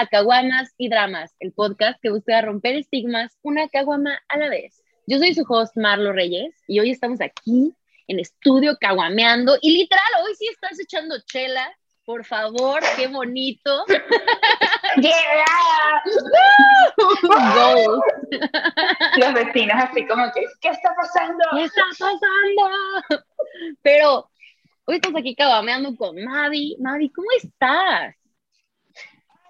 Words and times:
A 0.00 0.06
Caguamas 0.06 0.72
y 0.78 0.88
Dramas, 0.88 1.34
el 1.40 1.52
podcast 1.52 2.00
que 2.00 2.10
busca 2.10 2.40
romper 2.40 2.76
estigmas 2.76 3.36
una 3.42 3.68
caguama 3.68 4.22
a 4.28 4.38
la 4.38 4.48
vez. 4.48 4.80
Yo 5.08 5.18
soy 5.18 5.34
su 5.34 5.44
host 5.48 5.76
Marlo 5.76 6.12
Reyes 6.12 6.54
y 6.68 6.78
hoy 6.78 6.92
estamos 6.92 7.20
aquí 7.20 7.74
en 8.06 8.20
estudio 8.20 8.76
caguameando 8.80 9.58
y 9.60 9.76
literal, 9.76 10.04
hoy 10.24 10.36
sí 10.36 10.46
estás 10.52 10.78
echando 10.78 11.16
chela. 11.26 11.68
Por 12.04 12.24
favor, 12.24 12.80
qué 12.96 13.08
bonito. 13.08 13.84
Yeah. 14.96 15.12
Los 19.16 19.34
vecinos 19.34 19.76
así 19.78 20.06
como 20.06 20.32
que, 20.32 20.46
¿qué 20.60 20.68
está 20.70 20.94
pasando? 20.94 21.44
¿Qué 21.52 21.64
está 21.64 21.82
pasando? 21.90 22.70
Pero 23.82 24.30
hoy 24.86 24.96
estamos 24.96 25.20
aquí 25.20 25.34
caguameando 25.34 25.94
con 25.96 26.24
Mavi. 26.24 26.76
Mavi, 26.80 27.10
¿cómo 27.10 27.28
estás? 27.36 28.14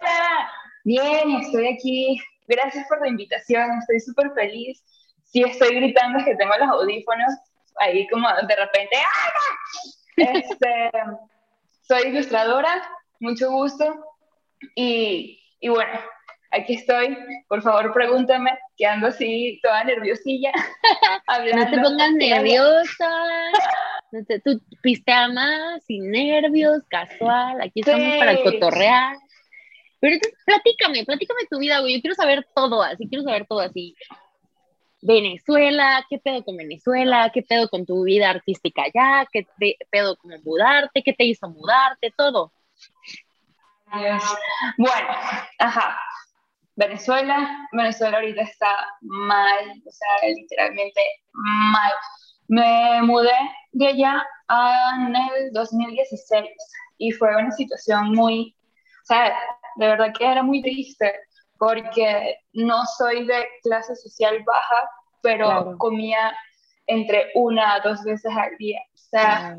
Hola. 0.00 0.50
Bien, 0.84 1.30
estoy 1.40 1.68
aquí. 1.68 2.20
Gracias 2.46 2.86
por 2.88 3.00
la 3.02 3.08
invitación, 3.08 3.78
estoy 3.78 4.00
súper 4.00 4.32
feliz. 4.32 4.82
Sí, 5.24 5.42
estoy 5.42 5.74
gritando, 5.76 6.18
es 6.18 6.24
que 6.24 6.36
tengo 6.36 6.56
los 6.58 6.68
audífonos 6.68 7.34
ahí 7.80 8.06
como 8.08 8.28
de 8.28 8.56
repente. 8.56 8.96
Este, 10.16 10.90
soy 11.82 12.08
ilustradora, 12.08 12.82
mucho 13.20 13.50
gusto. 13.50 14.04
Y, 14.74 15.38
y 15.60 15.68
bueno, 15.68 15.92
aquí 16.50 16.74
estoy. 16.74 17.16
Por 17.48 17.62
favor, 17.62 17.92
pregúntame, 17.92 18.58
que 18.76 18.86
ando 18.86 19.08
así 19.08 19.60
toda 19.62 19.84
nerviosilla. 19.84 20.52
hablando. 21.26 21.66
No 21.66 21.70
te 21.70 21.82
pongas 21.82 22.12
nerviosa. 22.12 23.10
No 24.10 24.24
te, 24.24 24.40
tú 24.40 24.60
pistea 24.82 25.28
más, 25.28 25.84
sin 25.84 26.10
nervios, 26.10 26.82
casual. 26.88 27.60
Aquí 27.60 27.80
estamos 27.80 28.16
para 28.18 28.42
cotorrear. 28.42 29.16
Pero 30.00 30.14
entonces, 30.14 30.38
platícame, 30.44 31.04
platícame 31.04 31.40
tu 31.50 31.58
vida, 31.58 31.80
güey. 31.80 31.96
Yo 31.96 32.00
quiero 32.00 32.14
saber 32.14 32.46
todo 32.54 32.82
así, 32.82 33.08
quiero 33.08 33.24
saber 33.24 33.46
todo 33.46 33.60
así. 33.60 33.94
Venezuela, 35.00 36.04
qué 36.10 36.18
pedo 36.18 36.44
con 36.44 36.56
Venezuela, 36.56 37.30
qué 37.32 37.42
pedo 37.42 37.68
con 37.68 37.86
tu 37.86 38.04
vida 38.04 38.30
artística 38.30 38.82
allá, 38.82 39.28
qué 39.32 39.46
pedo 39.90 40.16
con 40.16 40.32
mudarte, 40.42 41.02
qué 41.02 41.12
te 41.12 41.24
hizo 41.24 41.48
mudarte, 41.48 42.12
todo. 42.16 42.52
Bueno, 44.76 45.08
ajá. 45.58 45.98
Venezuela, 46.76 47.68
Venezuela 47.72 48.18
ahorita 48.18 48.42
está 48.42 48.70
mal, 49.00 49.82
o 49.84 49.90
sea, 49.90 50.28
literalmente 50.28 51.00
mal. 51.32 51.92
Me 52.46 53.02
mudé 53.02 53.32
de 53.72 53.88
allá 53.88 54.24
en 54.96 55.16
el 55.16 55.52
2016 55.52 56.48
y 56.98 57.10
fue 57.12 57.36
una 57.36 57.50
situación 57.50 58.12
muy, 58.12 58.54
sea, 59.08 59.38
de 59.76 59.86
verdad 59.86 60.12
que 60.16 60.30
era 60.30 60.42
muy 60.42 60.62
triste 60.62 61.12
porque 61.58 62.36
no 62.52 62.84
soy 62.96 63.26
de 63.26 63.46
clase 63.62 63.96
social 63.96 64.42
baja, 64.44 64.90
pero 65.22 65.76
comía 65.78 66.36
entre 66.86 67.30
una 67.34 67.74
a 67.74 67.80
dos 67.80 68.02
veces 68.04 68.32
al 68.36 68.56
día. 68.58 68.80
O 68.94 68.98
sea, 69.10 69.58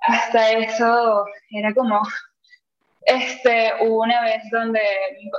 hasta 0.00 0.50
eso 0.52 1.24
era 1.50 1.72
como, 1.74 2.02
este, 3.06 3.72
hubo 3.80 4.02
una 4.02 4.20
vez 4.22 4.42
donde 4.52 4.80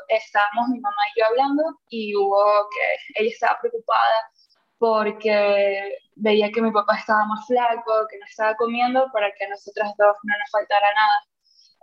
estábamos 0.07 0.69
mi 0.69 0.79
mamá 0.79 0.95
y 1.15 1.19
yo 1.19 1.25
hablando 1.27 1.63
y 1.89 2.15
hubo 2.15 2.67
que 2.69 3.21
ella 3.21 3.29
estaba 3.31 3.59
preocupada 3.61 4.31
porque 4.79 5.97
veía 6.15 6.51
que 6.51 6.61
mi 6.61 6.71
papá 6.71 6.95
estaba 6.97 7.25
más 7.25 7.45
flaco, 7.45 8.07
que 8.09 8.17
no 8.17 8.25
estaba 8.25 8.55
comiendo 8.55 9.07
para 9.11 9.31
que 9.33 9.45
a 9.45 9.49
nosotras 9.49 9.93
dos 9.97 10.15
no 10.23 10.33
nos 10.37 10.51
faltara 10.51 10.87
nada. 10.93 11.28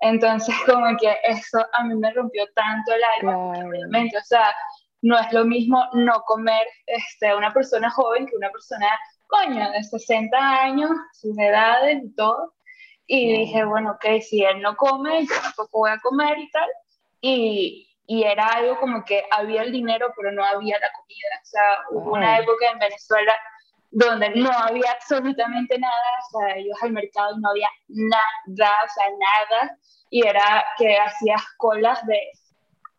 Entonces, 0.00 0.54
como 0.66 0.96
que 0.96 1.16
eso 1.24 1.58
a 1.72 1.84
mí 1.84 1.94
me 1.94 2.12
rompió 2.12 2.44
tanto 2.54 2.92
el 2.92 3.02
alma, 3.18 3.36
o 3.38 4.24
sea, 4.24 4.54
no 5.02 5.18
es 5.18 5.32
lo 5.32 5.44
mismo 5.44 5.84
no 5.92 6.22
comer 6.22 6.66
este, 6.86 7.34
una 7.34 7.52
persona 7.52 7.90
joven 7.90 8.26
que 8.26 8.36
una 8.36 8.50
persona, 8.50 8.88
coño, 9.26 9.70
de 9.70 9.82
60 9.82 10.36
años, 10.38 10.90
sus 11.12 11.38
edades 11.38 12.02
y 12.02 12.14
todo. 12.14 12.54
Y 13.06 13.38
dije, 13.38 13.64
bueno, 13.64 13.92
ok, 13.92 14.20
si 14.20 14.42
él 14.42 14.60
no 14.60 14.74
come, 14.76 15.24
yo 15.26 15.34
tampoco 15.40 15.78
voy 15.78 15.90
a 15.90 16.00
comer 16.00 16.38
y 16.38 16.50
tal. 16.50 16.68
Y, 17.20 17.88
y 18.06 18.24
era 18.24 18.48
algo 18.48 18.80
como 18.80 19.04
que 19.04 19.24
había 19.30 19.62
el 19.62 19.70
dinero, 19.70 20.12
pero 20.16 20.32
no 20.32 20.44
había 20.44 20.78
la 20.80 20.90
comida. 20.92 21.40
O 21.40 21.46
sea, 21.46 21.62
hubo 21.90 22.12
una 22.14 22.38
época 22.38 22.68
en 22.72 22.78
Venezuela 22.80 23.32
donde 23.96 24.28
no 24.34 24.50
había 24.50 24.92
absolutamente 24.92 25.78
nada, 25.78 25.94
o 26.20 26.38
sea, 26.38 26.56
ellos 26.56 26.76
al 26.82 26.92
mercado 26.92 27.34
y 27.34 27.40
no 27.40 27.48
había 27.48 27.68
nada, 27.88 28.76
o 28.84 28.88
sea, 28.92 29.06
nada, 29.18 29.78
y 30.10 30.26
era 30.26 30.66
que 30.76 30.98
hacías 30.98 31.42
colas 31.56 32.04
de 32.06 32.20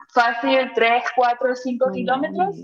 fácil 0.10 0.72
3, 0.74 1.04
4, 1.16 1.56
5 1.56 1.92
kilómetros 1.92 2.56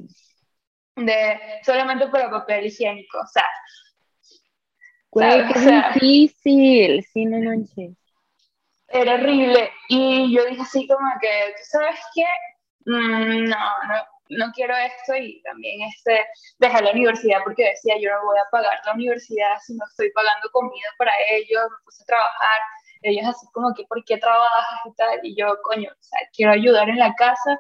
de 0.95 1.39
solamente 1.63 2.07
para 2.07 2.31
papel 2.31 2.65
higiénico, 2.65 3.19
o 3.19 3.27
sea. 3.27 3.47
Güey, 5.11 5.47
qué 5.53 5.83
difícil, 5.93 7.05
sí, 7.13 7.25
no 7.25 7.37
manches. 7.37 7.95
Era 8.87 9.13
horrible, 9.13 9.71
y 9.89 10.35
yo 10.35 10.43
dije 10.45 10.61
así 10.63 10.87
como 10.87 11.07
que, 11.21 11.53
¿tú 11.55 11.63
sabes 11.69 11.99
qué? 12.15 12.25
Mm, 12.85 13.43
no, 13.43 13.83
no, 13.87 14.12
no 14.29 14.51
quiero 14.53 14.75
esto 14.75 15.15
y 15.15 15.41
también 15.43 15.81
este, 15.81 16.25
dejar 16.59 16.83
la 16.83 16.91
universidad 16.91 17.39
porque 17.43 17.69
decía 17.69 17.95
yo 17.99 18.09
no 18.11 18.25
voy 18.25 18.37
a 18.37 18.49
pagar 18.51 18.79
la 18.85 18.93
universidad 18.93 19.57
si 19.65 19.75
no 19.75 19.85
estoy 19.89 20.11
pagando 20.11 20.49
comida 20.51 20.87
para 20.97 21.11
ellos, 21.29 21.61
me 21.69 21.83
puse 21.85 22.03
a 22.03 22.05
trabajar, 22.05 22.61
ellos 23.01 23.25
así 23.27 23.45
como 23.53 23.73
que 23.73 23.83
¿por 23.85 24.03
qué 24.05 24.17
trabajas 24.17 24.79
y 24.85 24.93
tal? 24.95 25.19
Y 25.23 25.35
yo, 25.35 25.57
coño, 25.63 25.89
quiero 26.35 26.53
ayudar 26.53 26.89
en 26.89 26.99
la 26.99 27.13
casa 27.15 27.59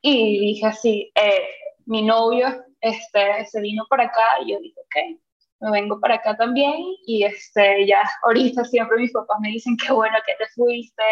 y 0.00 0.38
dije 0.40 0.66
así, 0.66 1.12
eh, 1.14 1.48
mi 1.86 2.02
novio 2.02 2.64
este, 2.80 3.46
se 3.46 3.60
vino 3.60 3.84
para 3.88 4.04
acá 4.04 4.40
y 4.44 4.52
yo 4.52 4.58
dije, 4.60 4.80
ok, 4.80 5.20
me 5.60 5.70
vengo 5.72 6.00
para 6.00 6.16
acá 6.16 6.36
también 6.36 6.76
y 7.06 7.24
este, 7.24 7.86
ya 7.86 8.02
ahorita 8.22 8.64
siempre 8.64 8.98
mis 8.98 9.12
papás 9.12 9.38
me 9.40 9.48
dicen 9.48 9.76
qué 9.76 9.92
bueno 9.92 10.16
que 10.26 10.34
te 10.34 10.46
fuiste, 10.52 11.02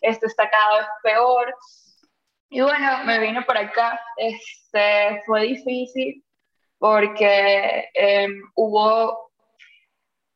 esto 0.00 0.26
está 0.26 0.48
cada 0.48 0.78
vez 0.78 0.86
peor 1.02 1.54
y 2.50 2.60
bueno, 2.60 3.04
me 3.04 3.18
vine 3.20 3.42
por 3.42 3.56
acá. 3.56 3.98
Este, 4.16 5.22
fue 5.24 5.42
difícil 5.42 6.24
porque 6.78 7.88
em, 7.94 8.42
hubo, 8.56 9.12
o 9.12 9.30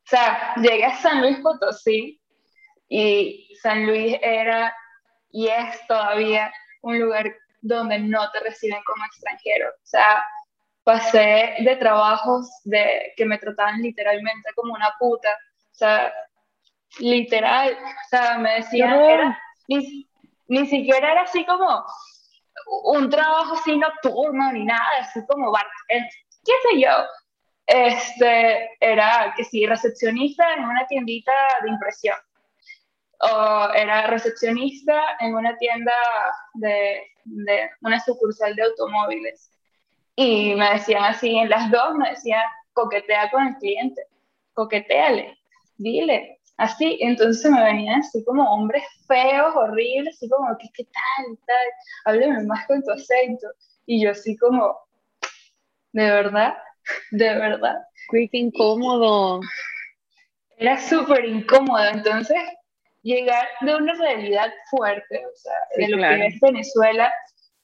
sea, 0.05 0.55
llegué 0.55 0.85
a 0.85 0.95
San 0.95 1.21
Luis 1.21 1.37
Potosí 1.39 2.21
y 2.87 3.53
San 3.61 3.85
Luis 3.85 4.17
era 4.21 4.73
y 5.29 5.47
es 5.47 5.85
todavía 5.87 6.53
un 6.81 6.99
lugar 6.99 7.35
donde 7.61 7.99
no 7.99 8.31
te 8.31 8.39
reciben 8.39 8.81
como 8.85 9.03
extranjero. 9.05 9.69
O 9.69 9.85
sea, 9.85 10.23
pasé 10.85 11.55
de 11.59 11.75
trabajos 11.75 12.47
de 12.63 13.11
que 13.17 13.25
me 13.25 13.39
trataban 13.39 13.81
literalmente 13.81 14.49
como 14.55 14.73
una 14.73 14.93
puta. 14.99 15.29
O 15.71 15.75
sea, 15.75 16.13
literal, 16.99 17.73
o 17.73 18.09
sea, 18.09 18.37
me 18.37 18.55
decían, 18.55 18.93
era, 18.93 19.39
ni 20.47 20.65
siquiera 20.67 21.11
era 21.11 21.21
así 21.23 21.45
como 21.45 21.85
un 22.83 23.09
trabajo 23.09 23.55
así 23.55 23.77
nocturno 23.77 24.51
ni 24.51 24.65
nada, 24.65 24.85
así 24.99 25.19
como, 25.27 25.55
eh, 25.89 26.07
qué 26.45 26.53
sé 26.63 26.79
yo, 26.79 26.91
este, 27.67 28.69
era 28.79 29.33
que 29.35 29.43
sí, 29.43 29.65
recepcionista 29.65 30.53
en 30.53 30.65
una 30.65 30.85
tiendita 30.87 31.31
de 31.63 31.69
impresión, 31.69 32.17
o 33.19 33.69
era 33.73 34.07
recepcionista 34.07 35.17
en 35.19 35.35
una 35.35 35.57
tienda 35.57 35.93
de, 36.53 37.01
de 37.23 37.69
una 37.81 37.99
sucursal 37.99 38.55
de 38.55 38.63
automóviles. 38.63 39.51
Y 40.15 40.55
me 40.55 40.71
decían 40.71 41.03
así, 41.03 41.35
en 41.35 41.49
las 41.49 41.69
dos 41.71 41.95
me 41.95 42.09
decían, 42.11 42.43
coquetea 42.73 43.29
con 43.31 43.47
el 43.47 43.55
cliente, 43.55 44.01
coqueteale, 44.53 45.37
dile, 45.77 46.39
así, 46.57 46.97
entonces 47.01 47.49
me 47.51 47.63
venían 47.63 47.99
así 47.99 48.23
como 48.25 48.43
hombres 48.51 48.83
feos, 49.07 49.53
horribles, 49.55 50.15
así 50.15 50.29
como, 50.29 50.57
¿qué, 50.57 50.67
qué 50.73 50.83
tal? 50.83 51.37
tal? 51.45 51.67
Háblame 52.05 52.43
más 52.43 52.65
con 52.67 52.81
tu 52.83 52.91
acento. 52.91 53.47
Y 53.85 54.03
yo 54.03 54.11
así 54.11 54.35
como, 54.37 54.77
¿de 55.93 56.09
verdad? 56.09 56.55
¿De 57.11 57.35
verdad? 57.35 57.75
Qué 58.11 58.29
incómodo. 58.31 59.39
Era 60.57 60.79
súper 60.79 61.25
incómodo, 61.25 61.83
entonces 61.85 62.37
llegar 63.01 63.47
de 63.61 63.75
una 63.75 63.93
realidad 63.93 64.51
fuerte, 64.69 65.25
o 65.25 65.35
sea, 65.35 65.53
de 65.77 65.89
lo 65.89 65.97
que 65.97 66.27
es 66.27 66.39
Venezuela, 66.39 67.13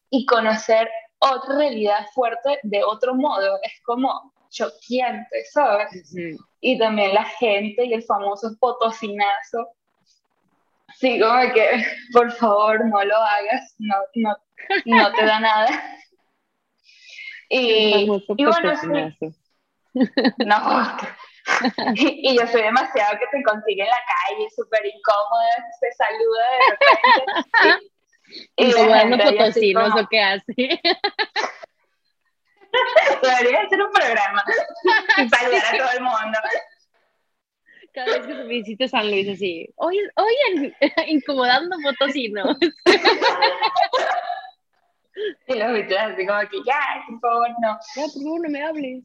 y 0.09 0.25
conocer 0.25 0.89
otra 1.19 1.55
realidad 1.55 2.05
fuerte 2.13 2.59
de 2.63 2.83
otro 2.83 3.15
modo, 3.15 3.57
es 3.63 3.81
como 3.83 4.33
choqueante, 4.51 5.43
¿sabes? 5.51 6.13
y 6.59 6.77
también 6.77 7.13
la 7.13 7.25
gente 7.25 7.85
y 7.85 7.93
el 7.93 8.03
famoso 8.03 8.55
potosinazo. 8.59 9.69
Sí, 10.99 11.19
como 11.19 11.53
que, 11.53 11.83
por 12.13 12.31
favor, 12.33 12.85
no 12.85 13.03
lo 13.03 13.15
hagas, 13.15 13.75
no, 13.79 13.95
no, 14.15 14.35
no 14.85 15.13
te 15.13 15.25
da 15.25 15.39
nada. 15.39 15.67
Y, 17.53 18.07
y 18.37 18.45
bueno, 18.45 18.73
sí. 18.77 19.27
No, 20.45 20.97
y, 21.95 22.37
yo 22.37 22.47
soy 22.47 22.61
demasiado 22.61 23.19
que 23.19 23.25
te 23.37 23.43
consigue 23.43 23.83
en 23.83 23.89
la 23.89 23.99
calle, 24.07 24.47
súper 24.55 24.85
incómoda, 24.85 25.65
se 25.79 25.91
saluda 25.91 26.45
de 26.51 26.59
repente. 26.71 27.91
Incomodando 28.55 29.17
potosinos 29.17 30.01
o 30.01 30.07
qué 30.09 30.21
hace. 30.21 30.81
Debería 33.21 33.69
ser 33.69 33.81
un 33.81 33.91
programa. 33.91 34.43
Saludar 35.29 35.75
a 35.75 35.77
todo 35.77 35.91
el 35.97 36.03
mundo. 36.03 36.39
Cada 37.93 38.17
vez 38.17 38.25
que 38.25 38.33
se 38.33 38.43
visite 38.43 38.87
San 38.87 39.11
Luis, 39.11 39.27
así. 39.27 39.67
Hoy, 39.75 39.97
hoy 40.15 40.73
incomodando 41.07 41.75
potosinos. 41.83 42.57
Y 45.47 45.55
los 45.55 45.73
viste 45.73 45.97
así 45.97 46.25
como 46.25 46.39
que, 46.49 46.57
ya, 46.65 47.03
por 47.07 47.19
favor, 47.19 47.49
no. 47.61 47.77
Ya, 47.95 48.03
por 48.03 48.23
favor, 48.23 48.41
no 48.41 48.49
me 48.49 48.63
hables. 48.63 49.03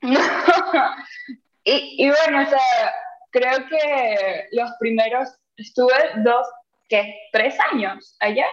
y, 1.64 2.04
y 2.04 2.10
bueno, 2.10 2.42
o 2.42 2.46
sea, 2.46 2.94
creo 3.30 3.68
que 3.68 4.48
los 4.52 4.70
primeros, 4.80 5.28
estuve 5.56 5.94
dos, 6.16 6.46
¿qué? 6.88 7.14
Tres 7.32 7.56
años 7.72 8.16
allá. 8.20 8.46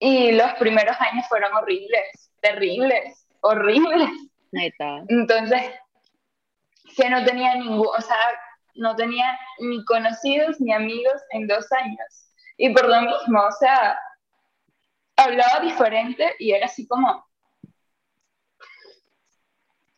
Y 0.00 0.32
los 0.32 0.52
primeros 0.54 0.96
años 0.98 1.26
fueron 1.28 1.52
horribles, 1.54 2.32
terribles, 2.40 3.26
horribles. 3.42 4.10
Neta. 4.50 5.04
Entonces, 5.08 5.60
que 6.96 7.10
no 7.10 7.22
tenía 7.24 7.54
ningún, 7.54 7.86
o 7.86 8.00
sea, 8.00 8.16
no 8.74 8.96
tenía 8.96 9.38
ni 9.58 9.84
conocidos 9.84 10.58
ni 10.58 10.72
amigos 10.72 11.20
en 11.30 11.46
dos 11.46 11.70
años. 11.72 12.32
Y 12.56 12.70
por 12.70 12.88
lo 12.88 13.02
mismo, 13.02 13.40
o 13.42 13.52
sea, 13.52 13.98
hablaba 15.16 15.60
diferente 15.60 16.34
y 16.38 16.52
era 16.52 16.64
así 16.66 16.86
como, 16.86 17.22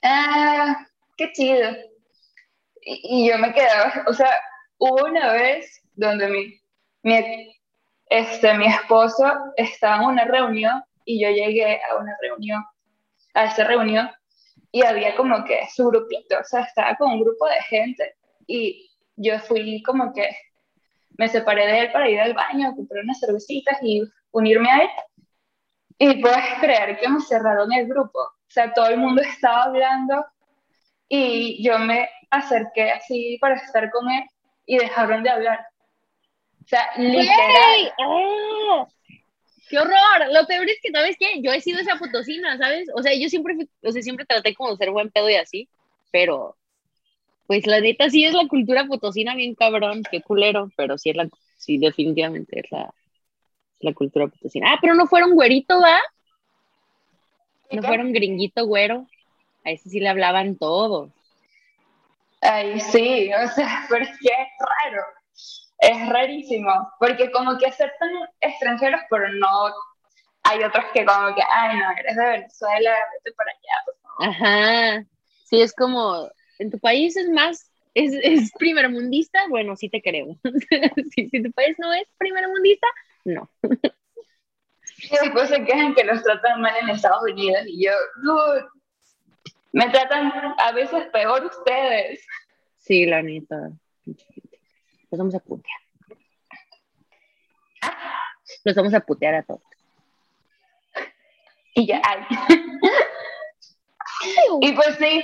ah, 0.02 0.84
qué 1.16 1.32
chido. 1.32 1.70
Y, 2.80 3.28
yo 3.28 3.38
me 3.38 3.54
quedaba, 3.54 4.04
o 4.08 4.12
sea, 4.12 4.40
hubo 4.78 5.04
una 5.06 5.32
vez 5.32 5.80
donde 5.94 6.28
mi, 6.28 6.60
mi, 7.02 7.61
este, 8.12 8.52
mi 8.58 8.66
esposo 8.66 9.24
estaba 9.56 10.02
en 10.02 10.10
una 10.10 10.24
reunión 10.24 10.82
y 11.06 11.22
yo 11.22 11.30
llegué 11.30 11.80
a 11.82 11.96
una 11.96 12.14
reunión, 12.20 12.62
a 13.32 13.44
esa 13.44 13.64
reunión, 13.64 14.10
y 14.70 14.84
había 14.84 15.16
como 15.16 15.42
que 15.44 15.60
su 15.74 15.88
grupito, 15.88 16.38
o 16.38 16.44
sea, 16.44 16.60
estaba 16.60 16.94
con 16.96 17.12
un 17.12 17.22
grupo 17.22 17.46
de 17.46 17.62
gente 17.62 18.14
y 18.46 18.90
yo 19.16 19.38
fui 19.38 19.82
como 19.82 20.12
que 20.12 20.28
me 21.16 21.28
separé 21.28 21.66
de 21.66 21.78
él 21.80 21.92
para 21.92 22.10
ir 22.10 22.20
al 22.20 22.34
baño, 22.34 22.74
comprar 22.76 23.02
unas 23.02 23.18
cervecitas 23.18 23.78
y 23.82 24.02
unirme 24.30 24.70
a 24.70 24.82
él. 24.82 24.90
Y 25.98 26.20
puedes 26.20 26.44
creer 26.60 26.98
que 26.98 27.08
me 27.08 27.20
cerraron 27.20 27.72
el 27.72 27.86
grupo. 27.86 28.18
O 28.18 28.48
sea, 28.48 28.72
todo 28.74 28.88
el 28.88 28.98
mundo 28.98 29.22
estaba 29.22 29.64
hablando 29.64 30.24
y 31.08 31.62
yo 31.62 31.78
me 31.78 32.08
acerqué 32.30 32.90
así 32.90 33.38
para 33.40 33.54
estar 33.54 33.90
con 33.90 34.10
él 34.10 34.24
y 34.66 34.78
dejaron 34.78 35.22
de 35.22 35.30
hablar. 35.30 35.66
O 36.64 36.68
sea, 36.68 36.88
literal. 36.96 37.92
¡Oh! 38.06 38.88
¡Qué 39.68 39.78
horror! 39.78 40.32
Lo 40.32 40.46
peor 40.46 40.68
es 40.68 40.78
que, 40.82 40.90
¿sabes 40.90 41.16
qué? 41.18 41.40
Yo 41.42 41.52
he 41.52 41.60
sido 41.60 41.80
esa 41.80 41.96
fotocina, 41.96 42.58
¿sabes? 42.58 42.88
O 42.94 43.02
sea, 43.02 43.14
yo 43.14 43.28
siempre, 43.28 43.56
o 43.82 43.90
sea, 43.90 44.02
siempre 44.02 44.26
traté 44.26 44.54
como 44.54 44.70
de 44.70 44.76
ser 44.76 44.90
buen 44.90 45.10
pedo 45.10 45.30
y 45.30 45.36
así, 45.36 45.68
pero 46.10 46.56
pues 47.46 47.66
la 47.66 47.80
neta 47.80 48.08
sí 48.08 48.24
es 48.24 48.34
la 48.34 48.46
cultura 48.48 48.86
fotocina 48.86 49.34
bien 49.34 49.54
cabrón, 49.54 50.02
qué 50.10 50.22
culero, 50.22 50.70
pero 50.76 50.98
sí 50.98 51.10
es 51.10 51.16
la, 51.16 51.28
sí 51.56 51.78
definitivamente 51.78 52.60
es 52.60 52.70
la, 52.70 52.94
la 53.80 53.92
cultura 53.94 54.28
potosina. 54.28 54.72
Ah, 54.72 54.78
pero 54.80 54.94
no 54.94 55.06
fueron 55.06 55.34
güerito, 55.34 55.80
¿va? 55.80 56.00
No 57.70 57.82
fueron 57.82 58.12
gringuito 58.12 58.66
güero. 58.66 59.06
A 59.64 59.70
ese 59.70 59.88
sí 59.88 60.00
le 60.00 60.08
hablaban 60.08 60.56
todos. 60.56 61.10
Ay, 62.40 62.80
sí, 62.80 63.30
o 63.32 63.48
sea, 63.48 63.86
pero 63.88 64.04
es 64.04 64.10
que 64.18 64.28
es 64.28 64.48
raro. 64.58 65.02
Es 65.82 66.08
rarísimo, 66.08 66.92
porque 67.00 67.32
como 67.32 67.58
que 67.58 67.66
aceptan 67.66 68.08
extranjeros, 68.40 69.00
pero 69.10 69.28
no 69.32 69.74
hay 70.44 70.62
otros 70.62 70.84
que 70.94 71.04
como 71.04 71.34
que, 71.34 71.42
ay, 71.50 71.76
no, 71.76 71.90
eres 71.98 72.16
de 72.16 72.24
Venezuela, 72.24 72.96
vete 73.12 73.36
para 73.36 73.50
allá, 73.50 73.84
por 73.84 73.96
favor. 74.00 74.28
Ajá. 74.28 75.04
Sí, 75.44 75.60
es 75.60 75.74
como, 75.74 76.30
en 76.60 76.70
tu 76.70 76.78
país 76.78 77.16
es 77.16 77.28
más, 77.30 77.68
es, 77.94 78.12
es 78.22 78.52
primermundista, 78.58 79.40
bueno, 79.48 79.74
sí 79.74 79.88
te 79.88 80.00
creo. 80.00 80.36
si, 81.14 81.28
si 81.28 81.42
tu 81.42 81.50
país 81.50 81.76
no 81.80 81.92
es 81.92 82.06
primermundista, 82.16 82.86
no. 83.24 83.50
Y 83.62 85.16
después 85.20 85.48
se 85.48 85.64
quejan 85.64 85.94
que 85.94 86.04
los 86.04 86.22
tratan 86.22 86.60
mal 86.60 86.74
en 86.80 86.90
Estados 86.90 87.24
Unidos 87.24 87.64
y 87.66 87.86
yo, 87.86 87.92
me 89.72 89.90
tratan 89.90 90.32
a 90.58 90.72
veces 90.72 91.06
peor 91.12 91.44
ustedes. 91.44 92.24
Sí, 92.78 93.06
la 93.06 93.20
neta. 93.20 93.72
Los 95.12 95.18
vamos 95.18 95.34
a 95.34 95.40
putear. 95.40 95.78
Los 98.64 98.74
vamos 98.74 98.94
a 98.94 99.00
putear 99.00 99.34
a 99.34 99.42
todos. 99.42 99.60
Y 101.74 101.86
ya, 101.86 102.00
ay. 102.02 102.26
y 104.62 104.72
pues 104.72 104.96
sí, 104.96 105.22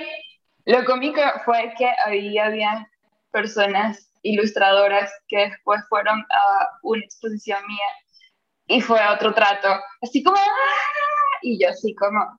lo 0.67 0.85
cómico 0.85 1.23
fue 1.46 1.73
que 1.79 1.90
ahí 2.05 2.37
había 2.37 2.87
personas 3.32 4.12
ilustradoras 4.20 5.11
que 5.26 5.49
después 5.49 5.81
fueron 5.88 6.20
a 6.20 6.69
una 6.82 7.02
exposición 7.02 7.67
mía 7.67 7.88
y 8.67 8.82
fue 8.82 9.00
otro 9.08 9.32
trato, 9.32 9.69
así 10.02 10.23
como, 10.23 10.37
¡ah! 10.37 11.38
y 11.40 11.62
yo 11.62 11.70
así 11.70 11.94
como, 11.94 12.38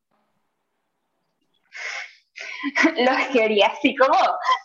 los 2.98 3.28
quería 3.32 3.68
así 3.68 3.96
como 3.96 4.18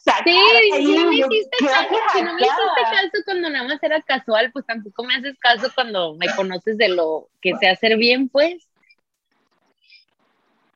sacar 0.05 0.25
sí, 0.25 0.71
sí, 0.76 0.99
no 0.99 1.09
me 1.09 1.17
hiciste 1.17 1.56
caso, 1.67 1.94
si 2.12 2.23
no 2.23 2.35
me 2.35 2.41
hiciste 2.41 2.82
caso 2.82 3.25
cuando 3.25 3.50
nada 3.50 3.69
más 3.69 3.82
era 3.82 4.03
casual, 4.03 4.50
pues 4.53 4.67
tampoco 4.67 5.05
me 5.05 5.15
haces 5.17 5.38
caso 5.38 5.71
cuando 5.75 6.15
me 6.15 6.26
conoces 6.35 6.76
de 6.79 6.88
lo 6.88 7.29
que 7.41 7.55
sé 7.56 7.69
hacer 7.69 7.97
bien, 7.97 8.29
pues. 8.29 8.69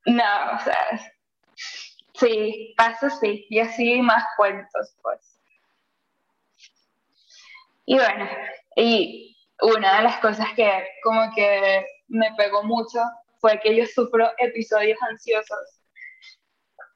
No, 0.06 0.24
o 0.54 0.58
sea, 0.64 1.12
sí, 2.14 2.74
pasa 2.76 3.10
sí, 3.10 3.46
y 3.50 3.58
así 3.58 4.00
más 4.00 4.24
cuentos, 4.36 4.96
pues. 5.02 5.38
Y 7.84 7.96
bueno, 7.96 8.28
y 8.76 9.36
una 9.60 9.96
de 9.96 10.02
las 10.04 10.18
cosas 10.20 10.48
que 10.54 10.70
como 11.02 11.30
que 11.34 11.84
me 12.08 12.32
pegó 12.36 12.62
mucho 12.62 13.00
fue 13.40 13.60
que 13.60 13.76
yo 13.76 13.86
sufro 13.86 14.30
episodios 14.38 14.98
ansiosos. 15.02 15.77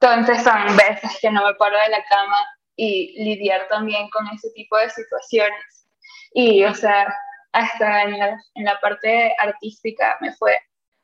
Entonces 0.03 0.43
son 0.43 0.77
veces 0.77 1.19
que 1.21 1.31
no 1.31 1.45
me 1.45 1.55
paro 1.55 1.77
de 1.79 1.91
la 1.91 2.05
cama 2.05 2.37
y 2.77 3.23
lidiar 3.23 3.69
también 3.69 4.09
con 4.11 4.27
ese 4.29 4.51
tipo 4.51 4.77
de 4.77 4.91
situaciones. 4.91 5.87
Y, 6.35 6.65
o 6.65 6.75
sea, 6.75 7.15
hasta 7.53 8.03
en 8.03 8.19
la, 8.19 8.37
en 8.55 8.65
la 8.65 8.81
parte 8.81 9.35
artística 9.39 10.17
me 10.21 10.33
fue 10.35 10.59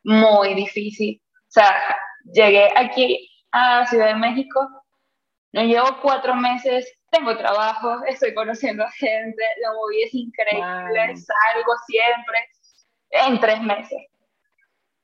muy 0.04 0.54
difícil. 0.54 1.20
O 1.22 1.50
sea, 1.50 1.74
llegué 2.32 2.68
aquí 2.76 3.30
a 3.52 3.86
Ciudad 3.86 4.08
de 4.08 4.14
México, 4.14 4.68
no 5.52 5.62
llevo 5.62 6.00
cuatro 6.00 6.34
meses 6.34 6.98
tengo 7.10 7.36
trabajo, 7.36 8.04
estoy 8.06 8.34
conociendo 8.34 8.84
a 8.84 8.90
gente, 8.92 9.42
la 9.62 9.72
movida 9.72 10.06
es 10.06 10.14
increíble, 10.14 11.16
salgo 11.16 11.72
siempre 11.86 12.38
en 13.10 13.40
tres 13.40 13.62
meses. 13.62 13.98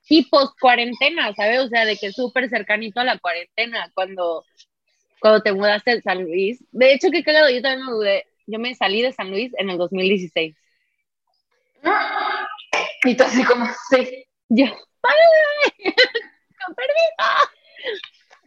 Y 0.09 0.25
post 0.27 0.59
cuarentena, 0.61 1.33
¿sabes? 1.35 1.61
O 1.61 1.69
sea, 1.69 1.85
de 1.85 1.97
que 1.97 2.13
súper 2.13 2.49
cercanito 2.49 3.01
a 3.01 3.05
la 3.05 3.19
cuarentena, 3.19 3.91
cuando, 3.95 4.45
cuando 5.21 5.43
te 5.43 5.53
mudaste 5.53 5.97
de 5.97 6.03
San 6.03 6.23
Luis. 6.23 6.63
De 6.73 6.93
hecho, 6.93 7.11
qué 7.11 7.23
cagado, 7.23 7.51
yo 7.51 7.63
también 7.63 7.87
me 7.87 7.93
mudé, 7.93 8.27
yo 8.47 8.59
me 8.59 8.75
salí 8.75 9.03
de 9.03 9.13
San 9.13 9.31
Luis 9.31 9.53
en 9.59 9.71
el 9.71 9.79
2016. 9.79 10.57
Y 13.05 13.17
tú 13.17 13.25
así 13.25 13.45
como, 13.45 13.67
sí. 13.91 14.25
Yo, 14.49 14.67
¡Con 16.67 16.77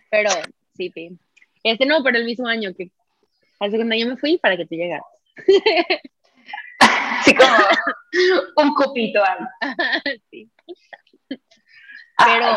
Pero, 0.09 0.31
sí, 0.75 0.89
pi. 0.89 1.11
Este 1.63 1.85
no, 1.85 2.03
pero 2.03 2.17
el 2.17 2.25
mismo 2.25 2.47
año 2.47 2.73
que 2.75 2.91
Hace 3.59 3.75
cuando 3.75 3.95
yo 3.95 4.07
me 4.07 4.17
fui 4.17 4.37
para 4.37 4.55
que 4.55 4.65
tú 4.65 4.75
llegaras. 4.75 5.05
Así 6.79 7.35
como 7.35 7.57
un 8.57 8.73
copito 8.75 9.21
sí. 10.31 10.49
Pero, 11.29 12.47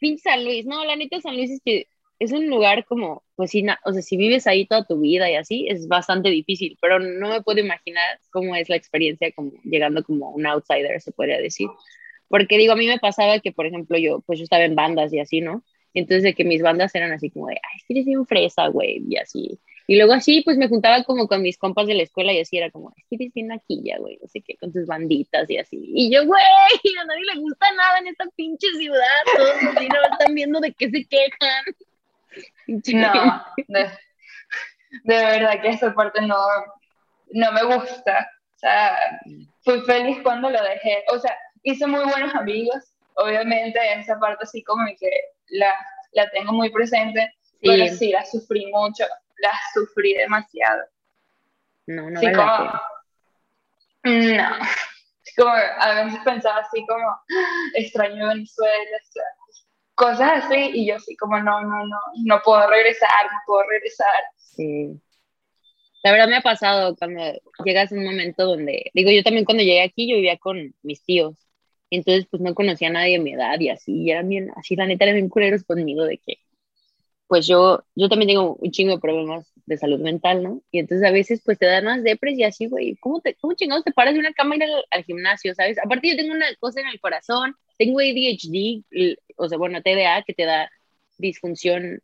pinche 0.00 0.22
San 0.22 0.44
Luis, 0.44 0.66
no, 0.66 0.84
la 0.84 0.96
neta 0.96 1.20
San 1.20 1.36
Luis 1.36 1.50
es 1.50 1.60
que 1.64 1.86
es 2.18 2.32
un 2.32 2.48
lugar 2.48 2.84
como, 2.86 3.24
pues 3.36 3.50
sí, 3.50 3.64
o 3.84 3.92
sea, 3.92 4.02
si 4.02 4.16
vives 4.16 4.46
ahí 4.46 4.66
toda 4.66 4.84
tu 4.84 5.00
vida 5.00 5.30
y 5.30 5.34
así, 5.34 5.66
es 5.68 5.88
bastante 5.88 6.30
difícil, 6.30 6.78
pero 6.80 6.98
no 6.98 7.28
me 7.28 7.42
puedo 7.42 7.60
imaginar 7.60 8.20
cómo 8.30 8.54
es 8.54 8.68
la 8.68 8.76
experiencia 8.76 9.32
como 9.32 9.52
llegando 9.64 10.02
como 10.04 10.30
un 10.30 10.46
outsider, 10.46 11.00
se 11.00 11.12
podría 11.12 11.38
decir. 11.38 11.68
Porque 12.28 12.56
digo, 12.56 12.72
a 12.72 12.76
mí 12.76 12.86
me 12.86 12.98
pasaba 12.98 13.40
que, 13.40 13.52
por 13.52 13.66
ejemplo, 13.66 13.98
yo, 13.98 14.20
pues 14.26 14.38
yo 14.38 14.44
estaba 14.44 14.64
en 14.64 14.74
bandas 14.74 15.12
y 15.12 15.20
así, 15.20 15.40
¿no? 15.40 15.64
Entonces, 15.92 16.22
de 16.24 16.34
que 16.34 16.44
mis 16.44 16.62
bandas 16.62 16.94
eran 16.94 17.12
así 17.12 17.30
como 17.30 17.46
de, 17.48 17.54
ay, 17.54 17.76
es 17.76 17.84
que 17.86 17.94
eres 17.94 18.06
bien 18.06 18.26
fresa, 18.26 18.68
güey, 18.68 19.04
y 19.08 19.16
así. 19.16 19.60
Y 19.86 19.96
luego 19.96 20.14
así, 20.14 20.40
pues 20.42 20.56
me 20.56 20.68
juntaba 20.68 21.02
como 21.04 21.28
con 21.28 21.42
mis 21.42 21.58
compas 21.58 21.86
de 21.86 21.94
la 21.94 22.04
escuela 22.04 22.32
y 22.32 22.40
así 22.40 22.56
era 22.56 22.70
como, 22.70 22.92
es 22.96 23.04
que 23.08 23.16
eres 23.16 23.34
bien 23.34 23.52
aquí 23.52 23.82
ya, 23.84 23.98
güey, 23.98 24.18
no 24.20 24.28
sé 24.28 24.40
qué, 24.40 24.56
con 24.56 24.72
tus 24.72 24.86
banditas 24.86 25.48
y 25.50 25.58
así. 25.58 25.78
Y 25.94 26.10
yo, 26.10 26.24
güey, 26.24 26.42
a 27.00 27.04
nadie 27.04 27.24
le 27.34 27.40
gusta 27.40 27.66
nada 27.72 27.98
en 27.98 28.06
esta 28.06 28.24
pinche 28.34 28.66
ciudad, 28.78 29.22
todos 29.36 29.76
así 29.76 29.88
no 29.88 29.96
están 30.10 30.34
viendo 30.34 30.60
de 30.60 30.72
qué 30.72 30.90
se 30.90 31.04
quejan. 31.04 31.64
No, 32.66 33.44
de, 33.68 33.86
verdad 35.04 35.62
que 35.62 35.68
esa 35.68 35.94
parte 35.94 36.20
no, 36.22 36.36
no 37.30 37.52
me 37.52 37.62
gusta. 37.62 38.28
O 38.56 38.58
sea, 38.58 39.20
fui 39.62 39.80
feliz 39.82 40.18
cuando 40.22 40.50
lo 40.50 40.60
dejé. 40.60 41.04
O 41.12 41.18
sea, 41.20 41.36
hice 41.62 41.86
muy 41.86 42.04
buenos 42.04 42.34
amigos. 42.34 42.96
Obviamente 43.16 43.78
esa 43.98 44.18
parte 44.18 44.42
así 44.42 44.64
como 44.64 44.84
que 44.98 45.10
la, 45.50 45.72
la 46.12 46.28
tengo 46.30 46.52
muy 46.52 46.70
presente, 46.70 47.32
pero 47.60 47.86
sí 47.94 48.10
la 48.10 48.24
sufrí 48.24 48.66
mucho, 48.72 49.04
la 49.44 49.52
sufrí 49.72 50.14
demasiado. 50.14 50.82
No, 51.86 52.10
no 52.10 52.20
sí, 52.20 52.26
como, 52.32 52.46
No, 54.04 54.48
como 55.36 55.50
a 55.50 56.04
veces 56.04 56.20
pensaba 56.24 56.60
así 56.60 56.84
como, 56.86 57.04
extraño 57.74 58.28
Venezuela, 58.28 58.98
cosas 59.94 60.44
así, 60.44 60.70
y 60.74 60.86
yo 60.88 60.96
así 60.96 61.16
como, 61.16 61.38
no, 61.38 61.60
no, 61.60 61.86
no, 61.86 61.98
no 62.24 62.42
puedo 62.42 62.68
regresar, 62.68 63.26
no 63.30 63.38
puedo 63.46 63.68
regresar. 63.68 64.22
Sí. 64.36 65.00
La 66.02 66.12
verdad 66.12 66.28
me 66.28 66.36
ha 66.36 66.42
pasado 66.42 66.96
cuando 66.96 67.22
llegas 67.64 67.92
a 67.92 67.94
un 67.94 68.04
momento 68.04 68.44
donde, 68.44 68.90
digo, 68.94 69.10
yo 69.10 69.22
también 69.22 69.44
cuando 69.44 69.62
llegué 69.62 69.82
aquí, 69.82 70.08
yo 70.08 70.16
vivía 70.16 70.36
con 70.38 70.74
mis 70.82 71.02
tíos, 71.02 71.36
entonces 71.90 72.26
pues 72.30 72.42
no 72.42 72.54
conocía 72.54 72.88
a 72.88 72.92
nadie 72.92 73.18
de 73.18 73.24
mi 73.24 73.32
edad 73.32 73.58
y 73.60 73.70
así, 73.70 74.02
y 74.02 74.10
eran 74.10 74.28
bien, 74.28 74.50
así 74.56 74.76
la 74.76 74.86
neta 74.86 75.04
eran 75.04 75.16
bien 75.16 75.28
culeros 75.28 75.64
conmigo 75.64 76.04
de 76.04 76.18
que, 76.18 76.38
pues 77.34 77.48
yo, 77.48 77.82
yo 77.96 78.08
también 78.08 78.28
tengo 78.28 78.54
un 78.54 78.70
chingo 78.70 78.92
de 78.92 79.00
problemas 79.00 79.52
de 79.66 79.76
salud 79.76 79.98
mental, 79.98 80.40
¿no? 80.44 80.62
Y 80.70 80.78
entonces 80.78 81.04
a 81.04 81.10
veces 81.10 81.42
pues 81.44 81.58
te 81.58 81.66
dan 81.66 81.84
más 81.84 82.04
depres 82.04 82.38
y 82.38 82.44
así, 82.44 82.68
güey, 82.68 82.94
¿cómo, 83.00 83.20
te, 83.20 83.34
¿cómo 83.34 83.54
chingados 83.54 83.82
te 83.82 83.90
paras 83.90 84.14
de 84.14 84.20
una 84.20 84.32
cama 84.32 84.54
y 84.54 84.58
ir 84.58 84.68
al, 84.88 85.02
gimnasio, 85.02 85.52
sabes? 85.52 85.76
Aparte 85.84 86.10
yo 86.10 86.16
tengo 86.16 86.32
una 86.32 86.46
cosa 86.60 86.80
en 86.80 86.86
el 86.86 87.00
corazón, 87.00 87.56
tengo 87.76 87.98
ADHD, 87.98 88.84
o 89.34 89.48
sea, 89.48 89.58
bueno, 89.58 89.82
TDA, 89.82 90.22
que 90.24 90.32
te 90.32 90.44
da 90.44 90.70
disfunción 91.18 92.00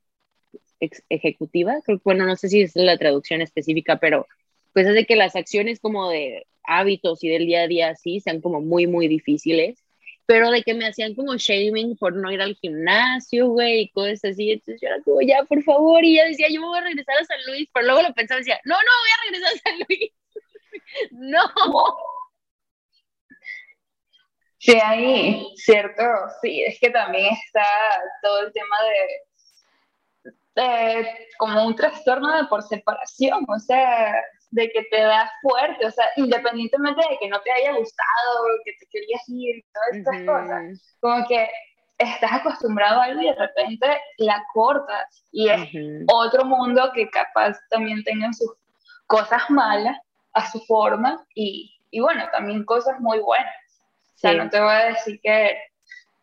ejecutiva, 1.09 1.81
creo 1.85 2.01
bueno, 2.05 2.27
no 2.27 2.35
sé 2.35 2.49
si 2.49 2.63
es 2.63 2.75
la 2.75 2.99
traducción 2.99 3.41
específica, 3.41 4.01
pero 4.01 4.27
pues 4.73 4.89
hace 4.89 5.07
que 5.07 5.15
las 5.15 5.37
acciones 5.37 5.79
como 5.79 6.11
de 6.11 6.45
hábitos 6.65 7.23
y 7.23 7.29
del 7.29 7.47
día 7.47 7.63
a 7.63 7.69
día 7.69 7.91
así 7.91 8.19
sean 8.19 8.41
como 8.41 8.61
muy, 8.61 8.89
muy 8.89 9.07
difíciles 9.07 9.79
pero 10.27 10.51
de 10.51 10.63
que 10.63 10.75
me 10.75 10.87
hacían 10.87 11.15
como 11.15 11.37
shaming 11.37 11.97
por 11.97 12.15
no 12.15 12.31
ir 12.31 12.41
al 12.41 12.55
gimnasio, 12.57 13.49
güey, 13.49 13.81
y 13.83 13.91
cosas 13.91 14.25
así. 14.25 14.53
Entonces 14.53 14.81
yo 14.81 14.89
era 14.89 15.03
como, 15.03 15.21
ya, 15.23 15.45
por 15.45 15.63
favor, 15.63 16.05
y 16.05 16.17
ya 16.17 16.25
decía, 16.25 16.49
yo 16.51 16.61
me 16.61 16.69
voy 16.69 16.79
a 16.79 16.83
regresar 16.83 17.17
a 17.19 17.25
San 17.25 17.39
Luis, 17.47 17.69
pero 17.73 17.87
luego 17.87 18.03
lo 18.03 18.15
pensaba 18.15 18.41
y 18.41 18.45
decía, 18.45 18.61
no, 18.65 18.75
no, 18.75 18.81
voy 18.81 19.11
a 19.11 19.23
regresar 19.25 19.55
a 19.55 19.59
San 19.59 19.79
Luis. 19.89 20.13
no. 21.13 21.53
Sí, 24.59 24.79
ahí, 24.85 25.47
cierto, 25.57 26.03
sí, 26.43 26.63
es 26.63 26.79
que 26.79 26.91
también 26.91 27.33
está 27.47 27.65
todo 28.23 28.41
el 28.47 28.53
tema 28.53 28.77
de, 30.55 30.63
de 30.63 31.29
como 31.39 31.67
un 31.67 31.75
trastorno 31.75 32.37
de 32.37 32.45
por 32.45 32.63
separación, 32.63 33.47
o 33.49 33.59
sea, 33.59 34.15
de 34.51 34.71
que 34.71 34.83
te 34.85 35.01
da 35.01 35.31
fuerte, 35.43 35.87
o 35.87 35.91
sea, 35.91 36.07
independientemente 36.17 37.01
de 37.09 37.19
que 37.19 37.29
no 37.29 37.41
te 37.41 37.53
haya 37.53 37.73
gustado, 37.73 38.45
que 38.65 38.73
te 38.81 38.87
querías 38.91 39.23
ir, 39.29 39.65
todas 39.73 39.97
estas 39.97 40.27
cosas, 40.27 40.97
como 41.01 41.27
que 41.29 41.49
estás 41.99 42.33
acostumbrado 42.33 43.01
a 43.01 43.05
algo 43.05 43.21
y 43.21 43.27
de 43.27 43.35
repente 43.35 43.87
la 44.19 44.43
cortas 44.53 45.25
y 45.31 45.49
es 45.49 45.69
otro 46.09 46.45
mundo 46.45 46.91
que 46.95 47.09
capaz 47.11 47.59
también 47.69 48.03
tenga 48.05 48.33
sus 48.33 48.53
cosas 49.07 49.43
malas 49.51 49.99
a 50.33 50.51
su 50.51 50.61
forma 50.61 51.25
y, 51.35 51.79
y 51.91 52.01
bueno, 52.01 52.25
también 52.33 52.65
cosas 52.65 52.99
muy 53.01 53.19
buenas. 53.21 53.55
O 54.15 54.19
sea, 54.21 54.35
no 54.35 54.51
te 54.51 54.61
voy 54.61 54.73
a 54.73 54.87
decir 54.87 55.21
que 55.23 55.59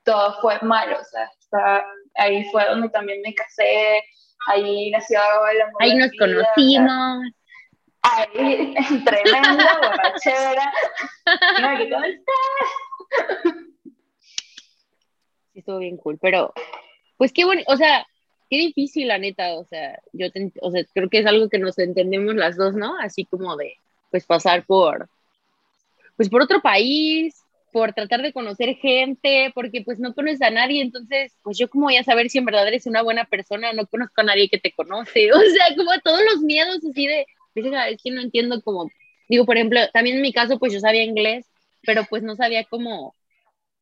todo 0.03 0.39
fue 0.41 0.59
malo, 0.61 0.99
o 0.99 1.03
sea, 1.03 1.29
está, 1.39 1.85
ahí 2.15 2.43
fue 2.51 2.65
donde 2.65 2.89
también 2.89 3.21
me 3.21 3.33
casé, 3.33 4.01
ahí 4.47 4.91
nació 4.91 5.19
el 5.51 5.61
amor. 5.61 5.83
Ahí 5.83 5.95
nos 5.95 6.11
conocimos 6.17 7.23
ahí, 8.13 8.73
tremenda 9.05 9.79
borrachera. 9.81 10.73
¿qué 11.77 11.89
tal 11.89 12.21
Sí, 15.53 15.59
estuvo 15.59 15.79
bien 15.79 15.97
cool, 15.97 16.17
pero 16.21 16.53
pues 17.17 17.33
qué 17.33 17.45
bueno, 17.45 17.63
o 17.67 17.77
sea, 17.77 18.05
qué 18.49 18.57
difícil 18.57 19.07
la 19.07 19.17
neta, 19.17 19.55
o 19.55 19.65
sea, 19.65 19.99
yo 20.13 20.27
o 20.61 20.71
sea, 20.71 20.83
creo 20.93 21.09
que 21.09 21.19
es 21.19 21.25
algo 21.25 21.49
que 21.49 21.59
nos 21.59 21.77
entendemos 21.79 22.35
las 22.35 22.57
dos, 22.57 22.75
¿no? 22.75 22.97
Así 22.99 23.25
como 23.25 23.55
de, 23.57 23.75
pues 24.11 24.25
pasar 24.25 24.65
por, 24.65 25.09
pues 26.15 26.29
por 26.29 26.41
otro 26.41 26.61
país, 26.61 27.43
por 27.71 27.93
tratar 27.93 28.21
de 28.21 28.33
conocer 28.33 28.75
gente, 28.75 29.51
porque 29.53 29.81
pues 29.83 29.99
no 29.99 30.13
conoces 30.13 30.41
a 30.41 30.49
nadie, 30.49 30.81
entonces, 30.81 31.37
pues 31.43 31.57
yo 31.57 31.69
como 31.69 31.85
voy 31.85 31.97
a 31.97 32.03
saber 32.03 32.29
si 32.29 32.37
en 32.37 32.45
verdad 32.45 32.67
eres 32.67 32.87
una 32.87 33.01
buena 33.01 33.25
persona, 33.25 33.73
no 33.73 33.85
conozco 33.87 34.21
a 34.21 34.23
nadie 34.23 34.49
que 34.49 34.57
te 34.57 34.71
conoce, 34.71 35.31
o 35.33 35.39
sea, 35.39 35.75
como 35.75 35.91
todos 36.03 36.21
los 36.31 36.41
miedos 36.41 36.77
así 36.77 37.07
de, 37.07 37.25
es 37.65 38.01
que 38.01 38.11
no 38.11 38.21
entiendo 38.21 38.61
cómo, 38.61 38.89
digo, 39.29 39.45
por 39.45 39.57
ejemplo, 39.57 39.79
también 39.93 40.17
en 40.17 40.21
mi 40.21 40.33
caso, 40.33 40.59
pues 40.59 40.73
yo 40.73 40.79
sabía 40.79 41.03
inglés, 41.03 41.45
pero 41.83 42.05
pues 42.09 42.23
no 42.23 42.35
sabía 42.35 42.63
cómo, 42.65 43.15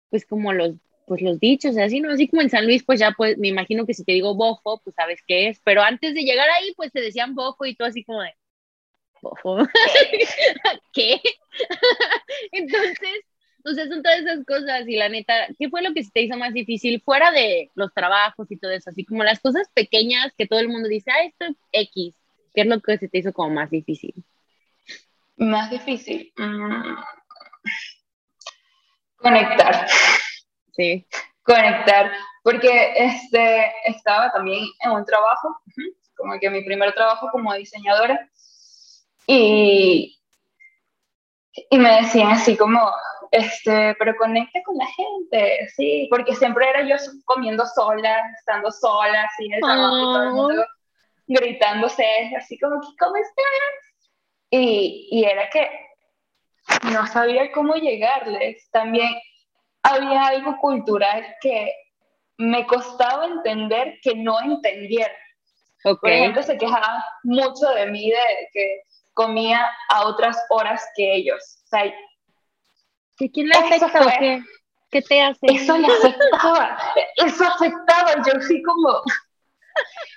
pues 0.09 0.25
como 0.25 0.53
los, 0.53 0.73
pues 1.07 1.21
los 1.21 1.39
dichos, 1.39 1.77
así, 1.77 1.99
¿no? 1.99 2.11
Así 2.11 2.27
como 2.27 2.41
en 2.41 2.49
San 2.49 2.65
Luis, 2.65 2.83
pues 2.83 2.99
ya, 2.99 3.11
pues 3.11 3.37
me 3.37 3.47
imagino 3.47 3.85
que 3.85 3.93
si 3.93 4.03
te 4.03 4.13
digo 4.13 4.35
bofo, 4.35 4.81
pues 4.83 4.95
sabes 4.95 5.21
qué 5.27 5.49
es, 5.49 5.59
pero 5.63 5.81
antes 5.81 6.13
de 6.13 6.23
llegar 6.23 6.47
ahí, 6.49 6.73
pues 6.75 6.91
te 6.91 7.01
decían 7.01 7.35
bofo 7.35 7.65
y 7.65 7.75
tú 7.75 7.83
así 7.83 8.03
como 8.03 8.21
de, 8.21 8.33
bofo, 9.21 9.57
¿qué? 10.93 11.21
Entonces, 12.51 13.23
o 13.63 13.73
sea, 13.73 13.87
son 13.87 14.03
todas 14.03 14.19
esas 14.19 14.45
cosas 14.45 14.87
y 14.87 14.95
la 14.95 15.09
neta, 15.09 15.47
¿qué 15.57 15.69
fue 15.69 15.81
lo 15.81 15.93
que 15.93 16.03
se 16.03 16.11
te 16.11 16.21
hizo 16.21 16.37
más 16.37 16.53
difícil 16.53 17.01
fuera 17.01 17.31
de 17.31 17.71
los 17.73 17.91
trabajos 17.93 18.51
y 18.51 18.57
todo 18.57 18.71
eso? 18.71 18.91
Así 18.91 19.03
como 19.05 19.23
las 19.23 19.39
cosas 19.39 19.67
pequeñas 19.73 20.31
que 20.37 20.45
todo 20.45 20.59
el 20.59 20.69
mundo 20.69 20.87
dice, 20.87 21.09
ah, 21.11 21.25
esto 21.25 21.45
es 21.45 21.57
X, 21.89 22.15
¿Qué 22.55 22.61
es 22.61 22.67
lo 22.67 22.81
que 22.81 22.97
se 22.97 23.09
te 23.09 23.17
hizo 23.17 23.33
como 23.33 23.49
más 23.49 23.69
difícil? 23.69 24.13
Más 25.35 25.69
difícil. 25.69 26.31
Mm. 26.37 26.95
Conectar. 29.17 29.87
Sí. 30.71 31.05
Conectar. 31.43 32.11
Porque 32.43 32.93
este, 32.95 33.73
estaba 33.85 34.31
también 34.31 34.65
en 34.79 34.91
un 34.91 35.03
trabajo, 35.03 35.57
como 36.15 36.39
que 36.39 36.49
mi 36.49 36.63
primer 36.63 36.93
trabajo 36.93 37.27
como 37.31 37.53
diseñadora, 37.55 38.29
y, 39.27 40.17
y 41.69 41.77
me 41.77 42.01
decían 42.01 42.29
así 42.29 42.55
como, 42.55 42.79
este, 43.31 43.95
pero 43.99 44.15
conecta 44.15 44.61
con 44.63 44.77
la 44.77 44.85
gente, 44.85 45.67
sí, 45.75 46.07
porque 46.09 46.35
siempre 46.35 46.69
era 46.69 46.87
yo 46.87 46.95
comiendo 47.25 47.65
sola, 47.65 48.21
estando 48.37 48.71
sola, 48.71 49.23
así 49.23 49.45
en 49.47 49.53
el 49.55 49.61
trabajo, 49.61 49.97
y 49.97 50.03
todo 50.03 50.23
el 50.23 50.33
mundo 50.33 50.61
oh 50.61 50.75
gritándose, 51.27 52.05
así 52.37 52.57
como 52.59 52.79
¿cómo 52.99 53.15
estás? 53.15 53.45
Y, 54.49 55.09
y 55.11 55.25
era 55.25 55.49
que 55.49 55.69
no 56.91 57.05
sabía 57.07 57.51
cómo 57.51 57.75
llegarles. 57.75 58.69
También 58.71 59.09
había 59.83 60.27
algo 60.27 60.57
cultural 60.57 61.25
que 61.41 61.73
me 62.37 62.65
costaba 62.67 63.25
entender 63.25 63.99
que 64.01 64.15
no 64.15 64.39
entendieran. 64.41 65.15
Por 65.83 66.09
ejemplo, 66.09 66.41
se 66.41 66.57
quejaban 66.57 66.99
mucho 67.23 67.67
de 67.75 67.85
mí 67.87 68.09
de 68.09 68.49
que 68.51 68.81
comía 69.13 69.69
a 69.89 70.07
otras 70.07 70.37
horas 70.49 70.83
que 70.95 71.13
ellos. 71.13 71.61
O 71.65 71.67
sea, 71.67 71.93
¿Que 73.17 73.31
¿Quién 73.31 73.47
le 73.47 73.55
afecta 73.55 74.01
o 74.01 74.19
qué? 74.19 74.41
¿Qué 74.91 75.01
te 75.01 75.21
hace? 75.21 75.45
Eso 75.47 75.77
le 75.77 75.87
afectaba, 75.87 76.77
eso 77.17 77.43
afectaba. 77.45 78.15
Yo 78.25 78.39
sí 78.41 78.61
como, 78.63 79.01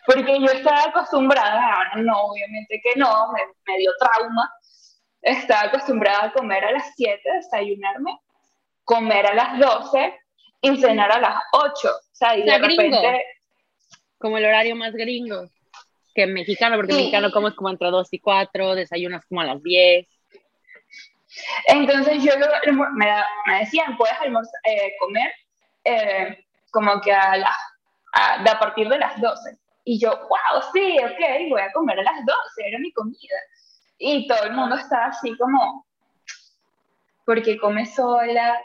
porque 0.06 0.40
yo 0.40 0.46
estaba 0.46 0.84
acostumbrada, 0.84 1.74
ahora 1.74 1.96
no, 1.96 2.20
obviamente 2.22 2.80
que 2.82 2.98
no, 2.98 3.32
me, 3.32 3.78
dio 3.78 3.90
trauma, 3.98 4.50
estaba 5.22 5.62
acostumbrada 5.62 6.26
a 6.26 6.32
comer 6.32 6.64
a 6.64 6.72
las 6.72 6.92
7, 6.96 7.20
desayunarme, 7.24 8.18
comer 8.84 9.26
a 9.26 9.34
las 9.34 9.58
12 9.58 10.14
y 10.62 10.76
cenar 10.78 11.12
a 11.12 11.20
las 11.20 11.42
8. 11.52 11.88
O 11.88 12.00
sea, 12.12 12.36
y 12.36 12.42
de 12.44 12.58
repente... 12.58 13.24
Como 14.18 14.36
el 14.38 14.46
horario 14.46 14.74
más 14.74 14.92
gringo 14.94 15.48
que 16.12 16.26
mexicano, 16.26 16.74
porque 16.74 16.92
mexicano 16.94 17.30
comes 17.30 17.54
como 17.54 17.70
entre 17.70 17.88
2 17.88 18.08
y 18.10 18.18
4, 18.18 18.74
desayunas 18.74 19.24
como 19.26 19.40
a 19.40 19.44
las 19.44 19.62
10. 19.62 20.06
Entonces 21.66 22.22
yo 22.24 22.32
me, 22.72 23.22
me 23.46 23.58
decían, 23.60 23.96
puedes 23.96 24.16
eh, 24.64 24.94
comer 24.98 25.32
eh, 25.84 26.44
como 26.70 27.00
que 27.00 27.12
a, 27.12 27.36
la, 27.36 27.56
a, 28.12 28.42
a 28.42 28.58
partir 28.58 28.88
de 28.88 28.98
las 28.98 29.20
12. 29.20 29.58
Y 29.84 29.98
yo, 29.98 30.10
wow, 30.10 30.62
sí, 30.72 30.98
ok, 30.98 31.50
voy 31.50 31.60
a 31.60 31.72
comer 31.72 31.98
a 32.00 32.02
las 32.02 32.24
12, 32.24 32.68
era 32.68 32.78
mi 32.78 32.92
comida. 32.92 33.36
Y 33.98 34.26
todo 34.28 34.44
el 34.44 34.52
mundo 34.52 34.76
estaba 34.76 35.06
así 35.06 35.36
como, 35.36 35.86
porque 37.24 37.58
come 37.58 37.86
sola, 37.86 38.60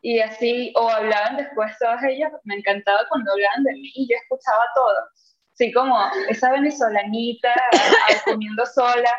y 0.00 0.20
así, 0.20 0.72
o 0.76 0.88
hablaban 0.88 1.36
después 1.36 1.72
todas 1.78 2.02
ellas, 2.04 2.32
me 2.44 2.56
encantaba 2.56 3.00
cuando 3.08 3.32
hablaban 3.32 3.64
de 3.64 3.72
mí 3.72 3.92
y 3.94 4.08
yo 4.08 4.16
escuchaba 4.16 4.64
todo. 4.74 4.96
Así 5.52 5.72
como 5.72 5.98
esa 6.28 6.52
venezolanita 6.52 7.52
comiendo 8.24 8.64
sola, 8.66 9.10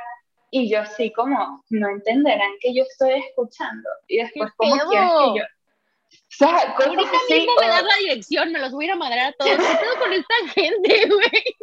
y 0.51 0.71
yo 0.71 0.81
así 0.81 1.11
como, 1.13 1.63
no 1.69 1.89
entenderán 1.89 2.51
que 2.61 2.73
yo 2.73 2.83
estoy 2.83 3.19
escuchando. 3.19 3.89
Y 4.07 4.17
después, 4.17 4.51
como 4.57 4.75
que 4.89 4.95
yo 4.95 5.45
o 6.39 6.45
sea, 6.45 6.75
Ahorita 6.85 7.11
mismo 7.29 7.51
me 7.59 7.67
das 7.67 7.83
la 7.83 7.95
dirección, 7.97 8.51
me 8.51 8.59
los 8.59 8.71
voy 8.71 8.85
a 8.85 8.87
ir 8.87 8.91
a 8.93 8.95
madrar 8.95 9.27
a 9.27 9.31
todos. 9.33 9.51
¿Qué 9.51 9.57
pedo 9.57 9.99
con 9.99 10.13
esta 10.13 10.35
gente, 10.53 11.07
güey? 11.07 11.57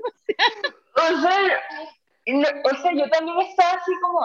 O 0.96 1.20
sea, 1.20 1.60
o 2.64 2.82
sea, 2.82 2.92
yo 2.92 3.08
también 3.08 3.38
estaba 3.40 3.72
así 3.72 3.92
como, 4.02 4.20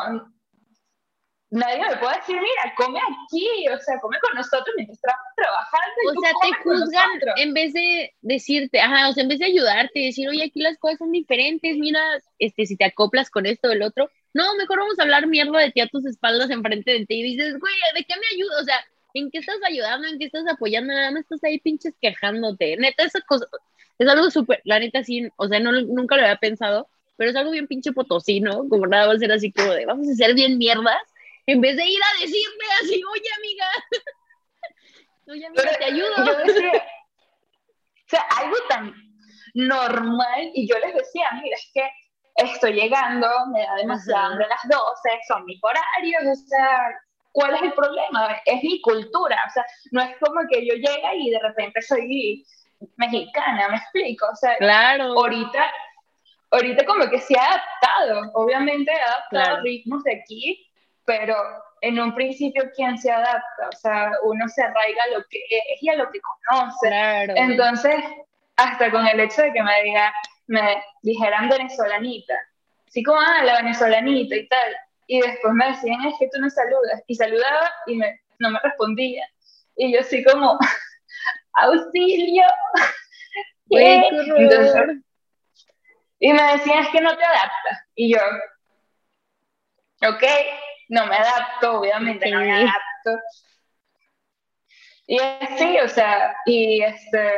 nadie 1.51 1.77
me 1.77 1.97
puede 1.97 2.15
decir, 2.17 2.35
mira, 2.35 2.73
come 2.75 2.99
aquí, 2.99 3.67
o 3.67 3.77
sea, 3.79 3.99
come 3.99 4.17
con 4.19 4.35
nosotros 4.35 4.73
mientras 4.75 4.97
estamos 4.97 5.25
trabajando. 5.35 5.95
Y 6.03 6.07
o 6.07 6.21
sea, 6.21 6.31
te 6.41 6.63
juzgan 6.63 7.09
en 7.37 7.53
vez 7.53 7.73
de 7.73 8.13
decirte, 8.21 8.79
ajá, 8.79 9.09
o 9.09 9.13
sea, 9.13 9.23
en 9.23 9.29
vez 9.29 9.39
de 9.39 9.45
ayudarte, 9.45 9.99
decir, 9.99 10.27
oye, 10.27 10.43
aquí 10.43 10.61
las 10.61 10.77
cosas 10.77 10.99
son 10.99 11.11
diferentes, 11.11 11.77
mira, 11.77 12.01
este, 12.39 12.65
si 12.65 12.75
te 12.75 12.85
acoplas 12.85 13.29
con 13.29 13.45
esto 13.45 13.69
o 13.69 13.71
el 13.71 13.83
otro. 13.83 14.09
No, 14.33 14.55
mejor 14.55 14.79
vamos 14.79 14.97
a 14.97 15.03
hablar 15.03 15.27
mierda 15.27 15.59
de 15.59 15.71
ti 15.71 15.81
a 15.81 15.87
tus 15.87 16.05
espaldas 16.05 16.49
enfrente 16.49 16.91
de 16.91 17.05
ti 17.05 17.19
y 17.19 17.35
dices, 17.35 17.59
güey, 17.59 17.73
¿de 17.95 18.03
qué 18.05 18.15
me 18.15 18.27
ayudas? 18.33 18.61
O 18.61 18.63
sea, 18.63 18.79
¿en 19.13 19.31
qué 19.31 19.39
estás 19.39 19.57
ayudando? 19.67 20.07
¿En 20.07 20.19
qué 20.19 20.25
estás 20.25 20.45
apoyando? 20.47 20.93
Nada 20.93 21.11
más 21.11 21.21
estás 21.21 21.43
ahí 21.43 21.59
pinches 21.59 21.93
quejándote. 22.01 22.77
Neta, 22.77 23.03
esa 23.03 23.21
cosa 23.21 23.45
es 24.01 24.07
algo 24.07 24.31
súper, 24.31 24.61
la 24.63 24.79
neta 24.79 25.03
sí, 25.03 25.29
o 25.35 25.47
sea, 25.47 25.59
no, 25.59 25.71
nunca 25.71 26.15
lo 26.15 26.23
había 26.23 26.37
pensado, 26.37 26.89
pero 27.17 27.29
es 27.29 27.35
algo 27.35 27.51
bien 27.51 27.67
pinche 27.67 27.91
potosino, 27.91 28.67
como 28.67 28.87
nada 28.87 29.05
va 29.05 29.13
a 29.13 29.19
ser 29.19 29.31
así 29.31 29.51
como 29.51 29.71
de, 29.73 29.85
vamos 29.85 30.09
a 30.09 30.15
ser 30.15 30.33
bien 30.33 30.57
mierdas 30.57 31.03
en 31.45 31.61
vez 31.61 31.75
de 31.75 31.85
ir 31.85 31.99
a 32.01 32.21
decirme 32.21 32.65
así, 32.81 32.99
oye 33.03 33.29
amiga, 33.37 33.65
oye 35.27 35.45
amiga, 35.45 35.77
te 35.77 35.85
ayudo. 35.85 36.15
o 36.17 38.07
sea, 38.07 38.21
algo 38.37 38.55
tan 38.69 38.93
normal, 39.53 40.51
y 40.55 40.67
yo 40.67 40.79
les 40.79 40.95
decía, 40.95 41.29
mira, 41.41 41.55
es 41.55 41.69
que 41.71 41.87
estoy 42.37 42.73
llegando, 42.73 43.27
me 43.53 43.61
da 43.61 43.75
demasiado 43.75 44.31
hambre 44.31 44.45
a 44.45 44.49
las 44.49 44.61
12, 44.63 45.09
son 45.27 45.45
mis 45.45 45.59
horarios, 45.61 46.39
o 46.39 46.47
sea, 46.47 46.89
¿cuál 47.31 47.55
es 47.55 47.61
el 47.61 47.73
problema? 47.73 48.41
Es 48.45 48.63
mi 48.63 48.81
cultura, 48.81 49.43
o 49.47 49.49
sea, 49.51 49.65
no 49.91 50.01
es 50.01 50.15
como 50.19 50.41
que 50.49 50.65
yo 50.65 50.73
llegue 50.75 51.15
y 51.17 51.29
de 51.29 51.39
repente 51.39 51.81
soy 51.81 52.45
mexicana, 52.97 53.69
me 53.69 53.77
explico, 53.77 54.27
o 54.31 54.35
sea, 54.35 54.57
claro. 54.57 55.13
ahorita, 55.13 55.71
ahorita 56.51 56.85
como 56.85 57.09
que 57.09 57.19
se 57.19 57.37
ha 57.37 57.45
adaptado, 57.45 58.31
obviamente 58.33 58.91
ha 58.91 59.05
adaptado 59.05 59.61
ritmos 59.61 60.03
de 60.03 60.15
aquí, 60.19 60.67
pero 61.05 61.35
en 61.81 61.99
un 61.99 62.13
principio, 62.13 62.63
¿quién 62.75 62.97
se 62.97 63.11
adapta? 63.11 63.69
O 63.69 63.75
sea, 63.75 64.11
uno 64.23 64.47
se 64.47 64.63
arraiga 64.63 65.03
a 65.03 65.17
lo 65.17 65.25
que 65.29 65.39
es 65.49 65.81
y 65.81 65.89
a 65.89 65.95
lo 65.95 66.09
que 66.11 66.19
conoce. 66.21 66.89
Entonces, 67.35 67.95
hasta 68.55 68.91
con 68.91 69.07
el 69.07 69.19
hecho 69.19 69.41
de 69.41 69.51
que 69.51 69.63
me, 69.63 69.83
diga, 69.83 70.13
me 70.47 70.83
dijeran 71.01 71.49
venezolanita, 71.49 72.35
así 72.87 73.03
como, 73.03 73.19
ah, 73.19 73.43
la 73.43 73.57
venezolanita 73.57 74.35
y 74.35 74.47
tal, 74.47 74.75
y 75.11 75.19
después 75.19 75.53
me 75.53 75.67
decían, 75.67 76.05
es 76.05 76.15
que 76.17 76.29
tú 76.31 76.39
no 76.39 76.49
saludas, 76.49 77.03
y 77.05 77.15
saludaba 77.15 77.69
y 77.85 77.95
me, 77.95 78.21
no 78.39 78.49
me 78.49 78.59
respondía. 78.63 79.27
Y 79.75 79.91
yo 79.91 79.99
así 79.99 80.23
como, 80.23 80.57
auxilio. 81.55 82.45
y 86.19 86.31
me 86.31 86.53
decían, 86.53 86.79
es 86.79 86.89
que 86.91 87.01
no 87.01 87.17
te 87.17 87.25
adaptas. 87.25 87.79
Y 87.93 88.13
yo, 88.13 88.21
ok, 90.07 90.23
no 90.87 91.05
me 91.07 91.17
adapto, 91.17 91.79
obviamente 91.81 92.31
no 92.31 92.39
me 92.39 92.53
adapto. 92.53 93.19
Y 95.07 95.19
así, 95.19 95.77
o 95.79 95.89
sea, 95.89 96.37
y 96.45 96.83
este, 96.83 97.37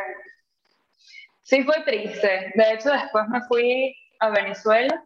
sí 1.42 1.64
fue 1.64 1.82
triste. 1.86 2.52
De 2.54 2.74
hecho, 2.74 2.92
después 2.92 3.28
me 3.30 3.42
fui 3.48 3.96
a 4.20 4.30
Venezuela 4.30 5.04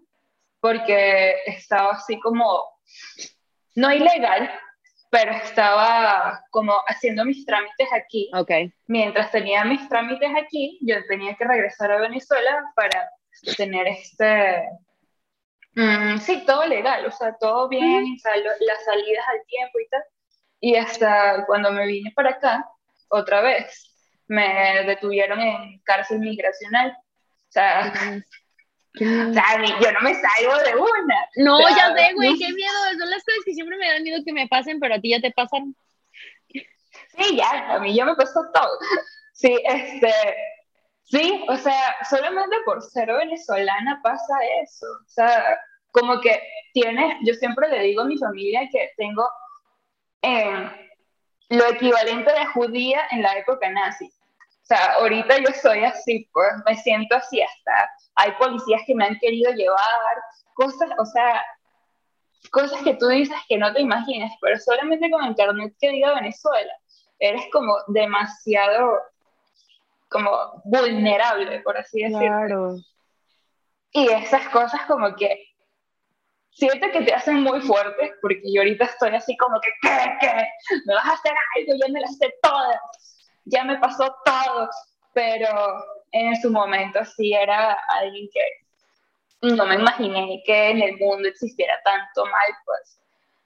porque 0.68 1.36
estaba 1.46 1.94
así 1.94 2.20
como, 2.20 2.64
no 3.76 3.94
ilegal, 3.94 4.52
pero 5.10 5.32
estaba 5.32 6.42
como 6.52 6.74
haciendo 6.88 7.24
mis 7.24 7.46
trámites 7.46 7.88
aquí. 7.94 8.30
Okay. 8.34 8.74
Mientras 8.88 9.32
tenía 9.32 9.63
mis 9.63 9.88
trámites 9.88 10.32
aquí, 10.38 10.78
yo 10.82 10.96
tenía 11.08 11.36
que 11.36 11.46
regresar 11.46 11.91
a 11.91 12.02
Venezuela 12.02 12.63
para 12.76 13.10
tener 13.56 13.88
este, 13.88 14.63
Mm, 15.78 16.18
sí, 16.18 16.44
todo 16.44 16.65
legal, 16.65 17.06
o 17.06 17.12
sea, 17.12 17.38
todo 17.39 17.70
bien, 17.70 18.18
las 18.24 18.84
salidas 18.84 19.28
al 19.28 19.46
tiempo 19.46 19.80
y 19.80 19.88
tal. 19.89 20.04
Y 20.60 20.76
hasta 20.76 21.46
cuando 21.46 21.72
me 21.72 21.86
vine 21.86 22.12
para 22.15 22.32
acá, 22.32 22.68
otra 23.10 23.41
vez, 23.41 23.94
me 24.28 24.84
detuvieron 24.88 25.39
en 25.39 25.80
cárcel 25.84 26.18
migracional. 26.18 26.98
O 26.98 27.52
sea, 27.52 27.94
yo 29.00 29.92
no 29.92 30.02
me 30.02 30.14
salgo 30.14 30.58
de 30.64 30.76
una. 30.76 31.16
No, 31.38 31.60
ya 31.70 31.96
sé, 31.96 32.14
güey, 32.14 32.38
qué 32.38 32.52
miedo. 32.54 32.74
Son 33.00 33.10
las 33.10 33.24
cosas 33.24 33.42
que 33.46 33.54
siempre 33.54 33.78
me 33.78 33.88
dan 33.88 34.04
miedo 34.04 34.22
que 34.26 34.34
me 34.34 34.48
pasen, 34.48 34.80
pero 34.80 34.96
a 34.96 35.00
ti 35.00 35.10
ya 35.12 35.22
te 35.22 35.32
pasan. 35.32 35.76
Sí, 36.50 37.36
ya, 37.36 37.76
a 37.76 37.80
mí 37.80 37.96
ya 37.96 38.06
me 38.06 38.16
pasó 38.16 38.42
todo. 38.54 38.80
Sí, 39.34 39.60
este, 39.66 40.12
Sí, 41.10 41.46
o 41.48 41.56
sea, 41.56 41.96
solamente 42.10 42.58
por 42.66 42.82
ser 42.82 43.08
venezolana 43.08 44.02
pasa 44.04 44.36
eso. 44.62 44.86
O 44.86 45.08
sea, 45.08 45.58
como 45.92 46.20
que 46.20 46.42
tienes, 46.74 47.16
yo 47.24 47.34
siempre 47.34 47.70
le 47.70 47.82
digo 47.84 48.02
a 48.02 48.06
mi 48.06 48.18
familia 48.18 48.68
que 48.70 48.92
tengo 48.98 49.26
eh, 50.22 50.70
lo 51.50 51.66
equivalente 51.68 52.30
de 52.34 52.46
judía 52.48 53.08
en 53.12 53.22
la 53.22 53.38
época 53.38 53.70
nazi. 53.70 54.12
O 54.67 54.75
sea, 54.75 54.95
ahorita 54.95 55.38
yo 55.38 55.47
soy 55.62 55.86
así, 55.86 56.30
pues 56.34 56.49
me 56.65 56.75
siento 56.75 57.15
así 57.15 57.41
hasta. 57.41 57.89
Hay 58.15 58.34
policías 58.34 58.82
que 58.86 58.95
me 58.95 59.06
han 59.06 59.17
querido 59.19 59.53
llevar, 59.53 60.17
cosas, 60.56 60.89
o 60.99 61.06
sea, 61.06 61.41
cosas 62.51 62.82
que 62.84 62.95
tú 62.95 63.08
dices 63.08 63.38
que 63.47 63.58
no 63.58 63.73
te 63.73 63.80
imaginas, 63.80 64.34
pero 64.41 64.60
solamente 64.60 65.10
con 65.10 65.23
internet 65.23 65.73
que 65.80 65.89
diga 65.91 66.15
Venezuela, 66.15 66.73
eres 67.17 67.43
como 67.53 67.77
demasiado 67.88 68.99
como 70.10 70.62
vulnerable, 70.65 71.62
por 71.62 71.77
así 71.77 72.01
decirlo. 72.01 72.19
Claro. 72.19 72.75
Y 73.91 74.10
esas 74.10 74.49
cosas 74.49 74.82
como 74.86 75.15
que 75.15 75.47
siento 76.51 76.88
que 76.91 77.03
te 77.03 77.13
hacen 77.13 77.41
muy 77.41 77.62
fuerte, 77.62 78.15
porque 78.21 78.41
yo 78.53 78.60
ahorita 78.60 78.84
estoy 78.84 79.15
así 79.15 79.38
como 79.38 79.62
que, 79.62 79.69
¿qué? 79.82 80.17
¿Qué? 80.19 80.47
¿Me 80.86 80.93
vas 80.93 81.06
a 81.06 81.13
hacer 81.13 81.32
algo? 81.56 81.73
Ya 81.82 81.93
me 81.93 82.01
las 82.01 82.17
sé 82.17 82.34
todas, 82.41 82.82
ya 83.50 83.64
me 83.64 83.78
pasó 83.80 84.16
todo, 84.26 84.70
pero 85.14 85.50
en 86.12 86.36
su 86.38 86.52
momento 86.52 87.04
sí 87.06 87.34
era 87.34 87.74
alguien 87.90 88.30
que 88.34 88.42
no 89.42 89.66
me 89.66 89.76
imaginé 89.76 90.42
que 90.46 90.70
en 90.70 90.82
el 90.82 90.98
mundo 90.98 91.28
existiera 91.28 91.80
tanto 91.84 92.26
mal, 92.26 92.50
pues. 92.66 93.00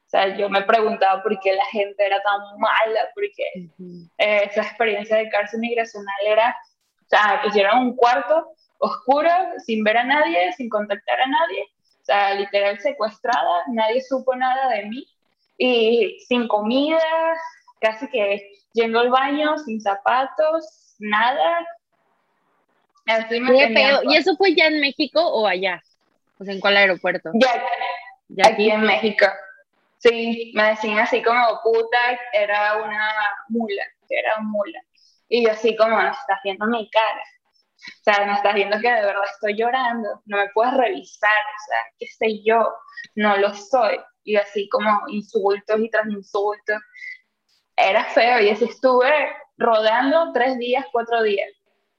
O 0.07 0.09
sea, 0.11 0.35
yo 0.35 0.49
me 0.49 0.61
preguntaba 0.63 1.23
por 1.23 1.39
qué 1.39 1.53
la 1.53 1.65
gente 1.65 2.05
era 2.05 2.21
tan 2.21 2.41
mala, 2.59 3.09
porque 3.13 3.69
eh, 4.17 4.43
esa 4.49 4.61
experiencia 4.61 5.17
de 5.17 5.29
cárcel 5.29 5.61
migracional 5.61 6.15
era, 6.25 6.57
o 7.05 7.09
sea, 7.09 7.35
me 7.35 7.47
pusieron 7.47 7.79
un 7.79 7.95
cuarto 7.95 8.51
oscuro, 8.79 9.29
sin 9.65 9.83
ver 9.83 9.97
a 9.97 10.03
nadie, 10.03 10.51
sin 10.53 10.69
contactar 10.69 11.21
a 11.21 11.27
nadie, 11.27 11.63
o 12.01 12.03
sea, 12.03 12.33
literal 12.33 12.79
secuestrada, 12.79 13.63
nadie 13.67 14.01
supo 14.01 14.35
nada 14.35 14.69
de 14.69 14.85
mí, 14.87 15.07
y 15.57 16.19
sin 16.27 16.47
comida, 16.47 16.99
casi 17.79 18.09
que 18.09 18.51
yendo 18.73 18.99
al 18.99 19.09
baño, 19.09 19.57
sin 19.57 19.81
zapatos, 19.81 20.95
nada. 20.99 21.65
Así 23.05 23.39
me 23.39 23.55
¿Y 24.03 24.15
eso 24.15 24.35
fue 24.35 24.55
ya 24.55 24.67
en 24.67 24.79
México 24.79 25.21
o 25.21 25.47
allá? 25.47 25.81
O 26.39 26.43
sea, 26.43 26.53
¿en 26.53 26.59
cuál 26.59 26.77
aeropuerto? 26.77 27.31
Ya, 27.33 27.63
ya 28.29 28.47
aquí 28.47 28.69
en 28.69 28.81
México. 28.81 29.25
Sí, 29.97 30.51
me 30.55 30.69
decían 30.69 30.99
así 30.99 31.21
como 31.21 31.59
puta, 31.63 32.19
era 32.33 32.77
una 32.77 33.13
mula, 33.49 33.83
era 34.09 34.37
una 34.39 34.49
mula. 34.49 34.81
Y 35.29 35.45
yo 35.45 35.51
así 35.51 35.75
como, 35.75 36.01
no 36.01 36.11
estás 36.11 36.39
viendo 36.43 36.65
mi 36.65 36.89
cara. 36.89 37.21
O 37.77 38.03
sea, 38.03 38.25
me 38.25 38.33
estás 38.33 38.53
viendo 38.53 38.79
que 38.79 38.91
de 38.91 39.05
verdad 39.05 39.23
estoy 39.31 39.55
llorando, 39.55 40.21
no 40.25 40.37
me 40.37 40.49
puedes 40.53 40.73
revisar, 40.75 41.29
o 41.29 41.61
sea, 41.67 41.77
qué 41.99 42.07
sé 42.07 42.43
yo, 42.43 42.73
no 43.15 43.37
lo 43.37 43.53
soy. 43.53 43.99
Y 44.23 44.35
así 44.35 44.67
como 44.69 45.01
insultos 45.07 45.79
y 45.79 45.89
tras 45.89 46.07
insultos. 46.07 46.77
Era 47.83 48.05
feo 48.05 48.39
y 48.41 48.49
así 48.49 48.65
estuve 48.65 49.11
rodando 49.57 50.31
tres 50.33 50.57
días, 50.57 50.85
cuatro 50.91 51.23
días. 51.23 51.49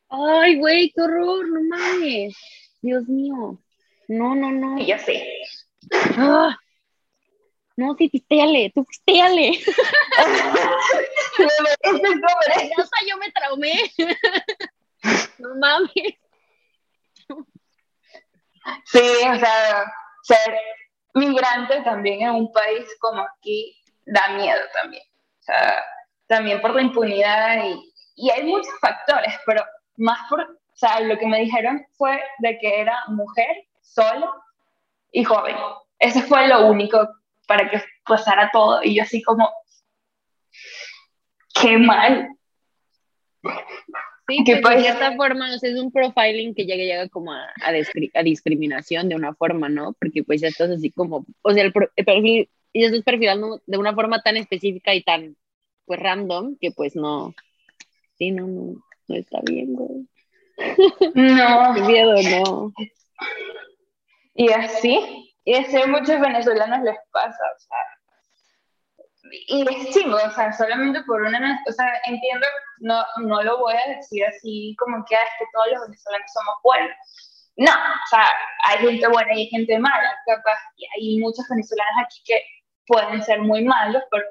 Ay, 0.09 0.59
güey, 0.59 0.93
qué 0.95 1.03
horror, 1.03 1.49
no 1.49 1.61
mames. 1.77 2.37
Dios 2.81 3.09
mío. 3.09 3.59
No, 4.09 4.35
no, 4.35 4.51
no. 4.51 4.79
Y 4.79 4.87
yo 4.87 4.99
sí. 4.99 5.23
Ah. 6.17 6.57
No, 7.77 7.95
sí, 7.97 8.09
pistéale, 8.09 8.71
tú 8.75 8.85
pistéale. 8.85 9.59
hasta 12.77 12.97
yo 13.09 13.17
me 13.17 13.33
traumé. 13.33 13.91
no 15.39 15.55
mames. 15.57 16.19
Sí, 18.85 19.01
o 19.01 19.39
sea, 19.39 19.93
ser 20.23 20.59
migrante 21.15 21.81
también 21.83 22.23
en 22.23 22.31
un 22.31 22.53
país 22.53 22.87
como 23.01 23.23
aquí 23.23 23.75
da 24.05 24.29
miedo 24.37 24.61
también. 24.75 25.03
O 25.43 25.45
sea, 25.45 25.85
también 26.29 26.61
por 26.61 26.75
la 26.75 26.83
impunidad 26.83 27.65
y, 27.65 27.93
y 28.15 28.31
hay 28.31 28.45
muchos 28.45 28.73
factores, 28.81 29.35
pero 29.45 29.65
más 29.97 30.19
por, 30.29 30.41
o 30.41 30.77
sea, 30.77 31.01
lo 31.01 31.19
que 31.19 31.27
me 31.27 31.41
dijeron 31.41 31.85
fue 31.97 32.23
de 32.39 32.59
que 32.59 32.81
era 32.81 32.97
mujer, 33.09 33.65
sola 33.81 34.31
y 35.11 35.25
joven. 35.25 35.57
Eso 35.99 36.21
fue 36.23 36.47
lo 36.47 36.67
único 36.67 37.09
para 37.47 37.69
que 37.69 37.83
pasara 38.07 38.51
todo. 38.53 38.83
Y 38.83 38.97
yo 38.97 39.03
así 39.03 39.21
como, 39.23 39.51
qué 41.61 41.77
mal. 41.77 42.29
Sí, 44.29 44.45
pues 44.63 44.77
de 44.77 44.83
cierta 44.83 45.15
forma, 45.17 45.53
es 45.55 45.63
un 45.63 45.91
profiling 45.91 46.55
que 46.55 46.65
llega, 46.65 46.85
llega 46.85 47.09
como 47.09 47.33
a, 47.33 47.53
a, 47.61 48.23
discriminación 48.23 49.09
de 49.09 49.17
una 49.17 49.35
forma, 49.35 49.69
¿no? 49.69 49.93
Porque 49.95 50.23
pues 50.23 50.41
ya 50.41 50.49
estás 50.49 50.71
así 50.71 50.91
como, 50.91 51.27
o 51.43 51.53
sea, 51.53 51.65
el, 51.65 51.73
perfil 51.73 52.49
y 52.73 52.85
estás 52.85 53.03
perfilando 53.03 53.61
de 53.67 53.79
una 53.79 53.95
forma 53.95 54.23
tan 54.23 54.37
específica 54.37 54.95
y 54.95 55.03
tan, 55.03 55.37
pues, 55.85 56.01
random, 56.01 56.57
que 56.61 56.71
pues 56.71 56.97
no, 56.97 57.35
sí, 58.17 58.31
no, 58.31 58.47
no, 58.47 58.83
no 59.09 59.17
está 59.17 59.41
bien, 59.43 59.75
güey. 59.75 60.09
No. 61.15 61.75
Qué 61.75 61.81
miedo, 61.83 62.15
no. 62.23 62.73
Y 64.35 64.51
así, 64.51 65.33
y 65.45 65.55
así 65.55 65.77
a 65.77 65.87
muchos 65.87 66.21
venezolanos 66.21 66.83
les 66.83 66.97
pasa, 67.11 67.45
o 67.57 67.61
sea, 67.61 67.79
y 69.49 69.63
es 69.63 69.95
chingo, 69.95 70.17
o 70.17 70.31
sea, 70.31 70.53
solamente 70.53 71.03
por 71.05 71.23
una, 71.23 71.61
o 71.69 71.73
sea, 71.73 71.87
entiendo, 72.07 72.47
no, 72.79 73.05
no 73.23 73.43
lo 73.43 73.59
voy 73.59 73.75
a 73.75 73.97
decir 73.97 74.25
así 74.25 74.75
como 74.79 75.05
que, 75.09 75.17
ah, 75.17 75.23
es 75.23 75.33
que 75.39 75.45
todos 75.53 75.67
los 75.73 75.83
venezolanos 75.83 76.31
somos 76.33 76.55
buenos. 76.63 76.91
No, 77.57 77.71
o 77.71 78.07
sea, 78.09 78.27
hay 78.65 78.79
gente 78.79 79.07
buena 79.09 79.35
y 79.35 79.41
hay 79.41 79.47
gente 79.49 79.79
mala, 79.79 80.17
capaz, 80.27 80.59
y 80.77 80.87
hay 80.97 81.19
muchos 81.21 81.47
venezolanos 81.49 82.05
aquí 82.05 82.23
que 82.25 82.43
pueden 82.87 83.23
ser 83.23 83.41
muy 83.41 83.65
malos, 83.65 84.03
pero 84.11 84.25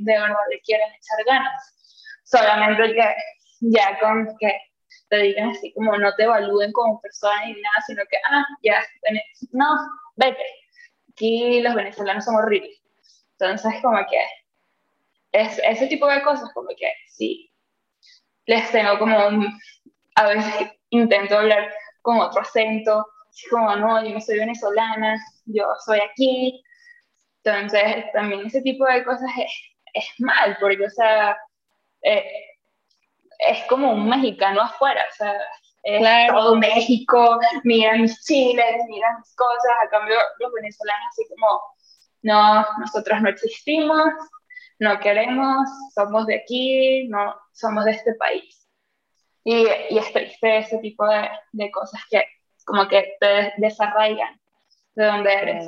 de 0.00 0.12
verdad 0.12 0.36
le 0.50 0.60
quieren 0.60 0.88
echar 0.88 1.24
ganas. 1.26 1.74
Solamente 2.24 2.94
que 2.94 3.14
ya 3.60 3.98
con 4.00 4.36
que 4.38 4.52
te 5.08 5.16
digan 5.18 5.50
así 5.50 5.72
como 5.74 5.96
no 5.96 6.14
te 6.14 6.24
evalúen 6.24 6.72
como 6.72 7.00
persona 7.00 7.44
ni 7.46 7.52
nada, 7.52 7.84
sino 7.86 8.02
que, 8.10 8.16
ah, 8.30 8.44
ya, 8.62 8.82
no, 9.52 9.66
vete. 10.16 10.44
Aquí 11.10 11.60
los 11.60 11.74
venezolanos 11.74 12.24
son 12.24 12.36
horribles. 12.36 12.82
Entonces, 13.38 13.74
como 13.82 13.98
que 14.08 14.18
es, 15.32 15.60
ese 15.64 15.86
tipo 15.86 16.06
de 16.06 16.22
cosas, 16.22 16.50
como 16.54 16.68
que 16.76 16.92
sí, 17.08 17.52
les 18.46 18.70
tengo 18.70 18.98
como, 18.98 19.16
a 20.16 20.26
veces 20.28 20.54
intento 20.90 21.38
hablar 21.38 21.72
con 22.02 22.18
otro 22.18 22.40
acento, 22.42 23.06
como, 23.50 23.74
no, 23.76 24.04
yo 24.04 24.10
no 24.10 24.20
soy 24.20 24.38
venezolana, 24.38 25.16
yo 25.46 25.66
soy 25.84 26.00
aquí. 26.00 26.62
Entonces, 27.44 28.06
también 28.12 28.46
ese 28.46 28.62
tipo 28.62 28.86
de 28.86 29.04
cosas 29.04 29.30
es, 29.38 29.52
es 29.92 30.06
mal, 30.18 30.56
porque, 30.60 30.86
o 30.86 30.90
sea, 30.90 31.36
eh, 32.02 32.24
es 33.38 33.64
como 33.68 33.92
un 33.92 34.08
mexicano 34.08 34.62
afuera, 34.62 35.04
o 35.10 35.14
sea, 35.14 35.34
es 35.82 36.28
todo 36.28 36.56
México, 36.56 37.38
mira 37.64 37.96
mis 37.96 38.24
chiles, 38.24 38.76
mira 38.88 39.18
mis 39.18 39.34
cosas, 39.36 39.72
a 39.84 39.88
cambio 39.90 40.16
los 40.38 40.52
venezolanos 40.52 41.06
así 41.10 41.26
como, 41.28 41.60
no, 42.22 42.66
nosotros 42.78 43.20
no 43.20 43.28
existimos, 43.28 44.08
no 44.78 44.98
queremos, 44.98 45.68
somos 45.94 46.26
de 46.26 46.36
aquí, 46.36 47.06
no 47.08 47.34
somos 47.52 47.84
de 47.84 47.92
este 47.92 48.14
país. 48.14 48.66
Y, 49.44 49.66
y 49.90 49.98
es 49.98 50.10
triste 50.12 50.58
ese 50.58 50.78
tipo 50.78 51.06
de, 51.06 51.28
de, 51.52 51.70
cosas 51.70 52.00
que 52.10 52.24
como 52.64 52.88
que 52.88 53.16
te 53.20 53.52
desarraigan 53.58 54.40
de 54.94 55.04
donde 55.04 55.32
eres. 55.34 55.66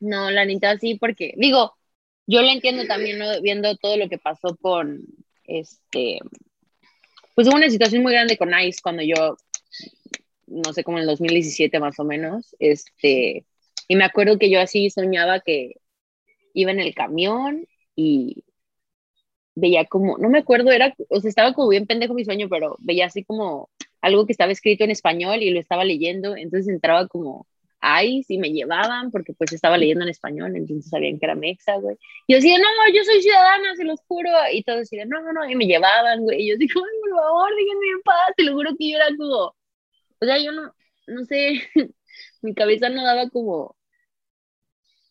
No, 0.00 0.30
la 0.30 0.44
neta 0.44 0.78
sí, 0.78 0.96
porque 0.96 1.34
digo, 1.36 1.74
yo 2.26 2.42
lo 2.42 2.48
entiendo 2.48 2.86
también 2.86 3.18
viendo 3.42 3.76
todo 3.76 3.96
lo 3.96 4.08
que 4.08 4.18
pasó 4.18 4.56
con 4.56 5.02
este, 5.44 6.18
pues 7.34 7.48
hubo 7.48 7.56
una 7.56 7.70
situación 7.70 8.02
muy 8.02 8.12
grande 8.12 8.36
con 8.36 8.52
ICE 8.58 8.80
cuando 8.82 9.02
yo, 9.02 9.36
no 10.46 10.72
sé, 10.72 10.84
como 10.84 10.98
en 10.98 11.02
el 11.02 11.08
2017 11.08 11.78
más 11.80 11.98
o 11.98 12.04
menos, 12.04 12.54
este, 12.58 13.46
y 13.88 13.96
me 13.96 14.04
acuerdo 14.04 14.38
que 14.38 14.50
yo 14.50 14.60
así 14.60 14.90
soñaba 14.90 15.40
que 15.40 15.74
iba 16.54 16.70
en 16.70 16.80
el 16.80 16.94
camión 16.94 17.66
y 17.94 18.44
veía 19.54 19.86
como, 19.86 20.18
no 20.18 20.28
me 20.28 20.38
acuerdo, 20.38 20.70
era, 20.72 20.94
o 21.08 21.20
sea, 21.20 21.28
estaba 21.28 21.52
como 21.54 21.68
bien 21.68 21.86
pendejo 21.86 22.14
mi 22.14 22.24
sueño, 22.24 22.48
pero 22.48 22.76
veía 22.80 23.06
así 23.06 23.24
como 23.24 23.70
algo 24.00 24.26
que 24.26 24.32
estaba 24.32 24.52
escrito 24.52 24.84
en 24.84 24.90
español 24.90 25.42
y 25.42 25.50
lo 25.50 25.60
estaba 25.60 25.84
leyendo, 25.84 26.36
entonces 26.36 26.68
entraba 26.68 27.08
como 27.08 27.46
ahí 27.86 28.24
sí 28.24 28.38
me 28.38 28.50
llevaban 28.50 29.10
porque 29.12 29.32
pues 29.32 29.52
estaba 29.52 29.78
leyendo 29.78 30.04
en 30.04 30.10
español, 30.10 30.56
entonces 30.56 30.90
sabían 30.90 31.18
que 31.18 31.26
era 31.26 31.36
mexa, 31.36 31.76
güey. 31.76 31.96
Y 32.26 32.32
yo 32.32 32.38
decía, 32.38 32.58
no, 32.58 32.64
yo 32.92 33.04
soy 33.04 33.22
ciudadana, 33.22 33.76
se 33.76 33.84
los 33.84 34.00
juro. 34.08 34.30
Y 34.52 34.64
todos 34.64 34.80
decían, 34.80 35.08
no, 35.08 35.22
no, 35.22 35.32
no, 35.32 35.48
y 35.48 35.54
me 35.54 35.66
llevaban, 35.66 36.22
güey. 36.22 36.42
Y 36.42 36.50
yo 36.50 36.56
digo, 36.58 36.74
por 37.00 37.10
favor, 37.10 37.50
díganme 37.56 37.86
en 37.94 38.02
paz, 38.02 38.32
te 38.36 38.42
lo 38.42 38.52
juro 38.54 38.70
que 38.76 38.90
yo 38.90 38.96
era 38.96 39.08
como, 39.16 39.36
o 39.36 39.56
sea, 40.20 40.38
yo 40.38 40.52
no, 40.52 40.74
no 41.06 41.24
sé, 41.26 41.62
mi 42.42 42.54
cabeza 42.54 42.88
no 42.88 43.04
daba 43.04 43.30
como, 43.30 43.76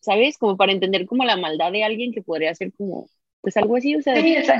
¿sabes? 0.01 0.37
Como 0.37 0.57
para 0.57 0.71
entender 0.73 1.05
como 1.05 1.23
la 1.25 1.37
maldad 1.37 1.71
de 1.71 1.83
alguien 1.83 2.11
que 2.13 2.21
podría 2.21 2.53
ser 2.55 2.73
como, 2.73 3.09
pues 3.41 3.57
algo 3.57 3.77
así, 3.77 3.95
o 3.95 4.01
sea, 4.01 4.15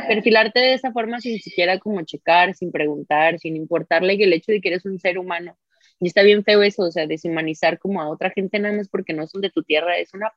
perfilarte 0.07 0.59
de 0.59 0.73
esa 0.75 0.91
forma 0.93 1.19
sin 1.19 1.39
siquiera 1.39 1.79
como 1.79 2.01
checar, 2.03 2.55
sin 2.55 2.71
preguntar, 2.71 3.39
sin 3.39 3.55
importarle 3.57 4.17
que 4.17 4.25
el 4.25 4.33
hecho 4.33 4.51
de 4.51 4.61
que 4.61 4.69
eres 4.69 4.85
un 4.85 4.99
ser 4.99 5.17
humano 5.19 5.57
y 5.99 6.07
está 6.07 6.23
bien 6.23 6.43
feo 6.43 6.63
eso, 6.63 6.83
o 6.83 6.91
sea, 6.91 7.07
deshumanizar 7.07 7.79
como 7.79 8.01
a 8.01 8.09
otra 8.09 8.31
gente 8.31 8.59
nada 8.59 8.75
más 8.75 8.89
porque 8.89 9.13
no 9.13 9.27
son 9.27 9.41
de 9.41 9.49
tu 9.51 9.63
tierra, 9.63 9.97
es 9.97 10.13
una 10.13 10.31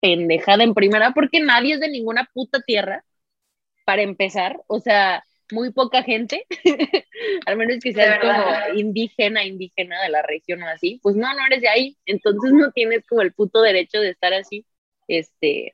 pendejada 0.00 0.64
en 0.64 0.74
primera, 0.74 1.12
porque 1.12 1.40
nadie 1.40 1.74
es 1.74 1.80
de 1.80 1.88
ninguna 1.88 2.28
puta 2.32 2.60
tierra, 2.60 3.04
para 3.84 4.02
empezar, 4.02 4.60
o 4.66 4.80
sea, 4.80 5.24
muy 5.52 5.72
poca 5.72 6.02
gente, 6.02 6.44
al 7.46 7.56
menos 7.56 7.78
que 7.82 7.92
seas 7.92 8.18
como 8.18 8.78
indígena, 8.78 9.44
indígena 9.44 10.02
de 10.02 10.08
la 10.08 10.22
región 10.22 10.62
o 10.62 10.66
así, 10.66 10.98
pues 11.02 11.14
no, 11.14 11.32
no 11.32 11.46
eres 11.46 11.60
de 11.60 11.68
ahí, 11.68 11.96
entonces 12.04 12.52
no 12.52 12.72
tienes 12.72 13.06
como 13.06 13.22
el 13.22 13.32
puto 13.32 13.62
derecho 13.62 14.00
de 14.00 14.10
estar 14.10 14.32
así, 14.34 14.66
este, 15.06 15.72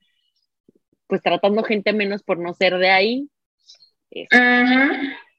pues 1.06 1.22
tratando 1.22 1.62
gente 1.62 1.92
menos 1.92 2.22
por 2.22 2.38
no 2.38 2.54
ser 2.54 2.78
de 2.78 2.90
ahí. 2.90 3.28
Este, 4.10 4.38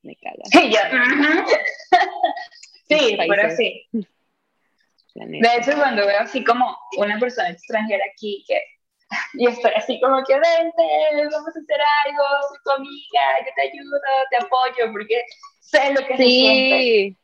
Me 0.03 0.15
caga. 0.15 0.43
Sí, 0.51 0.73
pero 2.87 3.55
sí. 3.55 3.87
De 5.15 5.55
hecho, 5.55 5.75
cuando 5.75 6.07
veo 6.07 6.19
así 6.19 6.43
como 6.43 6.75
una 6.97 7.19
persona 7.19 7.49
extranjera 7.49 8.03
aquí 8.11 8.43
que 8.47 8.59
y 9.33 9.47
estoy 9.47 9.71
así 9.75 9.99
como 9.99 10.23
que 10.23 10.33
vente, 10.33 11.27
vamos 11.31 11.55
a 11.55 11.59
hacer 11.59 11.79
algo, 12.05 12.23
soy 12.49 12.57
tu 12.63 12.71
amiga, 12.71 13.21
yo 13.45 13.51
te 13.55 13.61
ayudo, 13.61 13.99
te 14.29 14.37
apoyo, 14.37 14.91
porque 14.91 15.23
sé 15.59 15.93
lo 15.93 16.05
que 16.07 16.17
se 16.17 16.23
siente. 16.23 17.17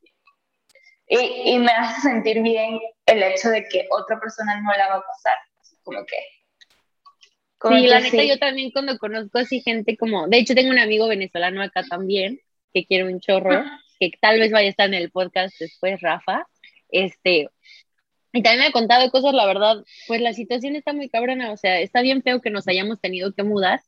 Y, 1.11 1.53
y, 1.53 1.57
me 1.57 1.71
hace 1.71 2.01
sentir 2.01 2.43
bien 2.43 2.79
el 3.07 3.23
hecho 3.23 3.49
de 3.49 3.67
que 3.67 3.87
otra 3.89 4.19
persona 4.19 4.61
no 4.61 4.71
la 4.77 4.89
va 4.89 4.95
a 4.97 5.03
pasar, 5.03 5.37
como 5.81 6.05
que... 6.05 6.17
sí, 7.67 7.87
la 7.87 7.99
neta 7.99 8.23
yo 8.23 8.37
también 8.37 8.69
cuando 8.69 8.95
conozco 8.99 9.39
así 9.39 9.61
gente 9.61 9.97
como, 9.97 10.27
de 10.27 10.37
hecho 10.37 10.53
tengo 10.53 10.69
un 10.69 10.77
amigo 10.77 11.07
venezolano 11.07 11.63
acá 11.63 11.81
también, 11.89 12.39
que 12.71 12.85
quiere 12.85 13.11
un 13.11 13.19
chorro, 13.19 13.63
que 13.99 14.11
tal 14.21 14.39
vez 14.39 14.51
vaya 14.51 14.67
a 14.67 14.71
estar 14.71 14.87
en 14.87 14.95
el 14.95 15.11
podcast 15.11 15.53
después, 15.59 15.99
Rafa, 16.01 16.47
este, 16.89 17.49
y 18.31 18.43
también 18.43 18.59
me 18.59 18.67
ha 18.67 18.71
contado 18.71 19.09
cosas, 19.11 19.33
la 19.33 19.45
verdad, 19.45 19.83
pues 20.07 20.21
la 20.21 20.33
situación 20.33 20.75
está 20.75 20.93
muy 20.93 21.09
cabrona, 21.09 21.51
o 21.51 21.57
sea, 21.57 21.79
está 21.79 22.01
bien 22.01 22.21
feo 22.21 22.41
que 22.41 22.51
nos 22.51 22.67
hayamos 22.67 22.99
tenido 22.99 23.33
que 23.33 23.43
mudar, 23.43 23.81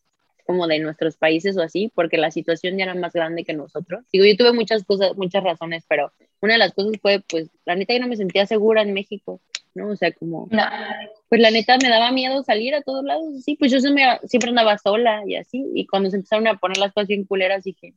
como 0.46 0.68
de 0.68 0.80
nuestros 0.80 1.18
países 1.18 1.56
o 1.58 1.62
así, 1.62 1.92
porque 1.94 2.18
la 2.18 2.32
situación 2.32 2.78
ya 2.78 2.84
era 2.84 2.96
más 2.96 3.14
grande 3.14 3.44
que 3.44 3.54
nosotros. 3.54 4.04
Digo, 4.12 4.26
yo 4.26 4.36
tuve 4.36 4.54
muchas 4.54 4.84
cosas, 4.84 5.16
muchas 5.16 5.44
razones, 5.44 5.86
pero 5.88 6.12
una 6.42 6.54
de 6.54 6.60
las 6.60 6.74
cosas 6.74 6.94
fue, 7.02 7.22
pues, 7.30 7.50
la 7.66 7.76
neta 7.76 7.94
yo 7.94 8.00
no 8.00 8.08
me 8.08 8.18
sentía 8.18 8.46
segura 8.46 8.82
en 8.82 8.94
México, 8.94 9.40
¿no? 9.76 9.90
O 9.90 9.96
sea, 9.96 10.12
como, 10.12 10.50
pues 11.30 11.42
la 11.42 11.52
neta 11.52 11.78
me 11.82 11.90
daba 11.90 12.12
miedo 12.12 12.44
salir 12.44 12.76
a 12.76 12.82
todos 12.82 13.04
lados, 13.04 13.44
sí, 13.44 13.56
pues 13.56 13.72
yo 13.72 13.80
siempre, 13.80 14.04
siempre 14.26 14.50
andaba 14.50 14.78
sola 14.78 15.22
y 15.26 15.36
así, 15.36 15.64
y 15.74 15.86
cuando 15.86 16.10
se 16.10 16.18
empezaron 16.18 16.48
a 16.48 16.58
poner 16.58 16.78
las 16.78 16.92
cosas 16.92 17.08
bien 17.08 17.24
culeras, 17.24 17.64
dije, 17.64 17.94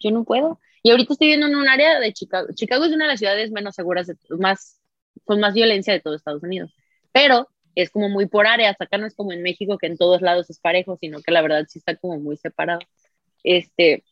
yo 0.00 0.10
no 0.10 0.24
puedo. 0.24 0.60
Y 0.82 0.90
ahorita 0.90 1.12
estoy 1.12 1.28
viviendo 1.28 1.46
en 1.46 1.56
un 1.56 1.68
área 1.68 1.98
de 2.00 2.12
Chicago. 2.12 2.48
Chicago 2.54 2.84
es 2.84 2.92
una 2.92 3.04
de 3.04 3.12
las 3.12 3.20
ciudades 3.20 3.50
menos 3.50 3.74
seguras, 3.74 4.06
de, 4.06 4.16
más, 4.38 4.80
con 5.24 5.40
más 5.40 5.54
violencia 5.54 5.92
de 5.92 6.00
todo 6.00 6.14
Estados 6.14 6.42
Unidos. 6.42 6.74
Pero 7.12 7.48
es 7.74 7.90
como 7.90 8.08
muy 8.08 8.26
por 8.26 8.46
áreas. 8.46 8.76
Acá 8.80 8.98
no 8.98 9.06
es 9.06 9.14
como 9.14 9.32
en 9.32 9.42
México, 9.42 9.78
que 9.78 9.86
en 9.86 9.96
todos 9.96 10.22
lados 10.22 10.50
es 10.50 10.60
parejo, 10.60 10.96
sino 11.00 11.20
que 11.20 11.32
la 11.32 11.42
verdad 11.42 11.66
sí 11.68 11.78
está 11.78 11.96
como 11.96 12.18
muy 12.18 12.36
separado. 12.36 12.80
Este, 13.44 14.04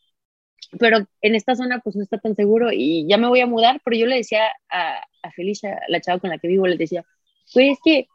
pero 0.79 1.07
en 1.21 1.35
esta 1.35 1.55
zona 1.55 1.79
pues 1.79 1.95
no 1.95 2.03
está 2.03 2.17
tan 2.17 2.35
seguro 2.35 2.71
y 2.71 3.07
ya 3.07 3.17
me 3.17 3.27
voy 3.27 3.41
a 3.41 3.47
mudar, 3.47 3.81
pero 3.83 3.97
yo 3.97 4.05
le 4.05 4.17
decía 4.17 4.47
a, 4.69 5.01
a 5.21 5.31
Felicia, 5.31 5.79
la 5.87 6.01
chava 6.01 6.19
con 6.19 6.29
la 6.29 6.37
que 6.37 6.47
vivo, 6.47 6.67
le 6.67 6.77
decía, 6.77 7.05
pues 7.53 7.73
es 7.73 7.79
que, 7.83 8.07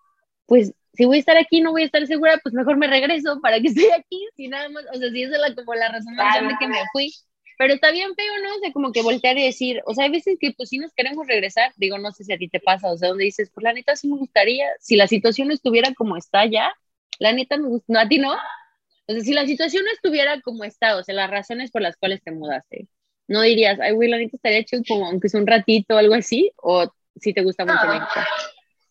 pues 0.46 0.74
si 0.94 1.06
voy 1.06 1.16
a 1.16 1.20
estar 1.20 1.36
aquí 1.38 1.60
no 1.60 1.72
voy 1.72 1.82
a 1.82 1.86
estar 1.86 2.06
segura, 2.06 2.38
pues 2.42 2.54
mejor 2.54 2.76
me 2.76 2.86
regreso 2.86 3.40
para 3.40 3.60
que 3.60 3.68
esté 3.68 3.92
aquí, 3.94 4.28
si 4.36 4.48
nada 4.48 4.68
más, 4.68 4.84
o 4.92 4.98
sea, 4.98 5.10
si 5.10 5.22
esa 5.22 5.36
es 5.36 5.40
la, 5.40 5.54
como 5.54 5.74
la 5.74 5.88
razón 5.88 6.14
más 6.14 6.34
grande 6.34 6.54
que 6.60 6.68
me 6.68 6.78
fui, 6.92 7.12
pero 7.58 7.74
está 7.74 7.90
bien 7.90 8.14
feo, 8.14 8.32
¿no? 8.42 8.56
O 8.56 8.58
sea, 8.60 8.72
como 8.72 8.92
que 8.92 9.02
voltear 9.02 9.36
y 9.38 9.44
decir, 9.44 9.82
o 9.86 9.94
sea, 9.94 10.04
hay 10.04 10.10
veces 10.10 10.36
que 10.40 10.52
pues 10.52 10.68
sí 10.68 10.78
nos 10.78 10.92
queremos 10.92 11.26
regresar, 11.26 11.72
digo, 11.76 11.98
no 11.98 12.12
sé 12.12 12.24
si 12.24 12.32
a 12.32 12.38
ti 12.38 12.48
te 12.48 12.60
pasa, 12.60 12.90
o 12.90 12.96
sea, 12.96 13.08
donde 13.08 13.24
dices, 13.24 13.50
pues 13.54 13.64
la 13.64 13.72
neta 13.72 13.96
sí 13.96 14.08
me 14.08 14.16
gustaría, 14.16 14.66
si 14.80 14.96
la 14.96 15.06
situación 15.06 15.48
no 15.48 15.54
estuviera 15.54 15.92
como 15.94 16.16
está 16.16 16.46
ya, 16.46 16.72
la 17.18 17.32
neta 17.32 17.56
me 17.56 17.68
gusta, 17.68 17.86
no, 17.88 18.00
a 18.00 18.08
ti 18.08 18.18
no. 18.18 18.32
O 18.32 19.12
sea, 19.12 19.20
si 19.20 19.32
la 19.32 19.46
situación 19.46 19.84
no 19.84 19.92
estuviera 19.92 20.40
como 20.40 20.64
está, 20.64 20.96
o 20.96 21.04
sea, 21.04 21.14
las 21.14 21.30
razones 21.30 21.70
por 21.70 21.82
las 21.82 21.96
cuales 21.96 22.22
te 22.22 22.32
mudaste, 22.32 22.88
no 23.28 23.42
dirías, 23.42 23.78
ay, 23.80 23.92
güey, 23.92 24.08
la 24.08 24.18
neta 24.18 24.36
estaría 24.36 24.64
chido 24.64 24.82
como 24.86 25.06
aunque 25.06 25.28
sea 25.28 25.40
un 25.40 25.46
ratito 25.46 25.94
o 25.94 25.98
algo 25.98 26.14
así, 26.14 26.52
o 26.56 26.92
si 27.16 27.32
te 27.32 27.42
gusta 27.42 27.64
mucho 27.64 27.86
México. 27.86 28.06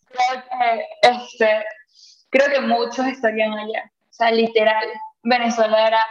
Creo 0.07 0.43
que, 0.43 1.09
este, 1.09 1.65
creo 2.29 2.51
que 2.51 2.61
muchos 2.61 3.05
estarían 3.07 3.53
allá, 3.53 3.91
o 4.09 4.13
sea, 4.13 4.31
literal, 4.31 4.85
Venezuela 5.23 5.87
era, 5.87 6.07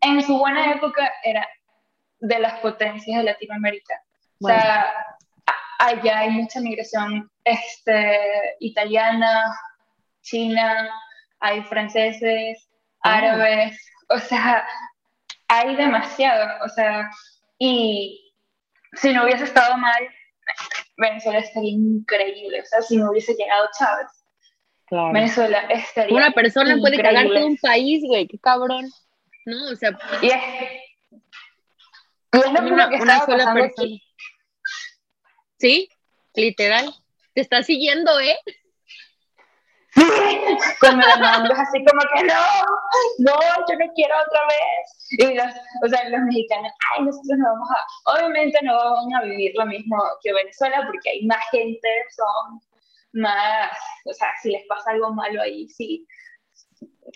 en 0.00 0.22
su 0.22 0.38
buena 0.38 0.72
época 0.72 1.12
era 1.22 1.46
de 2.24 2.38
las 2.38 2.58
potencias 2.60 3.18
de 3.18 3.24
Latinoamérica. 3.24 4.00
O 4.40 4.46
sea, 4.48 4.92
allá 5.78 6.20
hay 6.20 6.30
mucha 6.30 6.60
migración 6.60 7.30
este, 7.44 8.56
italiana, 8.60 9.54
china, 10.22 10.88
hay 11.40 11.62
franceses, 11.64 12.66
árabes, 13.02 13.78
o 14.08 14.18
sea, 14.18 14.66
hay 15.48 15.76
demasiado, 15.76 16.64
o 16.64 16.68
sea, 16.70 17.10
y 17.58 18.32
si 18.94 19.12
no 19.12 19.24
hubiese 19.24 19.44
estado 19.44 19.76
mal, 19.76 20.08
Venezuela 20.96 21.40
estaría 21.40 21.72
increíble, 21.72 22.62
o 22.62 22.64
sea, 22.64 22.80
si 22.80 22.96
no 22.96 23.10
hubiese 23.10 23.34
llegado 23.34 23.68
Chávez. 23.78 24.06
Venezuela 25.12 25.60
estaría 25.70 26.16
Una 26.16 26.30
persona 26.30 26.76
puede 26.78 27.02
cagar 27.02 27.26
todo 27.26 27.46
un 27.46 27.56
país, 27.58 28.02
güey, 28.06 28.26
qué 28.26 28.38
cabrón. 28.38 28.86
No, 29.44 29.72
o 29.72 29.76
sea, 29.76 29.98
y 30.22 30.28
es, 30.28 30.42
una, 32.34 32.88
una 32.88 33.26
sola 33.26 33.54
persona. 33.54 33.96
Sí, 35.58 35.88
literal. 36.34 36.94
Te 37.34 37.40
está 37.40 37.62
siguiendo, 37.62 38.18
¿eh? 38.20 38.36
Cuando 40.80 41.06
la 41.06 41.48
es 41.50 41.58
así 41.58 41.84
como 41.84 42.02
que 42.14 42.24
no, 42.24 42.34
no, 43.18 43.32
yo 43.68 43.78
no 43.78 43.92
quiero 43.94 44.14
otra 44.26 44.40
vez. 44.46 45.08
Y 45.10 45.34
los, 45.34 45.46
o 45.84 45.88
sea, 45.88 46.08
los 46.08 46.20
mexicanos, 46.22 46.72
ay, 46.92 47.04
nosotros 47.04 47.38
no 47.38 47.52
vamos 47.52 47.68
a, 47.70 48.16
obviamente 48.16 48.58
no 48.62 48.74
van 48.74 49.14
a 49.14 49.22
vivir 49.22 49.52
lo 49.56 49.66
mismo 49.66 49.96
que 50.22 50.32
Venezuela 50.32 50.82
porque 50.86 51.10
hay 51.10 51.26
más 51.26 51.42
gente, 51.50 51.88
son 52.16 52.60
más, 53.12 53.70
o 54.06 54.12
sea, 54.12 54.28
si 54.42 54.50
les 54.50 54.66
pasa 54.66 54.90
algo 54.90 55.12
malo 55.12 55.40
ahí, 55.40 55.68
sí, 55.68 56.06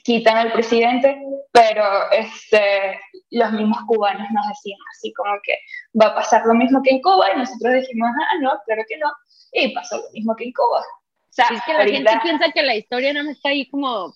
quitan 0.05 0.37
al 0.37 0.53
presidente, 0.53 1.21
pero 1.53 2.11
este, 2.13 3.01
los 3.31 3.53
mismos 3.53 3.79
cubanos 3.87 4.27
nos 4.33 4.49
decían 4.49 4.79
así 4.93 5.13
como 5.15 5.33
que 5.43 5.59
va 6.01 6.07
a 6.07 6.15
pasar 6.15 6.43
lo 6.47 6.55
mismo 6.55 6.83
que 6.83 6.91
en 6.91 7.03
Cuba 7.03 7.33
y 7.35 7.39
nosotros 7.39 7.75
dijimos, 7.75 8.11
ah, 8.11 8.39
no, 8.41 8.53
claro 8.65 8.83
que 8.89 8.97
no, 8.99 9.11
y 9.53 9.75
pasó 9.75 9.99
lo 9.99 10.11
mismo 10.13 10.35
que 10.37 10.45
en 10.45 10.53
Cuba. 10.53 10.81
O 10.81 11.33
sea, 11.33 11.47
es 11.55 11.63
que 11.63 11.73
la 11.73 11.85
gente 11.87 12.13
piensa 12.23 12.51
que 12.53 12.63
la 12.63 12.75
historia 12.75 13.13
no 13.13 13.31
está 13.31 13.51
ahí 13.51 13.69
como 13.69 14.15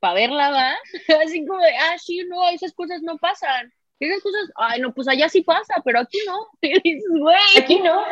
para 0.00 0.14
verla, 0.14 0.50
¿va? 0.50 0.74
Así 1.24 1.46
como 1.46 1.60
de, 1.60 1.76
ah, 1.76 1.96
sí, 1.98 2.22
no, 2.28 2.48
esas 2.48 2.72
cosas 2.72 3.02
no 3.02 3.18
pasan. 3.18 3.72
Esas 4.00 4.20
cosas, 4.20 4.50
ay, 4.56 4.80
no, 4.80 4.92
pues 4.92 5.06
allá 5.06 5.28
sí 5.28 5.42
pasa, 5.42 5.74
pero 5.84 6.00
aquí 6.00 6.18
no. 6.26 6.48
Y 6.60 6.80
dices, 6.80 7.10
güey. 7.20 7.36
Aquí 7.56 7.78
no. 7.78 8.02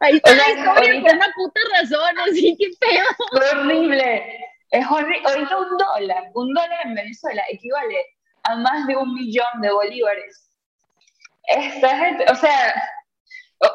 Ahí 0.00 0.16
está 0.16 0.34
la 0.34 0.48
historia 0.48 1.00
por 1.00 1.14
una 1.14 1.32
puta 1.36 1.60
razón, 1.78 2.18
así 2.26 2.56
que 2.58 2.70
feo. 2.80 3.04
Horrible. 3.32 4.47
Es 4.70 4.86
horrible. 4.86 5.22
Ahorita 5.24 5.58
un 5.58 5.76
dólar, 5.76 6.30
un 6.34 6.54
dólar 6.54 6.86
en 6.86 6.94
Venezuela 6.94 7.42
equivale 7.48 8.04
a 8.44 8.56
más 8.56 8.86
de 8.86 8.96
un 8.96 9.14
millón 9.14 9.60
de 9.60 9.72
bolívares. 9.72 10.50
Esta 11.44 11.96
gente, 11.96 12.24
o 12.30 12.34
sea, 12.34 12.74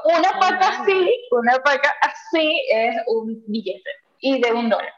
una 0.06 0.40
paca 0.40 0.82
así, 0.82 1.10
una 1.32 1.58
paca 1.60 1.94
así 2.02 2.62
es 2.70 2.96
un 3.08 3.44
billete 3.48 3.90
y 4.20 4.40
de 4.40 4.52
un 4.52 4.70
dólar. 4.70 4.94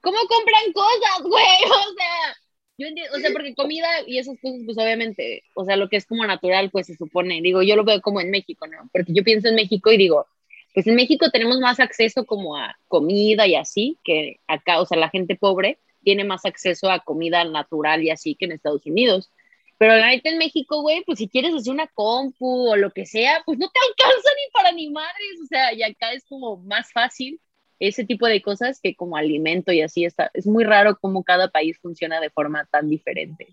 ¿Cómo 0.00 0.18
compran 0.28 0.72
cosas, 0.72 1.22
güey? 1.22 1.44
O 1.64 1.94
sea, 1.94 2.36
yo 2.78 2.88
entiendo, 2.88 3.16
o 3.16 3.20
sea, 3.20 3.30
porque 3.32 3.54
comida 3.54 3.88
y 4.06 4.18
esas 4.18 4.36
cosas, 4.40 4.60
pues 4.64 4.78
obviamente, 4.78 5.44
o 5.54 5.64
sea, 5.64 5.76
lo 5.76 5.88
que 5.88 5.96
es 5.96 6.06
como 6.06 6.26
natural, 6.26 6.70
pues 6.70 6.86
se 6.86 6.96
supone, 6.96 7.40
digo, 7.42 7.62
yo 7.62 7.76
lo 7.76 7.84
veo 7.84 8.00
como 8.00 8.20
en 8.20 8.30
México, 8.30 8.66
¿no? 8.66 8.88
Porque 8.92 9.12
yo 9.12 9.22
pienso 9.22 9.48
en 9.48 9.54
México 9.54 9.92
y 9.92 9.98
digo, 9.98 10.26
pues 10.74 10.86
en 10.86 10.94
México 10.94 11.30
tenemos 11.30 11.60
más 11.60 11.80
acceso 11.80 12.24
como 12.24 12.56
a 12.56 12.78
comida 12.88 13.46
y 13.46 13.54
así, 13.54 13.98
que 14.04 14.40
acá, 14.46 14.80
o 14.80 14.86
sea, 14.86 14.98
la 14.98 15.10
gente 15.10 15.36
pobre 15.36 15.78
tiene 16.02 16.24
más 16.24 16.44
acceso 16.44 16.90
a 16.90 17.00
comida 17.00 17.44
natural 17.44 18.02
y 18.02 18.10
así 18.10 18.34
que 18.34 18.46
en 18.46 18.52
Estados 18.52 18.84
Unidos. 18.86 19.30
Pero 19.78 19.96
la 19.96 20.08
neta 20.08 20.30
en 20.30 20.38
México, 20.38 20.80
güey, 20.80 21.02
pues 21.04 21.18
si 21.18 21.28
quieres 21.28 21.54
hacer 21.54 21.72
una 21.72 21.88
compu 21.88 22.70
o 22.70 22.76
lo 22.76 22.90
que 22.90 23.04
sea, 23.04 23.42
pues 23.44 23.58
no 23.58 23.68
te 23.68 23.80
alcanza 23.88 24.30
ni 24.36 24.52
para 24.52 24.72
ni 24.72 24.90
madres. 24.90 25.40
O 25.42 25.46
sea, 25.46 25.72
y 25.72 25.82
acá 25.82 26.12
es 26.12 26.24
como 26.24 26.56
más 26.58 26.92
fácil 26.92 27.40
ese 27.78 28.04
tipo 28.04 28.26
de 28.28 28.40
cosas 28.40 28.80
que 28.80 28.94
como 28.94 29.16
alimento 29.16 29.72
y 29.72 29.82
así 29.82 30.04
está. 30.04 30.30
Es 30.34 30.46
muy 30.46 30.64
raro 30.64 30.98
cómo 31.00 31.24
cada 31.24 31.48
país 31.48 31.78
funciona 31.80 32.20
de 32.20 32.30
forma 32.30 32.64
tan 32.66 32.88
diferente. 32.88 33.48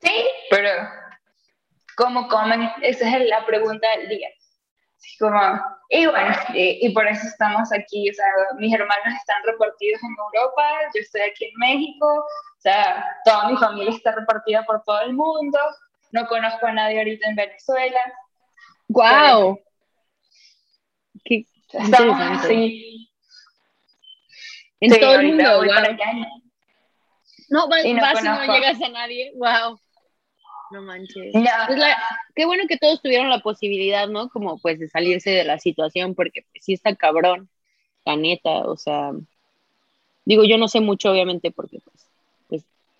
Sí, 0.00 0.14
pero 0.50 0.70
¿cómo 1.96 2.26
comen? 2.28 2.70
Esa 2.80 3.18
es 3.18 3.28
la 3.28 3.44
pregunta 3.44 3.86
del 3.98 4.08
día. 4.08 4.30
Como, 5.18 5.38
y 5.88 6.06
bueno, 6.06 6.34
y, 6.54 6.86
y, 6.86 6.92
por 6.92 7.06
eso 7.06 7.26
estamos 7.26 7.72
aquí. 7.72 8.10
O 8.10 8.14
sea, 8.14 8.26
mis 8.58 8.72
hermanos 8.72 9.14
están 9.18 9.42
repartidos 9.44 10.00
en 10.02 10.10
Europa, 10.10 10.62
yo 10.94 11.00
estoy 11.00 11.22
aquí 11.22 11.44
en 11.46 11.54
México, 11.58 12.06
o 12.06 12.60
sea, 12.60 13.04
toda 13.24 13.48
mi 13.48 13.56
familia 13.56 13.90
está 13.90 14.12
repartida 14.12 14.64
por 14.64 14.82
todo 14.84 15.00
el 15.02 15.14
mundo. 15.14 15.58
No 16.12 16.26
conozco 16.26 16.66
a 16.66 16.72
nadie 16.72 16.98
ahorita 16.98 17.28
en 17.28 17.36
Venezuela. 17.36 18.00
¡Guau! 18.88 19.58
Qué 21.24 21.46
Estamos 21.72 22.20
así. 22.20 23.10
En 24.80 25.00
todo 25.00 25.14
el 25.14 25.28
mundo, 25.28 25.56
wow. 25.58 25.66
No, 27.48 27.68
vas, 27.68 27.84
y 27.84 27.92
no, 27.92 28.02
y 28.02 28.24
no 28.24 28.54
llegas 28.54 28.80
a 28.80 28.88
nadie. 28.88 29.32
¡Wow! 29.36 29.78
No 30.72 30.82
manches. 30.82 31.32
Pues 31.32 31.80
qué 32.34 32.46
bueno 32.46 32.64
que 32.68 32.78
todos 32.78 33.02
tuvieron 33.02 33.28
la 33.28 33.40
posibilidad, 33.40 34.08
¿no? 34.08 34.28
Como 34.28 34.58
pues 34.58 34.78
de 34.78 34.88
salirse 34.88 35.30
de 35.30 35.44
la 35.44 35.58
situación, 35.58 36.14
porque 36.14 36.44
pues, 36.50 36.64
sí 36.64 36.72
está 36.72 36.94
cabrón, 36.96 37.48
la 38.04 38.16
neta, 38.16 38.50
o 38.66 38.76
sea, 38.76 39.12
digo, 40.24 40.44
yo 40.44 40.58
no 40.58 40.68
sé 40.68 40.80
mucho, 40.80 41.10
obviamente, 41.10 41.50
porque 41.50 41.78
pues 41.84 42.08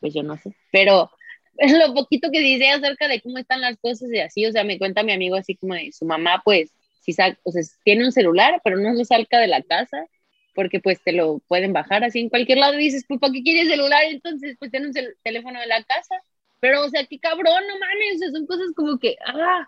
pues 0.03 0.13
yo 0.13 0.23
no 0.25 0.37
sé, 0.37 0.55
pero 0.73 1.11
lo 1.87 1.95
poquito 1.95 2.31
que 2.31 2.41
dice 2.41 2.69
acerca 2.71 3.09
de 3.09 3.23
cómo 3.23 3.39
están 3.39 3.61
las 3.63 3.79
cosas 3.79 4.11
y 4.13 4.19
así, 4.19 4.45
o 4.45 4.53
sea, 4.53 4.65
me 4.65 4.79
cuenta 4.79 5.03
mi 5.03 5.13
amigo 5.13 5.37
así 5.37 5.55
como 5.55 5.75
de 5.75 5.93
su 5.93 6.05
mamá, 6.05 6.43
pues, 6.45 6.73
si 7.01 7.13
o 7.45 7.53
sea, 7.53 7.63
tiene 7.85 8.05
un 8.05 8.13
celular, 8.13 8.61
pero 8.65 8.77
no 8.79 8.95
se 8.97 9.05
salga 9.05 9.39
de 9.39 9.47
la 9.47 9.63
casa, 9.63 10.07
porque 10.55 10.81
pues 10.81 11.01
te 11.03 11.13
lo 11.13 11.39
pueden 11.49 11.73
bajar 11.73 12.05
así 12.05 12.21
en 12.21 12.29
cualquier 12.29 12.59
lado 12.59 12.75
y 12.75 12.85
dices, 12.85 13.05
pues, 13.09 13.21
¿para 13.21 13.33
qué 13.33 13.43
quieres 13.43 13.69
celular? 13.69 14.03
Entonces, 14.05 14.57
pues, 14.59 14.71
tiene 14.71 14.89
un 14.89 14.95
teléfono 15.23 15.61
de 15.61 15.67
la 15.67 15.83
casa, 15.85 16.17
pero, 16.63 16.85
o 16.85 16.89
sea, 16.91 17.05
qué 17.07 17.19
cabrón, 17.19 17.65
no 17.67 17.75
mames, 17.77 18.15
o 18.15 18.19
sea, 18.19 18.31
son 18.31 18.47
cosas 18.47 18.69
como 18.77 18.97
que, 18.97 19.17
ah, 19.27 19.67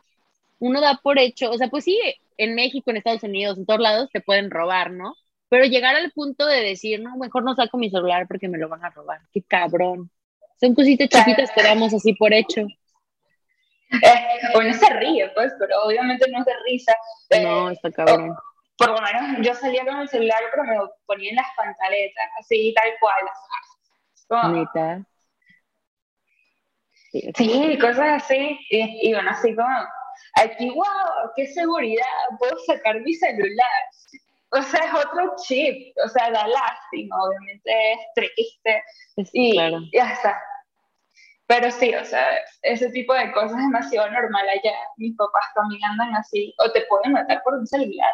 uno 0.61 0.81
da 0.81 1.01
por 1.03 1.19
hecho, 1.19 1.51
o 1.51 1.59
sea, 1.59 1.67
pues 1.67 1.83
sí, 1.83 1.99
en 2.39 2.55
México, 2.55 2.89
en 2.89 2.99
Estados 2.99 3.25
Unidos, 3.25 3.59
en 3.59 3.67
todos 3.67 3.81
lados 3.81 4.11
te 4.13 4.21
pueden 4.21 4.49
robar, 4.49 4.93
¿no? 4.93 5.17
Pero 5.49 5.65
llegar 5.65 5.97
al 5.97 6.13
punto 6.13 6.47
de 6.47 6.61
decir, 6.61 7.01
no, 7.01 7.17
mejor 7.17 7.43
no 7.43 7.57
saco 7.57 7.79
mi 7.79 7.91
celular 7.91 8.29
porque 8.29 8.47
me 8.47 8.59
lo 8.59 8.69
van 8.69 8.85
a 8.85 8.91
robar, 8.91 9.23
qué 9.33 9.43
cabrón. 9.43 10.09
Son 10.61 10.73
cositas 10.73 11.09
chiquitas 11.09 11.51
que 11.51 11.65
damos 11.65 11.93
así 11.93 12.15
por 12.15 12.33
hecho. 12.33 12.61
Eh, 12.61 14.25
uno 14.55 14.73
se 14.73 14.91
ríe, 14.91 15.29
pues, 15.35 15.53
pero 15.59 15.83
obviamente 15.83 16.31
no 16.31 16.39
es 16.39 16.45
de 16.45 16.53
risa. 16.65 16.95
no, 17.43 17.71
está 17.71 17.91
cabrón. 17.91 18.37
Por 18.79 18.91
lo 18.91 19.01
menos 19.01 19.45
yo 19.45 19.53
salía 19.55 19.85
con 19.85 19.99
el 19.99 20.09
celular, 20.09 20.39
pero 20.53 20.63
me 20.63 20.77
lo 20.77 20.95
ponía 21.07 21.31
en 21.31 21.37
las 21.37 21.49
pantaletas, 21.57 22.31
así, 22.39 22.73
tal 22.73 22.91
cual. 23.01 24.55
Neta. 24.55 25.05
Sí, 27.37 27.79
cosas 27.81 28.23
así. 28.23 28.59
Y, 28.71 29.13
bueno, 29.13 29.31
así 29.31 29.55
como, 29.55 29.69
aquí, 30.37 30.71
wow, 30.71 31.31
qué 31.37 31.47
seguridad, 31.47 32.05
puedo 32.39 32.57
sacar 32.67 33.01
mi 33.01 33.15
celular. 33.15 33.83
O 34.51 34.63
sea, 34.63 34.85
es 34.85 34.95
otro 34.95 35.35
chip, 35.43 35.97
o 36.05 36.09
sea, 36.09 36.31
da 36.31 36.47
lástima, 36.47 37.17
obviamente 37.23 37.93
es 37.93 37.99
triste. 38.15 38.83
y, 39.33 39.55
claro. 39.55 39.79
ya 39.93 40.13
está. 40.13 40.41
Pero 41.47 41.71
sí, 41.71 41.95
o 41.95 42.05
sea, 42.05 42.39
ese 42.63 42.89
tipo 42.91 43.13
de 43.15 43.31
cosas 43.33 43.53
es 43.53 43.67
demasiado 43.67 44.11
normal 44.11 44.49
allá. 44.49 44.77
Mis 44.97 45.15
papás 45.17 45.45
también 45.55 45.85
andan 45.85 46.15
así, 46.15 46.55
o 46.59 46.71
te 46.73 46.83
pueden 46.87 47.13
matar 47.13 47.43
por 47.43 47.55
un 47.55 47.67
celular. 47.67 48.13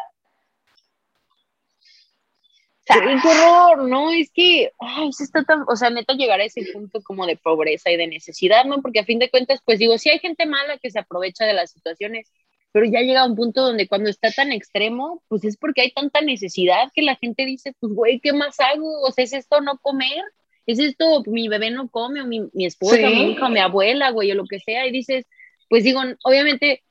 ¡Qué 2.93 3.27
horror! 3.27 3.87
No, 3.89 4.11
es 4.11 4.31
que, 4.31 4.71
ay, 4.79 5.11
se 5.13 5.23
está 5.23 5.43
tan, 5.43 5.63
o 5.67 5.75
sea, 5.75 5.89
neta 5.89 6.13
llegar 6.13 6.39
a 6.39 6.45
ese 6.45 6.63
punto 6.73 7.01
como 7.03 7.25
de 7.25 7.37
pobreza 7.37 7.91
y 7.91 7.97
de 7.97 8.07
necesidad, 8.07 8.65
¿no? 8.65 8.81
Porque 8.81 8.99
a 8.99 9.05
fin 9.05 9.19
de 9.19 9.29
cuentas, 9.29 9.59
pues 9.65 9.79
digo, 9.79 9.97
sí 9.97 10.09
hay 10.09 10.19
gente 10.19 10.45
mala 10.45 10.77
que 10.77 10.91
se 10.91 10.99
aprovecha 10.99 11.45
de 11.45 11.53
las 11.53 11.71
situaciones, 11.71 12.31
pero 12.71 12.85
ya 12.85 13.01
llega 13.01 13.25
un 13.25 13.35
punto 13.35 13.61
donde 13.61 13.87
cuando 13.87 14.09
está 14.09 14.31
tan 14.31 14.51
extremo, 14.51 15.21
pues 15.27 15.43
es 15.43 15.57
porque 15.57 15.81
hay 15.81 15.91
tanta 15.91 16.21
necesidad 16.21 16.91
que 16.93 17.01
la 17.01 17.15
gente 17.15 17.45
dice, 17.45 17.73
pues 17.79 17.93
güey, 17.93 18.19
¿qué 18.19 18.33
más 18.33 18.59
hago? 18.59 19.01
O 19.01 19.11
sea, 19.11 19.23
¿es 19.23 19.33
esto 19.33 19.61
no 19.61 19.77
comer? 19.77 20.23
¿Es 20.65 20.79
esto 20.79 21.23
mi 21.25 21.47
bebé 21.47 21.71
no 21.71 21.89
come? 21.89 22.21
O 22.21 22.25
mi, 22.25 22.41
mi 22.53 22.65
esposa, 22.65 23.09
mi 23.09 23.31
hija, 23.31 23.49
mi 23.49 23.59
abuela, 23.59 24.11
güey, 24.11 24.31
o 24.31 24.35
lo 24.35 24.45
que 24.45 24.59
sea. 24.59 24.87
Y 24.87 24.91
dices, 24.91 25.25
pues 25.69 25.83
digo, 25.83 26.01
obviamente, 26.23 26.83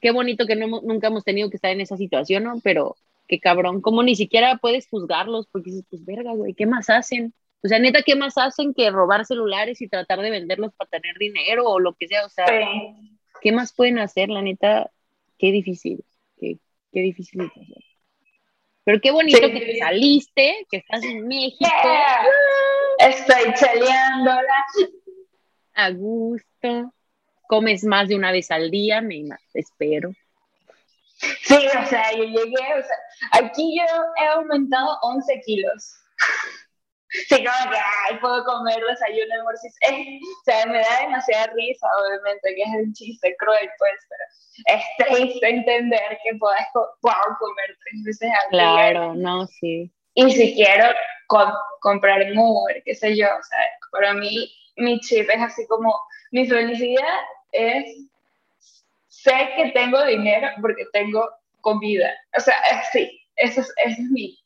qué 0.00 0.10
bonito 0.10 0.46
que 0.46 0.56
no, 0.56 0.66
nunca 0.82 1.06
hemos 1.06 1.24
tenido 1.24 1.48
que 1.48 1.56
estar 1.56 1.70
en 1.70 1.80
esa 1.80 1.96
situación, 1.96 2.44
¿no? 2.44 2.60
Pero 2.62 2.96
cabrón, 3.40 3.80
como 3.80 4.02
ni 4.02 4.16
siquiera 4.16 4.58
puedes 4.58 4.88
juzgarlos 4.88 5.46
porque 5.46 5.70
dices, 5.70 5.86
pues 5.90 6.04
verga, 6.04 6.32
güey, 6.32 6.54
¿qué 6.54 6.66
más 6.66 6.90
hacen? 6.90 7.34
O 7.62 7.68
sea, 7.68 7.78
neta, 7.78 8.02
¿qué 8.02 8.14
más 8.14 8.36
hacen 8.36 8.74
que 8.74 8.90
robar 8.90 9.24
celulares 9.24 9.80
y 9.80 9.88
tratar 9.88 10.20
de 10.20 10.30
venderlos 10.30 10.74
para 10.74 10.90
tener 10.90 11.16
dinero 11.18 11.64
o 11.66 11.80
lo 11.80 11.94
que 11.94 12.08
sea? 12.08 12.26
O 12.26 12.28
sea, 12.28 12.46
¿qué 13.40 13.52
más 13.52 13.72
pueden 13.72 13.98
hacer? 13.98 14.28
La 14.28 14.42
neta, 14.42 14.90
qué 15.38 15.50
difícil, 15.50 16.04
qué, 16.38 16.58
qué 16.92 17.00
difícil 17.00 17.40
es 17.42 17.50
hacer. 17.50 17.84
Pero 18.84 19.00
qué 19.00 19.10
bonito 19.10 19.40
que 19.40 19.60
te 19.60 19.78
saliste, 19.78 20.66
que 20.70 20.76
estás 20.76 21.02
en 21.04 21.26
México. 21.26 21.70
Estoy 22.98 23.54
chaleándola. 23.54 24.66
A 25.72 25.90
gusto. 25.90 26.92
Comes 27.48 27.84
más 27.84 28.08
de 28.08 28.16
una 28.16 28.30
vez 28.30 28.50
al 28.50 28.70
día, 28.70 29.00
me 29.00 29.24
espero. 29.54 30.10
Sí, 31.44 31.66
o 31.66 31.86
sea, 31.86 32.12
yo 32.12 32.24
llegué, 32.24 32.74
o 32.78 32.82
sea, 32.82 32.96
aquí 33.32 33.78
yo 33.78 33.84
he 34.20 34.26
aumentado 34.28 34.98
11 35.02 35.40
kilos. 35.44 35.94
Sí, 37.28 37.36
como 37.36 37.70
que, 37.70 37.76
ay, 37.76 38.18
puedo 38.20 38.44
comer 38.44 38.74
desayuno, 38.90 39.34
almuerzo. 39.36 39.68
Eh, 39.88 40.18
o 40.18 40.44
sea, 40.44 40.66
me 40.66 40.78
da 40.80 41.00
demasiada 41.02 41.46
risa, 41.54 41.86
obviamente, 42.00 42.54
que 42.56 42.62
es 42.62 42.86
un 42.86 42.92
chiste 42.92 43.36
cruel, 43.38 43.70
pues, 43.78 43.92
pero 44.08 44.76
es 44.76 44.84
triste 44.98 45.48
entender 45.48 46.18
que 46.24 46.36
puedo, 46.38 46.56
comer 47.38 47.78
tres 47.84 48.02
veces 48.04 48.30
al 48.32 48.50
día. 48.50 48.60
Claro, 48.60 49.14
no, 49.14 49.46
sí. 49.46 49.92
Y 50.14 50.30
si 50.32 50.54
quiero 50.54 50.88
comprar 51.80 52.22
un 52.22 52.38
Uber, 52.38 52.82
qué 52.84 52.94
sé 52.96 53.16
yo, 53.16 53.26
o 53.26 53.42
sea, 53.42 53.58
para 53.92 54.14
mí 54.14 54.52
mi 54.76 54.98
chip 55.00 55.28
es 55.30 55.40
así 55.40 55.66
como, 55.68 55.96
mi 56.30 56.46
felicidad 56.46 57.18
es, 57.52 57.84
sé 59.24 59.50
que 59.56 59.70
tengo 59.72 60.04
dinero 60.04 60.48
porque 60.60 60.84
tengo 60.92 61.28
comida. 61.60 62.12
O 62.36 62.40
sea, 62.40 62.54
sí, 62.92 63.20
eso 63.36 63.62
es, 63.62 63.72
eso 63.84 64.02
es 64.02 64.10
mi, 64.10 64.38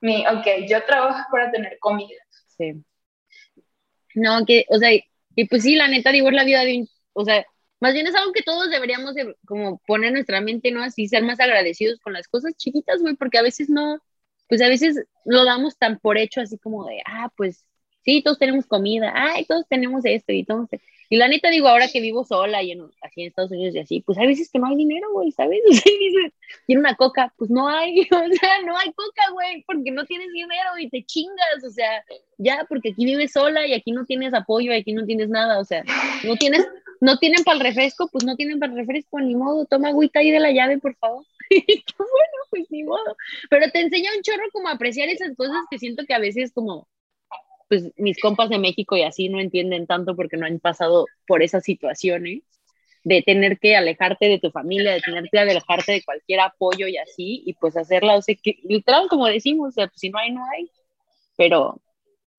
mi, 0.00 0.26
ok, 0.26 0.68
yo 0.68 0.84
trabajo 0.84 1.24
para 1.30 1.50
tener 1.50 1.78
comida. 1.80 2.20
Sí. 2.58 2.84
No, 4.14 4.44
que, 4.44 4.66
o 4.68 4.78
sea, 4.78 4.90
y 4.92 5.44
pues 5.46 5.62
sí, 5.62 5.76
la 5.76 5.88
neta, 5.88 6.10
digo, 6.10 6.28
es 6.28 6.34
la 6.34 6.44
vida 6.44 6.64
de 6.64 6.78
un, 6.78 6.88
o 7.12 7.24
sea, 7.24 7.46
más 7.80 7.92
bien 7.92 8.06
es 8.06 8.14
algo 8.14 8.32
que 8.32 8.42
todos 8.42 8.70
deberíamos 8.70 9.14
de, 9.14 9.36
como 9.46 9.78
poner 9.86 10.12
nuestra 10.12 10.40
mente, 10.40 10.70
¿no? 10.70 10.82
Así, 10.82 11.08
ser 11.08 11.22
más 11.22 11.38
agradecidos 11.38 12.00
con 12.00 12.12
las 12.12 12.26
cosas 12.26 12.56
chiquitas, 12.56 13.00
güey, 13.02 13.14
porque 13.14 13.38
a 13.38 13.42
veces 13.42 13.68
no, 13.68 13.98
pues 14.48 14.62
a 14.62 14.68
veces 14.68 15.04
lo 15.24 15.44
damos 15.44 15.76
tan 15.76 15.98
por 15.98 16.18
hecho, 16.18 16.40
así 16.40 16.58
como 16.58 16.86
de, 16.86 17.02
ah, 17.06 17.30
pues 17.36 17.64
sí, 18.06 18.22
todos 18.22 18.38
tenemos 18.38 18.66
comida, 18.66 19.12
ay, 19.14 19.44
todos 19.44 19.66
tenemos 19.68 20.04
esto 20.04 20.32
y 20.32 20.40
entonces, 20.40 20.80
y 21.10 21.16
la 21.16 21.28
neta 21.28 21.50
digo, 21.50 21.68
ahora 21.68 21.88
que 21.88 22.00
vivo 22.00 22.24
sola 22.24 22.62
y 22.62 22.72
así 23.02 23.20
en 23.20 23.26
Estados 23.28 23.50
Unidos 23.50 23.74
y 23.74 23.78
así, 23.80 24.00
pues 24.00 24.16
hay 24.18 24.28
veces 24.28 24.50
que 24.50 24.58
no 24.58 24.66
hay 24.66 24.76
dinero, 24.76 25.12
güey, 25.12 25.30
¿sabes? 25.32 25.60
O 26.68 26.72
una 26.72 26.94
coca, 26.94 27.32
pues 27.36 27.50
no 27.50 27.68
hay, 27.68 28.00
o 28.10 28.38
sea, 28.40 28.62
no 28.64 28.76
hay 28.76 28.92
coca, 28.92 29.30
güey, 29.32 29.64
porque 29.66 29.90
no 29.90 30.04
tienes 30.04 30.32
dinero 30.32 30.78
y 30.78 30.88
te 30.88 31.04
chingas, 31.04 31.64
o 31.64 31.70
sea, 31.70 32.04
ya, 32.38 32.64
porque 32.68 32.90
aquí 32.90 33.04
vives 33.04 33.32
sola 33.32 33.66
y 33.66 33.72
aquí 33.72 33.90
no 33.90 34.04
tienes 34.04 34.32
apoyo 34.32 34.72
y 34.72 34.76
aquí 34.76 34.92
no 34.92 35.04
tienes 35.04 35.28
nada, 35.28 35.58
o 35.58 35.64
sea, 35.64 35.82
no 36.24 36.36
tienes, 36.36 36.66
no 37.00 37.18
tienen 37.18 37.42
para 37.42 37.58
el 37.58 37.64
refresco, 37.64 38.08
pues 38.08 38.24
no 38.24 38.36
tienen 38.36 38.60
para 38.60 38.72
el 38.72 38.78
refresco, 38.78 39.20
ni 39.20 39.34
modo, 39.34 39.64
toma 39.64 39.88
agüita 39.88 40.20
ahí 40.20 40.30
de 40.30 40.40
la 40.40 40.52
llave, 40.52 40.78
por 40.78 40.94
favor. 40.96 41.24
bueno, 41.98 42.38
pues 42.50 42.70
ni 42.70 42.84
modo. 42.84 43.16
Pero 43.50 43.70
te 43.70 43.80
enseña 43.80 44.10
un 44.16 44.22
chorro 44.22 44.44
como 44.52 44.68
apreciar 44.68 45.08
esas 45.08 45.36
cosas 45.36 45.64
que 45.70 45.78
siento 45.78 46.04
que 46.06 46.14
a 46.14 46.18
veces 46.18 46.52
como 46.52 46.88
pues 47.68 47.92
mis 47.96 48.20
compas 48.20 48.48
de 48.48 48.58
México 48.58 48.96
y 48.96 49.02
así 49.02 49.28
no 49.28 49.40
entienden 49.40 49.86
tanto 49.86 50.14
porque 50.14 50.36
no 50.36 50.46
han 50.46 50.60
pasado 50.60 51.06
por 51.26 51.42
esas 51.42 51.64
situaciones 51.64 52.42
de 53.04 53.22
tener 53.22 53.58
que 53.58 53.76
alejarte 53.76 54.28
de 54.28 54.40
tu 54.40 54.50
familia, 54.50 54.92
de 54.92 55.00
tener 55.00 55.28
que 55.30 55.38
alejarte 55.38 55.92
de 55.92 56.02
cualquier 56.02 56.40
apoyo 56.40 56.88
y 56.88 56.96
así, 56.96 57.42
y 57.46 57.54
pues 57.54 57.76
hacerla, 57.76 58.16
o 58.16 58.22
sea, 58.22 58.34
que, 58.42 58.58
literal, 58.64 59.06
como 59.08 59.26
decimos, 59.26 59.68
o 59.68 59.72
sea, 59.72 59.86
pues 59.86 60.00
si 60.00 60.10
no 60.10 60.18
hay, 60.18 60.32
no 60.32 60.42
hay, 60.52 60.68
pero 61.36 61.80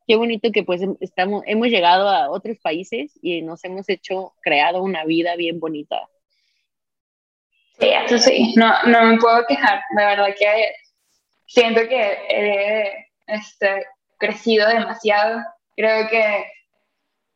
qué 0.05 0.17
bonito 0.17 0.51
que 0.51 0.63
pues 0.63 0.81
estamos, 0.99 1.43
hemos 1.45 1.69
llegado 1.69 2.09
a 2.09 2.29
otros 2.29 2.57
países 2.57 3.17
y 3.21 3.41
nos 3.43 3.63
hemos 3.63 3.87
hecho, 3.87 4.33
creado 4.41 4.83
una 4.83 5.05
vida 5.05 5.37
bien 5.37 5.61
bonita. 5.61 6.09
Sí, 7.79 7.87
eso 8.05 8.17
sí, 8.17 8.53
no, 8.57 8.73
no 8.87 9.05
me 9.05 9.17
puedo 9.19 9.45
quejar, 9.47 9.79
de 9.95 10.05
verdad 10.05 10.35
que 10.37 10.71
siento 11.45 11.79
que 11.87 12.17
he 12.29 13.07
este, 13.27 13.85
crecido 14.17 14.67
demasiado. 14.67 15.41
Creo 15.75 16.07
que 16.09 16.45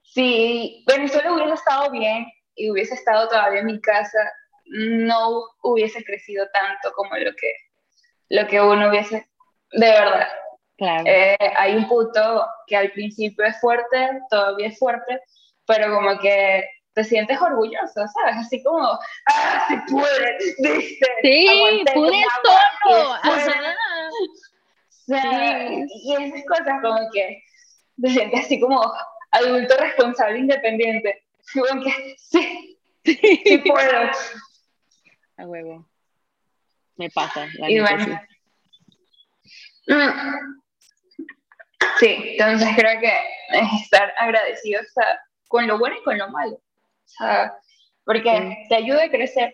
si 0.04 0.84
Venezuela 0.88 1.34
hubiese 1.34 1.54
estado 1.54 1.92
bien 1.92 2.26
y 2.56 2.70
hubiese 2.72 2.96
estado 2.96 3.28
todavía 3.28 3.62
en 3.62 3.68
mi 3.68 3.82
casa, 3.82 4.20
no 4.66 5.44
hubiese 5.64 6.04
crecido 6.04 6.46
tanto 6.54 6.94
como 6.96 7.16
lo 7.18 7.32
que, 7.36 7.54
lo 8.30 8.48
que 8.48 8.62
uno 8.62 8.90
hubiese, 8.90 9.28
de 9.72 9.88
verdad. 9.88 10.28
Claro. 10.78 11.04
Eh, 11.06 11.38
hay 11.58 11.76
un 11.76 11.88
punto 11.88 12.48
que 12.66 12.76
al 12.76 12.92
principio 12.92 13.46
es 13.46 13.60
fuerte, 13.62 14.20
todavía 14.30 14.68
es 14.68 14.80
fuerte, 14.80 15.22
pero 15.68 15.94
como 15.94 16.18
que 16.20 16.68
te 16.94 17.04
sientes 17.04 17.40
orgulloso, 17.40 17.94
¿sabes? 17.94 18.36
Así 18.38 18.64
como, 18.64 19.00
¡ah, 19.28 19.66
se 19.68 19.92
puede! 19.92 20.38
¿Viste? 20.60 21.06
Sí, 21.22 21.84
pude 21.94 22.24
solo. 22.44 23.16
Y 25.08 26.14
esas 26.14 26.44
cosas 26.46 26.82
como 26.82 27.00
que 27.14 27.44
te 28.02 28.10
sientes 28.10 28.46
así 28.46 28.60
como 28.60 28.82
adulto 29.32 29.76
responsable 29.78 30.40
independiente. 30.40 31.24
Como 31.54 31.84
que 31.84 32.16
sí, 32.18 32.80
sí 33.04 33.58
puedo. 33.66 34.12
A 35.38 35.46
huevo. 35.48 35.86
Me 36.98 37.10
pasa. 37.10 37.48
y 37.68 37.80
bueno. 37.80 38.22
Mm. 39.88 40.62
Sí. 42.00 42.36
entonces 42.38 42.70
creo 42.76 43.00
que 43.00 43.12
es 43.50 43.82
estar 43.84 44.14
agradecido 44.18 44.82
con 45.48 45.68
lo 45.68 45.80
bueno 45.80 45.96
y 46.00 46.04
con 46.04 46.18
lo 46.18 46.30
malo. 46.30 46.54
O 46.54 47.08
sea, 47.08 47.54
porque 48.06 48.66
te 48.70 48.76
ayuda 48.76 49.06
a 49.06 49.10
crecer. 49.10 49.54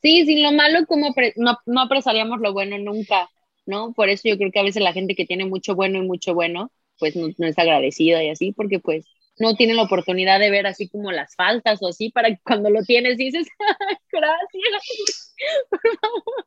Sí, 0.00 0.24
sin 0.26 0.42
lo 0.42 0.52
malo, 0.52 0.86
como 0.86 1.14
no, 1.36 1.58
no 1.66 1.80
apreciaríamos 1.80 2.40
lo 2.40 2.52
bueno 2.52 2.78
nunca. 2.78 3.28
¿No? 3.66 3.92
Por 3.92 4.08
eso 4.08 4.28
yo 4.28 4.36
creo 4.36 4.50
que 4.52 4.60
a 4.60 4.64
veces 4.64 4.82
la 4.82 4.92
gente 4.92 5.14
que 5.14 5.26
tiene 5.26 5.44
mucho 5.44 5.74
bueno 5.74 5.98
y 5.98 6.06
mucho 6.06 6.34
bueno, 6.34 6.70
pues 6.98 7.16
no, 7.16 7.28
es 7.38 7.58
agradecida 7.58 8.22
y 8.22 8.30
así, 8.30 8.52
porque 8.52 8.78
pues 8.78 9.06
no 9.38 9.54
tiene 9.56 9.74
la 9.74 9.82
oportunidad 9.82 10.38
de 10.38 10.50
ver 10.50 10.66
así 10.66 10.88
como 10.88 11.10
las 11.10 11.34
faltas 11.34 11.82
o 11.82 11.88
así, 11.88 12.10
para 12.10 12.28
que 12.28 12.40
cuando 12.44 12.70
lo 12.70 12.82
tienes 12.82 13.16
dices, 13.16 13.48
gracias, 14.12 15.34
por 15.70 15.80
favor. 15.80 16.46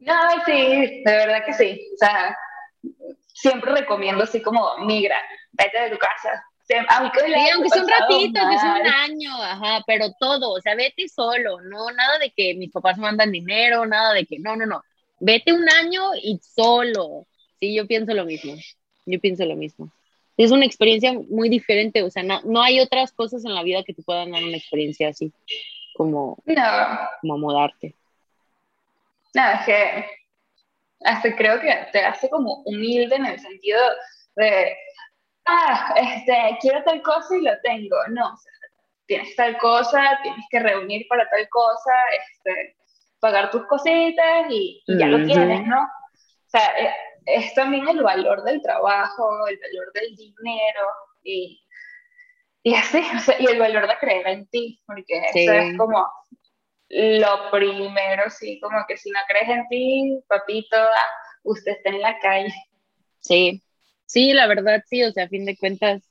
No, 0.00 0.14
sí, 0.46 1.02
de 1.04 1.12
verdad 1.12 1.44
que 1.44 1.52
sí. 1.52 1.88
O 1.94 1.96
sea, 1.98 2.36
siempre 3.26 3.72
recomiendo 3.72 4.22
así 4.24 4.40
como 4.40 4.78
migra, 4.86 5.20
vete 5.52 5.82
de 5.82 5.90
tu 5.90 5.98
casa. 5.98 6.44
Aunque, 6.90 7.20
sí, 7.20 7.34
aunque 7.54 7.70
sea 7.70 7.82
un 7.82 7.88
ratito, 7.88 8.40
que 8.50 8.58
sea 8.58 8.78
un 8.80 8.86
año, 8.86 9.42
ajá, 9.42 9.82
pero 9.86 10.06
todo, 10.20 10.50
o 10.50 10.60
sea, 10.60 10.74
vete 10.74 11.08
solo, 11.08 11.62
no, 11.62 11.90
nada 11.92 12.18
de 12.18 12.30
que 12.30 12.54
mis 12.54 12.70
papás 12.70 12.98
mandan 12.98 13.32
dinero, 13.32 13.86
nada 13.86 14.12
de 14.12 14.26
que, 14.26 14.38
no, 14.38 14.54
no, 14.54 14.66
no, 14.66 14.82
vete 15.20 15.52
un 15.52 15.68
año 15.68 16.14
y 16.22 16.40
solo. 16.42 17.26
Sí, 17.60 17.74
yo 17.74 17.86
pienso 17.86 18.14
lo 18.14 18.24
mismo. 18.24 18.54
Yo 19.06 19.20
pienso 19.20 19.44
lo 19.44 19.56
mismo. 19.56 19.90
Es 20.36 20.52
una 20.52 20.66
experiencia 20.66 21.12
muy 21.12 21.48
diferente, 21.48 22.02
o 22.02 22.10
sea, 22.10 22.22
no, 22.22 22.40
no 22.42 22.62
hay 22.62 22.78
otras 22.78 23.10
cosas 23.10 23.44
en 23.44 23.54
la 23.54 23.64
vida 23.64 23.82
que 23.82 23.92
te 23.92 24.02
puedan 24.02 24.30
dar 24.30 24.44
una 24.44 24.56
experiencia 24.56 25.08
así, 25.08 25.32
como, 25.94 26.38
no. 26.46 26.98
como 27.20 27.38
mudarte. 27.38 27.96
No, 29.34 29.42
es 29.50 29.66
que 29.66 30.06
hasta 31.04 31.34
creo 31.34 31.60
que 31.60 31.74
te 31.92 32.00
hace 32.00 32.30
como 32.30 32.62
humilde 32.64 33.16
en 33.16 33.26
el 33.26 33.40
sentido 33.40 33.80
de, 34.36 34.76
ah, 35.46 35.94
este, 35.96 36.58
quiero 36.60 36.84
tal 36.84 37.02
cosa 37.02 37.36
y 37.36 37.42
lo 37.42 37.52
tengo. 37.62 37.96
No, 38.10 38.32
o 38.32 38.36
sea, 38.36 38.52
tienes 39.06 39.34
tal 39.34 39.58
cosa, 39.58 40.20
tienes 40.22 40.44
que 40.50 40.60
reunir 40.60 41.06
para 41.08 41.28
tal 41.28 41.48
cosa, 41.48 41.92
este, 42.30 42.76
pagar 43.20 43.50
tus 43.50 43.66
cositas 43.66 44.46
y, 44.50 44.82
ya 44.86 45.06
lo 45.06 45.24
tienes, 45.24 45.66
¿no? 45.66 45.82
O 45.82 46.50
sea, 46.50 46.66
eh, 46.78 46.92
es, 47.26 47.54
también 47.54 47.88
el 47.88 48.02
valor 48.02 48.42
del 48.44 48.62
trabajo, 48.62 49.46
el 49.48 49.58
valor 49.58 49.92
del 49.92 50.16
dinero 50.16 50.86
y, 51.22 51.60
y 52.62 52.74
así, 52.74 53.02
o 53.16 53.18
sea, 53.20 53.36
y 53.40 53.46
el 53.46 53.58
valor 53.58 53.86
de 53.86 53.98
creer 53.98 54.26
en 54.28 54.46
ti, 54.46 54.80
porque 54.86 55.22
eso 55.34 55.52
es 55.52 55.76
como 55.76 56.06
lo 56.90 57.50
primero, 57.50 58.30
sí, 58.30 58.58
como 58.60 58.78
que 58.86 58.96
si 58.96 59.10
no 59.10 59.18
crees 59.28 59.48
en 59.48 59.68
ti, 59.68 60.20
papito, 60.26 60.76
ah, 60.76 61.06
usted 61.42 61.72
está 61.72 61.90
en 61.90 62.00
la 62.00 62.18
calle. 62.18 62.54
Sí, 63.20 63.62
sí, 64.06 64.32
la 64.32 64.46
verdad 64.46 64.82
sí, 64.86 65.02
o 65.02 65.12
sea, 65.12 65.24
a 65.24 65.28
fin 65.28 65.44
de 65.44 65.56
cuentas, 65.56 66.02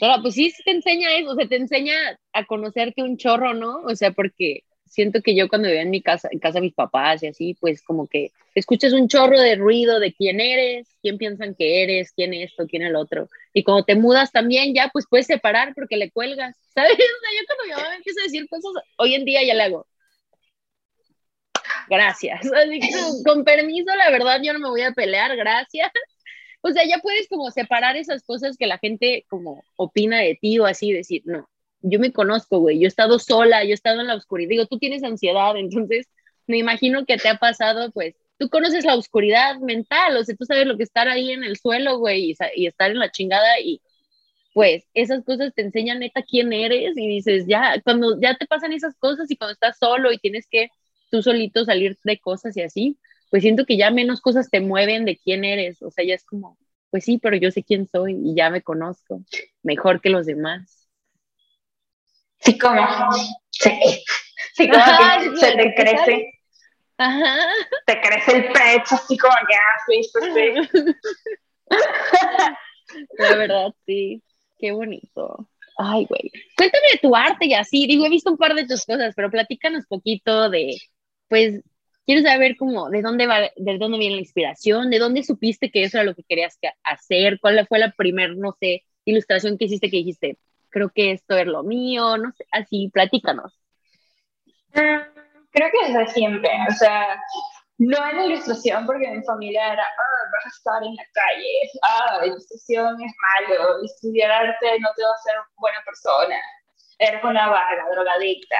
pero 0.00 0.14
pues 0.22 0.34
sí, 0.34 0.52
te 0.64 0.72
enseña 0.72 1.14
eso, 1.16 1.30
o 1.30 1.34
sea, 1.34 1.46
te 1.46 1.56
enseña 1.56 1.94
a 2.32 2.44
conocerte 2.46 3.02
un 3.02 3.16
chorro, 3.16 3.54
¿no? 3.54 3.82
O 3.82 3.94
sea, 3.94 4.10
porque 4.12 4.64
siento 4.90 5.22
que 5.22 5.36
yo 5.36 5.48
cuando 5.48 5.68
vivía 5.68 5.82
en 5.82 5.90
mi 5.90 6.02
casa, 6.02 6.28
en 6.30 6.40
casa 6.40 6.54
de 6.58 6.62
mis 6.62 6.74
papás 6.74 7.22
y 7.22 7.28
así, 7.28 7.56
pues 7.60 7.80
como 7.80 8.08
que 8.08 8.32
escuchas 8.54 8.92
un 8.92 9.08
chorro 9.08 9.40
de 9.40 9.54
ruido 9.54 10.00
de 10.00 10.12
quién 10.12 10.40
eres, 10.40 10.88
quién 11.00 11.16
piensan 11.16 11.54
que 11.54 11.84
eres, 11.84 12.12
quién 12.12 12.34
es 12.34 12.50
esto, 12.50 12.66
quién 12.66 12.82
el 12.82 12.96
otro. 12.96 13.28
Y 13.54 13.62
cuando 13.62 13.84
te 13.84 13.94
mudas 13.94 14.32
también 14.32 14.74
ya, 14.74 14.90
pues 14.92 15.06
puedes 15.08 15.26
separar 15.26 15.74
porque 15.74 15.96
le 15.96 16.10
cuelgas, 16.10 16.56
¿sabes? 16.74 16.92
O 16.92 16.96
sea, 16.96 17.30
yo 17.38 17.46
cuando 17.46 17.64
mi 17.64 17.70
mamá 17.70 17.88
me 17.90 17.96
empieza 17.96 18.20
a 18.20 18.24
decir 18.24 18.48
cosas, 18.48 18.72
hoy 18.96 19.14
en 19.14 19.24
día 19.24 19.44
ya 19.44 19.54
le 19.54 19.62
hago. 19.62 19.86
Gracias. 21.88 22.40
Así 22.52 22.80
que, 22.80 22.88
con 23.24 23.44
permiso, 23.44 23.94
la 23.94 24.10
verdad, 24.10 24.40
yo 24.42 24.52
no 24.52 24.58
me 24.58 24.68
voy 24.68 24.82
a 24.82 24.92
pelear, 24.92 25.36
gracias. 25.36 25.90
O 26.62 26.72
sea, 26.72 26.84
ya 26.84 26.98
puedes 26.98 27.28
como 27.28 27.50
separar 27.50 27.96
esas 27.96 28.22
cosas 28.22 28.56
que 28.58 28.66
la 28.66 28.78
gente 28.78 29.24
como 29.28 29.64
opina 29.76 30.18
de 30.18 30.34
ti 30.34 30.58
o 30.58 30.66
así, 30.66 30.92
decir, 30.92 31.22
no, 31.24 31.48
yo 31.82 31.98
me 31.98 32.12
conozco, 32.12 32.58
güey, 32.58 32.78
yo 32.78 32.84
he 32.84 32.88
estado 32.88 33.18
sola, 33.18 33.64
yo 33.64 33.70
he 33.70 33.74
estado 33.74 34.00
en 34.00 34.06
la 34.08 34.14
oscuridad, 34.14 34.50
digo, 34.50 34.66
tú 34.66 34.78
tienes 34.78 35.02
ansiedad, 35.04 35.56
entonces 35.56 36.08
me 36.46 36.58
imagino 36.58 37.06
que 37.06 37.16
te 37.16 37.28
ha 37.28 37.36
pasado, 37.36 37.90
pues, 37.92 38.14
tú 38.38 38.48
conoces 38.48 38.84
la 38.84 38.96
oscuridad 38.96 39.58
mental, 39.60 40.16
o 40.16 40.24
sea, 40.24 40.34
tú 40.34 40.44
sabes 40.44 40.66
lo 40.66 40.76
que 40.76 40.82
estar 40.84 41.08
ahí 41.08 41.32
en 41.32 41.44
el 41.44 41.56
suelo, 41.58 41.98
güey, 41.98 42.34
y, 42.56 42.66
estar 42.66 42.90
en 42.90 42.98
la 42.98 43.10
chingada 43.10 43.60
y 43.60 43.80
pues 44.54 44.84
esas 44.94 45.24
cosas 45.24 45.54
te 45.54 45.62
enseñan 45.62 46.00
neta 46.00 46.22
quién 46.22 46.52
eres 46.52 46.96
y 46.96 47.06
dices, 47.06 47.46
ya, 47.46 47.80
cuando 47.84 48.20
ya 48.20 48.36
te 48.36 48.46
pasan 48.46 48.72
esas 48.72 48.96
cosas 48.96 49.30
y 49.30 49.36
cuando 49.36 49.52
estás 49.52 49.78
solo 49.78 50.12
y 50.12 50.18
tienes 50.18 50.46
que 50.50 50.70
tú 51.10 51.22
solito 51.22 51.64
salir 51.64 51.98
de 52.02 52.18
cosas 52.18 52.56
y 52.56 52.62
así, 52.62 52.98
pues 53.30 53.42
siento 53.42 53.64
que 53.64 53.76
ya 53.76 53.90
menos 53.90 54.20
cosas 54.20 54.50
te 54.50 54.60
mueven 54.60 55.04
de 55.04 55.16
quién 55.16 55.44
eres, 55.44 55.82
o 55.82 55.90
sea, 55.90 56.04
ya 56.04 56.14
es 56.14 56.24
como, 56.24 56.58
pues 56.90 57.04
sí, 57.04 57.18
pero 57.18 57.36
yo 57.36 57.50
sé 57.50 57.62
quién 57.62 57.86
soy 57.86 58.14
y 58.24 58.34
ya 58.34 58.50
me 58.50 58.62
conozco 58.62 59.22
mejor 59.62 60.00
que 60.00 60.10
los 60.10 60.26
demás. 60.26 60.79
Sí, 62.40 62.58
como, 62.58 62.80
sí, 63.50 63.70
sí, 64.54 64.68
como 64.68 64.84
que 64.84 65.36
se 65.36 65.52
te 65.52 65.74
crece. 65.74 66.32
Ajá. 66.98 67.36
Te 67.86 68.00
crece 68.00 68.36
el 68.36 68.52
pecho, 68.52 68.94
así 68.94 69.16
como 69.16 69.34
que, 69.48 69.54
ah, 69.54 69.78
sí, 69.86 70.02
sí. 70.34 70.88
La 73.18 73.36
verdad, 73.36 73.74
sí. 73.86 74.22
Qué 74.58 74.72
bonito. 74.72 75.48
Ay, 75.78 76.04
güey. 76.06 76.30
Cuéntame 76.56 76.84
de 76.92 76.98
tu 76.98 77.16
arte 77.16 77.46
y 77.46 77.54
así. 77.54 77.86
Digo, 77.86 78.04
he 78.04 78.10
visto 78.10 78.30
un 78.30 78.36
par 78.36 78.54
de 78.54 78.66
tus 78.66 78.84
cosas, 78.84 79.14
pero 79.16 79.30
platícanos 79.30 79.86
poquito 79.86 80.50
de, 80.50 80.76
pues, 81.28 81.62
quiero 82.04 82.22
saber 82.22 82.56
cómo, 82.58 82.90
de 82.90 83.02
dónde 83.02 83.26
va, 83.26 83.40
de 83.56 83.78
dónde 83.78 83.98
viene 83.98 84.16
la 84.16 84.20
inspiración, 84.20 84.90
de 84.90 84.98
dónde 84.98 85.22
supiste 85.22 85.70
que 85.70 85.84
eso 85.84 85.96
era 85.96 86.04
lo 86.04 86.14
que 86.14 86.24
querías 86.24 86.58
hacer, 86.82 87.38
cuál 87.40 87.66
fue 87.66 87.78
la 87.78 87.92
primera, 87.92 88.34
no 88.34 88.54
sé, 88.60 88.84
ilustración 89.04 89.56
que 89.56 89.66
hiciste 89.66 89.90
que 89.90 89.98
dijiste, 89.98 90.38
creo 90.70 90.90
que 90.94 91.12
esto 91.12 91.36
es 91.36 91.46
lo 91.46 91.62
mío, 91.62 92.16
no 92.16 92.32
sé, 92.32 92.46
así, 92.52 92.90
platícanos. 92.92 93.58
Mm, 94.74 95.00
creo 95.50 95.68
que 95.70 95.92
desde 95.92 96.12
siempre, 96.12 96.50
o 96.68 96.72
sea, 96.72 97.20
no 97.78 98.06
en 98.10 98.20
ilustración, 98.30 98.86
porque 98.86 99.08
mi 99.08 99.22
familia 99.24 99.72
era, 99.72 99.82
ah, 99.82 100.30
vas 100.32 100.46
a 100.46 100.48
estar 100.48 100.82
en 100.82 100.94
la 100.94 101.04
calle, 101.12 101.70
ah, 101.82 102.26
ilustración 102.26 103.00
es 103.02 103.12
malo, 103.48 103.82
estudiar 103.84 104.30
arte 104.30 104.78
no 104.80 104.88
te 104.96 105.02
va 105.02 105.08
a 105.08 105.14
hacer 105.14 105.34
buena 105.56 105.78
persona, 105.84 106.36
eres 106.98 107.24
una 107.24 107.48
vaga, 107.48 107.84
drogadicta. 107.90 108.58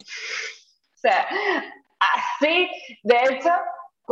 O 0.00 0.98
sea, 1.02 1.26
así, 1.98 2.70
de 3.02 3.16
hecho, 3.24 3.50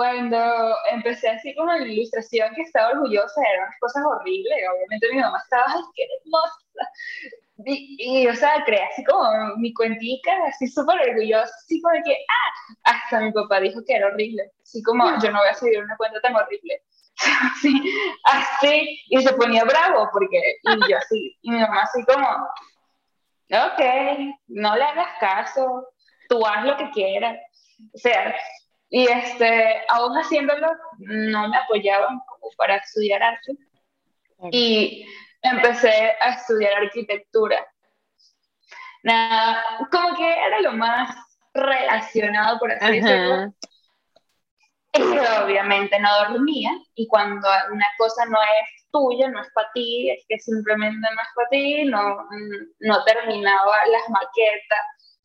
cuando 0.00 0.74
empecé 0.92 1.28
así 1.28 1.54
como 1.54 1.70
en 1.74 1.82
la 1.82 1.88
ilustración, 1.88 2.54
que 2.54 2.62
estaba 2.62 2.92
orgullosa, 2.92 3.42
eran 3.52 3.66
unas 3.66 3.80
cosas 3.80 4.02
horribles, 4.06 4.56
obviamente 4.72 5.08
mi 5.12 5.20
mamá 5.20 5.38
estaba, 5.44 5.64
ay, 5.68 5.82
qué 5.94 6.04
hermosa, 6.04 6.90
y, 7.66 8.26
o 8.26 8.34
sea, 8.34 8.64
creé 8.64 8.82
así 8.82 9.04
como 9.04 9.22
mi 9.58 9.74
cuentica, 9.74 10.32
así 10.48 10.68
súper 10.68 11.06
orgullosa, 11.06 11.52
así 11.54 11.82
como 11.82 12.02
que, 12.02 12.14
ah, 12.14 12.94
hasta 12.94 13.20
mi 13.20 13.30
papá 13.30 13.60
dijo 13.60 13.82
que 13.86 13.94
era 13.94 14.06
horrible, 14.06 14.50
así 14.62 14.82
como 14.82 15.04
yo 15.22 15.30
no 15.30 15.40
voy 15.40 15.48
a 15.50 15.54
seguir 15.54 15.84
una 15.84 15.98
cuenta 15.98 16.18
tan 16.22 16.34
horrible. 16.34 16.82
Así, 17.52 17.82
así, 18.24 18.98
y 19.10 19.20
se 19.20 19.34
ponía 19.34 19.62
bravo, 19.64 20.08
porque, 20.10 20.40
y 20.62 20.90
yo 20.90 20.96
así, 20.96 21.36
y 21.42 21.50
mi 21.50 21.60
mamá 21.60 21.82
así 21.82 22.02
como, 22.06 22.26
ok, 23.50 24.34
no 24.48 24.74
le 24.74 24.82
hagas 24.82 25.18
caso, 25.20 25.86
tú 26.30 26.46
haz 26.46 26.64
lo 26.64 26.78
que 26.78 26.90
quieras, 26.92 27.36
o 27.94 27.98
sea, 27.98 28.34
y 28.90 29.06
este, 29.06 29.82
aún 29.88 30.16
haciéndolo, 30.16 30.68
no 30.98 31.48
me 31.48 31.56
apoyaban 31.56 32.20
para 32.56 32.76
estudiar 32.76 33.22
arte. 33.22 33.52
Y 34.50 35.06
empecé 35.42 36.16
a 36.20 36.30
estudiar 36.30 36.82
arquitectura. 36.82 37.64
Nada, 39.04 39.62
como 39.90 40.16
que 40.16 40.28
era 40.28 40.60
lo 40.60 40.72
más 40.72 41.16
relacionado, 41.54 42.58
por 42.58 42.72
así 42.72 43.00
decirlo. 43.00 43.54
Y 44.92 45.02
obviamente 45.44 46.00
no 46.00 46.08
dormía, 46.28 46.72
y 46.96 47.06
cuando 47.06 47.48
una 47.72 47.86
cosa 47.96 48.24
no 48.26 48.38
es 48.42 48.90
tuya, 48.90 49.28
no 49.28 49.40
es 49.40 49.48
para 49.54 49.70
ti, 49.72 50.10
es 50.10 50.24
que 50.28 50.36
simplemente 50.40 50.98
no 51.14 51.22
es 51.22 51.28
para 51.36 51.48
ti, 51.48 51.84
no, 51.84 52.28
no 52.80 53.04
terminaba 53.04 53.86
las 53.86 54.08
maquetas, 54.08 54.80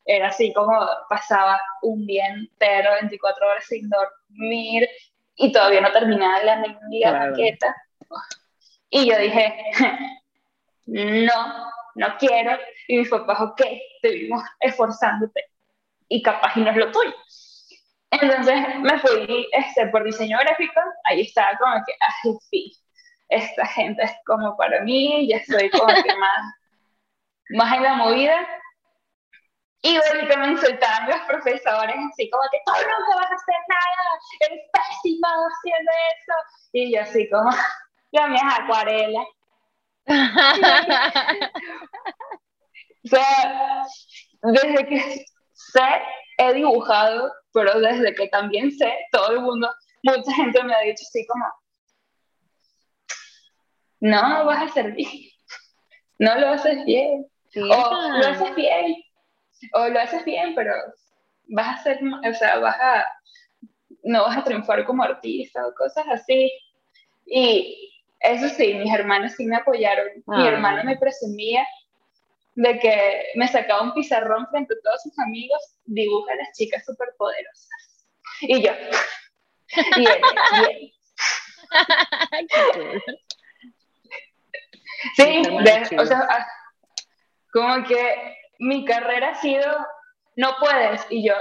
era 0.06 0.28
así 0.28 0.52
como 0.52 0.72
pasaba 1.08 1.60
un 1.82 2.06
día 2.06 2.28
entero, 2.28 2.92
24 3.00 3.48
horas 3.48 3.64
sin 3.66 3.88
dormir, 3.88 4.88
y 5.36 5.52
todavía 5.52 5.80
no 5.80 5.92
terminaba 5.92 6.42
la 6.42 6.56
maqueta. 7.12 7.74
Y 8.88 9.10
yo 9.10 9.18
dije, 9.18 9.54
no, 10.86 11.70
no 11.96 12.16
quiero. 12.18 12.58
Y 12.88 12.98
mis 12.98 13.08
papás, 13.08 13.40
ok, 13.40 13.62
te 14.00 14.10
vimos 14.10 14.42
esforzándote 14.60 15.44
y 16.08 16.22
capaz 16.22 16.56
y 16.56 16.60
no 16.60 16.70
es 16.70 16.76
lo 16.76 16.92
tuyo. 16.92 17.14
Entonces 18.10 18.54
me 18.80 18.98
fui 18.98 19.48
este, 19.52 19.88
por 19.88 20.04
diseño 20.04 20.38
gráfico, 20.38 20.80
ahí 21.04 21.22
estaba 21.22 21.58
como 21.58 21.74
que, 21.84 21.92
ay, 22.00 22.38
sí, 22.50 22.72
esta 23.28 23.66
gente 23.66 24.04
es 24.04 24.12
como 24.24 24.56
para 24.56 24.80
mí, 24.82 25.28
ya 25.28 25.38
estoy 25.38 25.68
como 25.70 25.86
que 25.86 26.14
más, 26.16 26.54
más 27.50 27.76
en 27.76 27.82
la 27.82 27.94
movida. 27.94 28.48
Y 29.82 29.98
bueno, 29.98 30.28
que 30.28 30.36
me 30.36 30.48
insultaban 30.48 31.08
los 31.08 31.20
profesores, 31.28 31.96
así 32.10 32.30
como 32.30 32.42
que 32.50 32.58
tú 32.64 32.72
nunca 32.72 33.16
vas 33.16 33.30
a 33.30 33.34
hacer 33.34 33.60
nada, 33.68 34.18
eres 34.40 34.60
pésima 34.72 35.28
haciendo 35.28 35.92
eso. 35.92 36.34
Y 36.72 36.92
yo 36.94 37.02
así 37.02 37.28
como, 37.30 37.50
yo 38.12 38.28
me 38.28 38.40
acuarela. 38.40 39.24
o 43.04 43.08
sea, 43.08 43.84
desde 44.42 44.86
que 44.86 45.26
sé, 45.52 46.02
he 46.38 46.52
dibujado, 46.54 47.32
pero 47.52 47.80
desde 47.80 48.14
que 48.14 48.28
también 48.28 48.70
sé, 48.70 48.92
todo 49.12 49.32
el 49.32 49.40
mundo, 49.40 49.72
mucha 50.02 50.32
gente 50.32 50.62
me 50.62 50.74
ha 50.74 50.80
dicho 50.80 51.02
así 51.06 51.26
como, 51.26 51.44
no 54.00 54.44
vas 54.44 54.76
a 54.76 54.82
bien, 54.82 55.30
no 56.18 56.34
lo 56.36 56.48
haces 56.50 56.84
bien, 56.84 57.26
o 57.56 57.58
lo 57.58 58.26
haces 58.26 58.54
bien, 58.54 58.94
o 59.72 59.88
lo 59.88 60.00
haces 60.00 60.24
bien, 60.24 60.54
pero 60.54 60.72
vas 61.48 61.66
a 61.66 61.80
hacer, 61.80 62.00
o 62.02 62.34
sea, 62.34 62.58
vas 62.58 62.76
a, 62.80 63.06
no 64.02 64.22
vas 64.24 64.38
a 64.38 64.44
triunfar 64.44 64.84
como 64.84 65.02
artista 65.02 65.66
o 65.66 65.74
cosas 65.74 66.06
así. 66.08 66.52
Y 67.26 67.92
eso 68.20 68.48
sí, 68.48 68.74
mis 68.74 68.92
hermanos 68.92 69.32
sí 69.32 69.46
me 69.46 69.56
apoyaron. 69.56 70.08
Mi 70.26 70.46
ah. 70.46 70.48
hermano 70.48 70.84
me 70.84 70.96
presumía 70.96 71.66
de 72.54 72.78
que 72.78 73.24
me 73.34 73.48
sacaba 73.48 73.82
un 73.82 73.94
pizarrón 73.94 74.46
frente 74.48 74.74
a 74.74 74.82
todos 74.82 75.02
sus 75.02 75.18
amigos, 75.18 75.60
dibuja 75.84 76.32
a 76.32 76.36
las 76.36 76.56
chicas 76.56 76.84
superpoderosas. 76.84 78.06
Y 78.40 78.62
yo, 78.62 78.72
bien, 79.96 80.20
bien. 80.52 80.92
Sí, 85.14 85.42
o 85.98 86.06
sea, 86.06 86.26
ah, 86.30 86.46
como 87.52 87.84
que 87.84 88.36
mi 88.58 88.84
carrera 88.84 89.30
ha 89.30 89.34
sido, 89.40 89.64
no 90.36 90.56
puedes, 90.60 91.06
y 91.10 91.26
yo, 91.26 91.34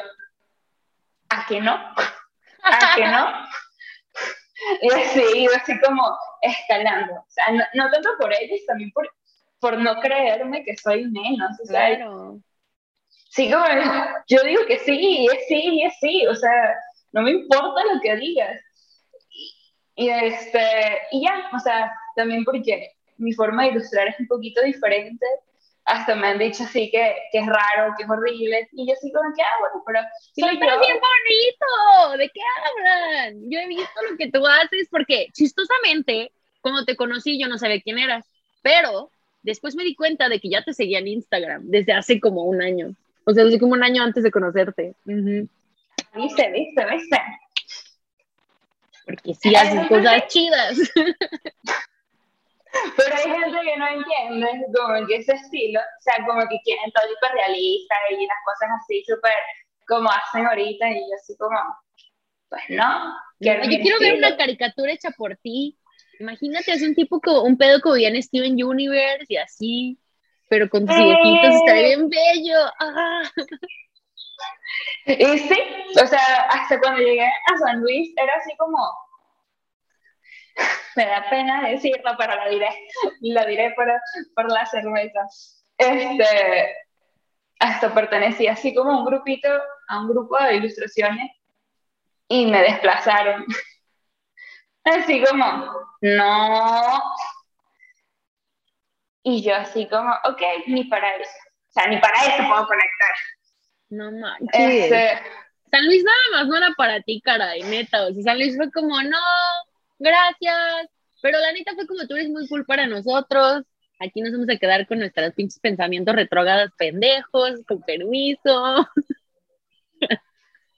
¿a 1.30 1.45
qué 1.47 1.61
no? 1.61 1.74
¿A 1.74 2.95
qué 2.95 3.05
no? 3.05 3.28
Y 4.82 4.89
así, 4.89 5.47
así 5.53 5.80
como 5.82 6.18
escalando. 6.41 7.16
O 7.16 7.26
sea, 7.28 7.45
no, 7.74 7.91
tanto 7.91 8.09
por 8.18 8.34
ellos, 8.34 8.66
también 8.66 8.89
por, 8.91 9.09
por 9.59 9.78
no 9.78 9.99
creerme 9.99 10.63
que 10.63 10.78
soy 10.78 11.05
menos. 11.05 11.59
O 11.61 11.66
sea, 11.66 11.97
claro. 11.97 12.39
Sí, 13.30 13.51
como 13.51 13.66
yo 14.28 14.43
digo 14.43 14.66
que 14.66 14.80
sí, 14.80 15.28
es 15.32 15.45
sí, 15.47 15.61
y 15.61 15.84
es 15.84 15.93
sí. 15.99 16.26
O 16.28 16.36
sea, 16.36 16.74
no 17.11 17.22
me 17.22 17.32
importa 17.32 17.84
lo 17.93 17.99
que 18.01 18.16
digas. 18.16 18.61
Y, 19.95 20.09
este, 20.09 21.01
y 21.11 21.24
ya, 21.24 21.49
o 21.53 21.59
sea, 21.59 21.91
también 22.16 22.43
porque 22.45 22.91
mi 23.18 23.34
forma 23.34 23.63
de 23.63 23.70
ilustrar 23.70 24.07
es 24.07 24.20
un 24.20 24.28
poquito 24.28 24.61
diferente 24.61 25.26
hasta 25.86 26.15
me 26.15 26.27
han 26.27 26.39
dicho 26.39 26.63
así 26.63 26.89
que, 26.89 27.15
que, 27.31 27.39
es 27.39 27.45
raro, 27.45 27.93
que 27.95 28.03
es 28.03 28.09
horrible, 28.09 28.67
y 28.73 28.88
yo 28.88 28.93
así 28.93 29.11
como 29.11 29.33
que, 29.36 29.43
ah, 29.43 29.57
bueno, 29.59 29.83
pero... 29.86 29.99
Soy 30.36 30.57
pero 30.57 30.79
bien 30.79 30.97
bonito, 30.97 32.17
¿de 32.17 32.29
qué 32.29 32.41
hablan? 32.65 33.49
Yo 33.49 33.59
he 33.59 33.67
visto 33.67 34.01
lo 34.09 34.17
que 34.17 34.31
tú 34.31 34.45
haces, 34.47 34.88
porque 34.89 35.27
chistosamente, 35.31 36.31
cuando 36.61 36.86
te 36.86 36.95
conocí 36.95 37.39
yo 37.39 37.47
no 37.47 37.59
sabía 37.59 37.81
quién 37.81 37.99
eras, 37.99 38.25
pero 38.63 39.11
después 39.43 39.75
me 39.75 39.83
di 39.83 39.95
cuenta 39.95 40.27
de 40.27 40.39
que 40.39 40.49
ya 40.49 40.63
te 40.63 40.73
seguía 40.73 40.99
en 40.99 41.07
Instagram, 41.07 41.61
desde 41.65 41.93
hace 41.93 42.19
como 42.19 42.43
un 42.45 42.63
año, 42.63 42.95
o 43.23 43.33
sea, 43.33 43.43
desde 43.43 43.59
como 43.59 43.73
un 43.73 43.83
año 43.83 44.01
antes 44.01 44.23
de 44.23 44.31
conocerte. 44.31 44.95
Viste, 45.05 45.47
viste, 46.51 46.86
viste. 46.91 47.21
Porque 49.05 49.36
sí 49.36 49.55
haces 49.55 49.88
cosas 49.88 50.27
chidas. 50.29 50.79
Pero 52.97 53.15
hay 53.15 53.23
gente 53.23 53.59
que 53.63 53.78
no 53.78 53.88
entiende 53.88 54.65
como 54.76 55.07
que 55.07 55.15
ese 55.17 55.34
estilo, 55.34 55.80
o 55.80 56.01
sea, 56.01 56.26
como 56.26 56.41
que 56.47 56.59
quieren 56.63 56.91
todo 56.91 57.05
realista 57.34 57.95
y 58.11 58.26
las 58.26 58.38
cosas 58.45 58.69
así 58.82 59.03
súper 59.05 59.34
como 59.88 60.09
hacen 60.09 60.45
ahorita 60.45 60.89
y 60.89 60.95
yo 60.95 61.15
así 61.15 61.36
como, 61.38 61.57
pues 62.49 62.63
no. 62.69 63.15
yo 63.39 63.80
quiero 63.82 63.99
ver 63.99 64.15
una 64.15 64.36
caricatura 64.38 64.91
hecha 64.91 65.11
por 65.11 65.38
ti. 65.38 65.78
Imagínate, 66.19 66.71
es 66.71 66.82
un 66.82 66.95
tipo 66.95 67.19
como 67.19 67.43
un 67.43 67.57
pedo 67.57 67.82
como 67.82 67.95
bien 67.95 68.21
Steven 68.21 68.63
Universe 68.63 69.26
y 69.28 69.38
así, 69.38 69.99
pero 70.49 70.69
con 70.69 70.86
tus 70.86 70.95
eh. 70.95 71.13
estaría 71.43 71.97
bien 71.97 72.09
bello. 72.09 72.59
Ah. 72.80 73.23
Y 75.05 75.38
sí, 75.38 75.59
o 76.01 76.07
sea, 76.07 76.19
hasta 76.49 76.80
cuando 76.80 77.01
llegué 77.01 77.26
a 77.26 77.57
San 77.59 77.82
Luis 77.82 78.11
era 78.17 78.34
así 78.36 78.55
como, 78.57 78.78
me 80.95 81.05
da 81.05 81.29
pena 81.29 81.67
decirlo, 81.67 82.15
pero 82.17 82.35
lo 82.43 82.49
diré, 82.49 82.69
lo 83.21 83.45
diré 83.45 83.73
por, 83.75 83.87
por 84.35 84.51
la 84.51 84.65
cerveza. 84.65 85.27
Este, 85.77 86.75
hasta 87.59 87.93
pertenecía 87.93 88.53
así 88.53 88.73
como 88.73 88.91
a 88.91 88.99
un 88.99 89.05
grupito, 89.05 89.49
a 89.87 89.99
un 90.01 90.09
grupo 90.09 90.37
de 90.41 90.55
ilustraciones 90.55 91.31
y 92.27 92.45
me 92.45 92.61
desplazaron. 92.61 93.45
Así 94.83 95.23
como, 95.23 95.71
no. 96.01 97.01
Y 99.23 99.41
yo 99.41 99.55
así 99.55 99.87
como, 99.87 100.11
ok, 100.25 100.41
ni 100.67 100.83
para 100.85 101.15
eso. 101.15 101.31
O 101.69 101.71
sea, 101.71 101.87
ni 101.87 101.97
para 101.97 102.19
eso 102.21 102.47
puedo 102.47 102.67
conectar. 102.67 103.15
No 103.89 104.11
manches. 104.11 104.49
Este, 104.53 105.21
San 105.71 105.85
Luis 105.87 106.03
nada 106.03 106.17
más 106.33 106.47
no 106.47 106.57
era 106.57 106.69
para 106.77 107.01
ti, 107.01 107.19
caray, 107.21 107.63
neta. 107.63 108.05
O 108.05 108.13
sea, 108.13 108.23
San 108.23 108.37
Luis 108.37 108.55
fue 108.55 108.71
como, 108.71 109.01
no, 109.01 109.17
gracias. 109.99 110.89
Pero 111.21 111.39
la 111.39 111.51
neta 111.53 111.73
fue 111.73 111.87
como 111.87 112.05
tú 112.07 112.15
eres 112.15 112.29
muy 112.29 112.47
cool 112.47 112.65
para 112.65 112.87
nosotros. 112.87 113.63
Aquí 113.99 114.21
nos 114.21 114.31
vamos 114.33 114.49
a 114.49 114.57
quedar 114.57 114.85
con 114.87 114.99
nuestros 114.99 115.33
pinches 115.33 115.59
pensamientos 115.59 116.15
retrógrados 116.15 116.71
pendejos, 116.77 117.61
con 117.67 117.81
permiso. 117.81 118.87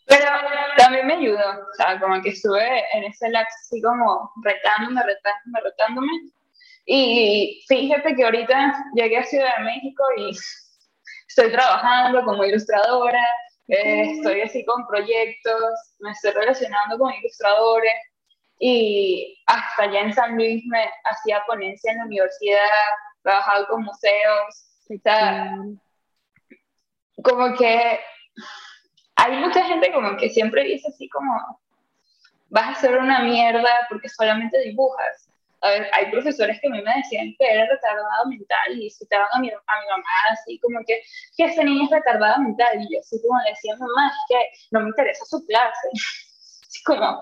Pero 0.07 0.25
también 0.77 1.05
me 1.05 1.15
ayudó, 1.15 1.39
o 1.39 1.73
sea, 1.75 1.99
como 1.99 2.21
que 2.21 2.29
estuve 2.29 2.83
en 2.93 3.03
ese 3.03 3.29
lapso 3.29 3.57
así 3.65 3.81
como 3.81 4.31
retándome, 4.41 5.03
retándome, 5.03 5.61
retándome. 5.63 6.11
Y 6.85 7.65
fíjate 7.67 8.15
que 8.15 8.23
ahorita 8.23 8.85
llegué 8.95 9.17
a 9.17 9.23
Ciudad 9.23 9.57
de 9.57 9.63
México 9.65 10.03
y 10.15 10.31
estoy 11.27 11.51
trabajando 11.51 12.23
como 12.23 12.45
ilustradora, 12.45 13.25
eh, 13.67 14.11
estoy 14.11 14.41
así 14.41 14.63
con 14.63 14.87
proyectos, 14.87 15.61
me 15.99 16.11
estoy 16.11 16.31
relacionando 16.31 16.97
con 16.97 17.13
ilustradores 17.13 17.91
y 18.59 19.41
hasta 19.45 19.83
allá 19.83 20.01
en 20.01 20.13
San 20.13 20.35
Luis 20.35 20.63
me 20.67 20.89
hacía 21.05 21.43
ponencia 21.47 21.91
en 21.91 21.99
la 21.99 22.05
universidad, 22.05 22.59
trabajaba 23.21 23.67
con 23.67 23.83
museos, 23.83 24.67
o 24.89 24.97
sea, 25.03 25.55
como 27.23 27.55
que 27.55 27.99
hay 29.15 29.37
mucha 29.37 29.63
gente 29.63 29.91
como 29.91 30.15
que 30.17 30.29
siempre 30.29 30.63
dice 30.63 30.87
así 30.89 31.09
como, 31.09 31.59
vas 32.49 32.77
a 32.77 32.81
ser 32.81 32.97
una 32.97 33.19
mierda 33.19 33.69
porque 33.89 34.09
solamente 34.09 34.59
dibujas. 34.59 35.29
A 35.61 35.69
ver, 35.69 35.89
hay 35.91 36.11
profesores 36.11 36.59
que 36.61 36.67
a 36.67 36.71
mí 36.71 36.81
me 36.83 36.93
decían 36.95 37.33
que 37.37 37.51
era 37.51 37.65
retardado 37.65 38.27
mental 38.27 38.79
y 38.79 38.91
citaban 38.91 39.27
a 39.33 39.39
mi, 39.39 39.49
a 39.49 39.53
mi 39.53 39.87
mamá 39.89 40.03
así 40.31 40.59
como 40.59 40.79
que, 40.85 41.01
que 41.35 41.45
esa 41.45 41.63
niña 41.63 41.85
es 41.85 41.89
retardada 41.91 42.37
mental. 42.37 42.79
Y 42.79 42.93
yo 42.93 42.99
así 42.99 43.19
como 43.21 43.39
decía, 43.49 43.75
mamá, 43.77 44.07
es 44.07 44.15
que 44.29 44.67
no 44.71 44.81
me 44.81 44.89
interesa 44.89 45.25
su 45.25 45.43
clase. 45.45 45.89
Así 46.67 46.83
como... 46.83 47.21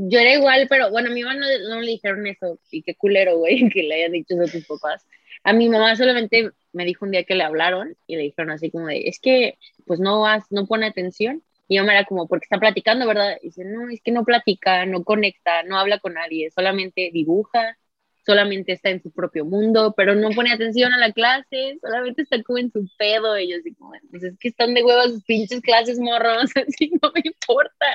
Yo 0.00 0.20
era 0.20 0.34
igual, 0.34 0.66
pero 0.68 0.90
bueno, 0.92 1.10
a 1.10 1.12
mi 1.12 1.24
mamá 1.24 1.34
no, 1.34 1.46
no 1.70 1.80
le 1.80 1.90
dijeron 1.90 2.24
eso. 2.26 2.60
Y 2.70 2.82
qué 2.82 2.94
culero, 2.94 3.38
güey, 3.38 3.68
que 3.72 3.82
le 3.82 3.96
hayan 3.96 4.12
dicho 4.12 4.34
eso 4.34 4.44
a 4.44 4.46
tus 4.46 4.66
papás. 4.66 5.06
A 5.42 5.52
mi 5.52 5.68
mamá 5.68 5.96
solamente 5.96 6.52
me 6.72 6.84
dijo 6.84 7.04
un 7.04 7.10
día 7.10 7.24
que 7.24 7.34
le 7.34 7.42
hablaron 7.42 7.96
y 8.06 8.16
le 8.16 8.22
dijeron 8.22 8.50
así 8.52 8.70
como 8.70 8.86
de, 8.86 9.08
es 9.08 9.18
que 9.18 9.58
pues 9.86 9.98
no 9.98 10.20
vas, 10.20 10.44
no 10.50 10.66
pone 10.66 10.86
atención. 10.86 11.42
Y 11.66 11.76
yo 11.76 11.84
me 11.84 11.92
era 11.92 12.04
como, 12.04 12.28
porque 12.28 12.44
está 12.44 12.58
platicando, 12.58 13.06
¿verdad? 13.06 13.38
Y 13.42 13.48
dice, 13.48 13.64
no, 13.64 13.90
es 13.90 14.00
que 14.00 14.12
no 14.12 14.24
platica, 14.24 14.86
no 14.86 15.02
conecta, 15.04 15.64
no 15.64 15.78
habla 15.78 15.98
con 15.98 16.14
nadie, 16.14 16.50
solamente 16.50 17.10
dibuja, 17.12 17.76
solamente 18.24 18.72
está 18.72 18.90
en 18.90 19.02
su 19.02 19.10
propio 19.10 19.44
mundo, 19.44 19.94
pero 19.96 20.14
no 20.14 20.30
pone 20.30 20.52
atención 20.52 20.92
a 20.92 20.98
la 20.98 21.12
clase, 21.12 21.78
solamente 21.82 22.22
está 22.22 22.42
como 22.42 22.58
en 22.58 22.70
su 22.70 22.88
pedo. 22.98 23.38
Y 23.38 23.50
yo 23.50 23.56
así 23.58 23.74
como, 23.74 23.92
pues 24.10 24.22
es 24.22 24.38
que 24.38 24.48
están 24.48 24.74
de 24.74 24.84
huevos 24.84 25.12
sus 25.12 25.24
pinches 25.24 25.60
clases 25.60 25.98
morros, 25.98 26.50
así 26.68 26.92
no 27.02 27.10
me 27.14 27.22
importa, 27.24 27.86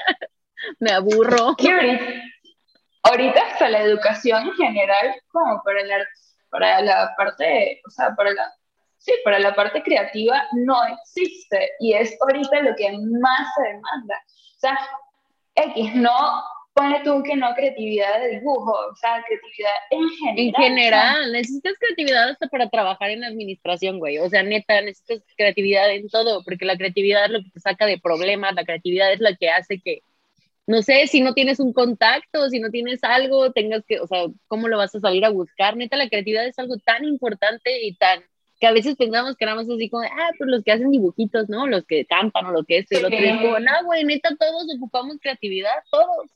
me 0.80 0.91
aburro. 0.91 1.55
¿Qué 1.57 1.72
ahorita, 1.72 2.05
ahorita 3.03 3.41
hasta 3.41 3.70
la 3.70 3.82
educación 3.82 4.47
en 4.47 4.53
general, 4.53 5.16
como 5.32 5.61
para 5.64 5.84
la, 5.84 5.97
para 6.49 6.82
la 6.82 7.14
parte, 7.18 7.82
o 7.88 7.89
sea, 7.89 8.16
para 8.16 8.32
la 8.32 8.53
Sí, 9.03 9.11
pero 9.26 9.38
la 9.39 9.53
parte 9.53 9.84
creativa 9.84 10.47
no 10.53 10.78
existe 10.86 11.72
y 11.82 11.91
es 11.91 12.18
ahorita 12.22 12.61
lo 12.61 12.74
que 12.74 12.89
más 12.89 13.47
se 13.53 13.64
demanda. 13.64 14.16
O 14.55 14.59
sea, 14.59 14.80
X, 15.55 15.95
no 15.95 16.41
pone 16.74 17.01
tú 17.03 17.22
que 17.22 17.36
no 17.36 17.53
creatividad 17.53 18.22
de 18.22 18.39
dibujo, 18.39 18.72
o 18.72 18.95
sea, 18.95 19.22
creatividad 19.28 19.72
en 19.89 20.09
general. 20.09 20.38
En 20.38 20.53
general, 20.53 21.32
necesitas 21.34 21.74
creatividad 21.80 22.30
hasta 22.30 22.47
para 22.47 22.70
trabajar 22.70 23.09
en 23.09 23.26
administración, 23.26 23.99
güey. 23.99 24.20
O 24.20 24.30
sea, 24.30 24.41
neta, 24.41 24.82
necesitas 24.82 25.22
creatividad 25.36 25.91
en 25.91 26.07
todo, 26.07 26.41
porque 26.45 26.64
la 26.64 26.78
creatividad 26.78 27.26
es 27.26 27.32
lo 27.32 27.43
que 27.43 27.49
te 27.49 27.59
saca 27.59 27.86
de 27.86 27.99
problemas, 27.99 28.55
la 28.55 28.64
creatividad 28.64 29.11
es 29.11 29.20
la 29.20 29.36
que 29.36 29.49
hace 29.49 29.82
que, 29.82 30.01
no 30.66 30.82
sé, 30.82 31.07
si 31.07 31.22
no 31.22 31.34
tienes 31.34 31.59
un 31.59 31.74
contacto, 31.74 32.49
si 32.49 32.59
no 32.59 32.70
tienes 32.70 33.03
algo, 33.03 33.51
tengas 33.51 33.84
que, 33.86 33.99
o 33.99 34.07
sea, 34.07 34.26
¿cómo 34.47 34.68
lo 34.68 34.78
vas 34.78 34.95
a 34.95 34.99
salir 34.99 35.26
a 35.26 35.30
buscar? 35.30 35.76
Neta, 35.76 35.97
la 35.97 36.07
creatividad 36.07 36.45
es 36.45 36.57
algo 36.57 36.78
tan 36.78 37.03
importante 37.03 37.86
y 37.86 37.95
tan 37.95 38.24
que 38.59 38.68
a 38.68 38.72
veces 38.72 38.95
pensamos 38.95 39.36
que 39.36 39.43
éramos 39.43 39.70
así 39.70 39.89
como, 39.89 40.03
ah, 40.03 40.30
pues 40.38 40.49
los 40.49 40.64
que 40.64 40.72
hacen 40.72 40.89
dibujitos, 40.89 41.49
¿no? 41.49 41.68
Los 41.68 41.86
que 41.86 42.05
campan 42.05 42.45
o 42.45 42.51
lo 42.51 42.64
que 42.64 42.78
es, 42.78 42.91
y 42.91 42.99
lo 43.01 43.07
otro 43.07 43.20
como, 43.41 43.59
no, 43.59 43.84
güey, 43.84 44.05
neta, 44.05 44.30
todos 44.39 44.68
ocupamos 44.78 45.18
creatividad, 45.22 45.84
todos. 45.91 46.32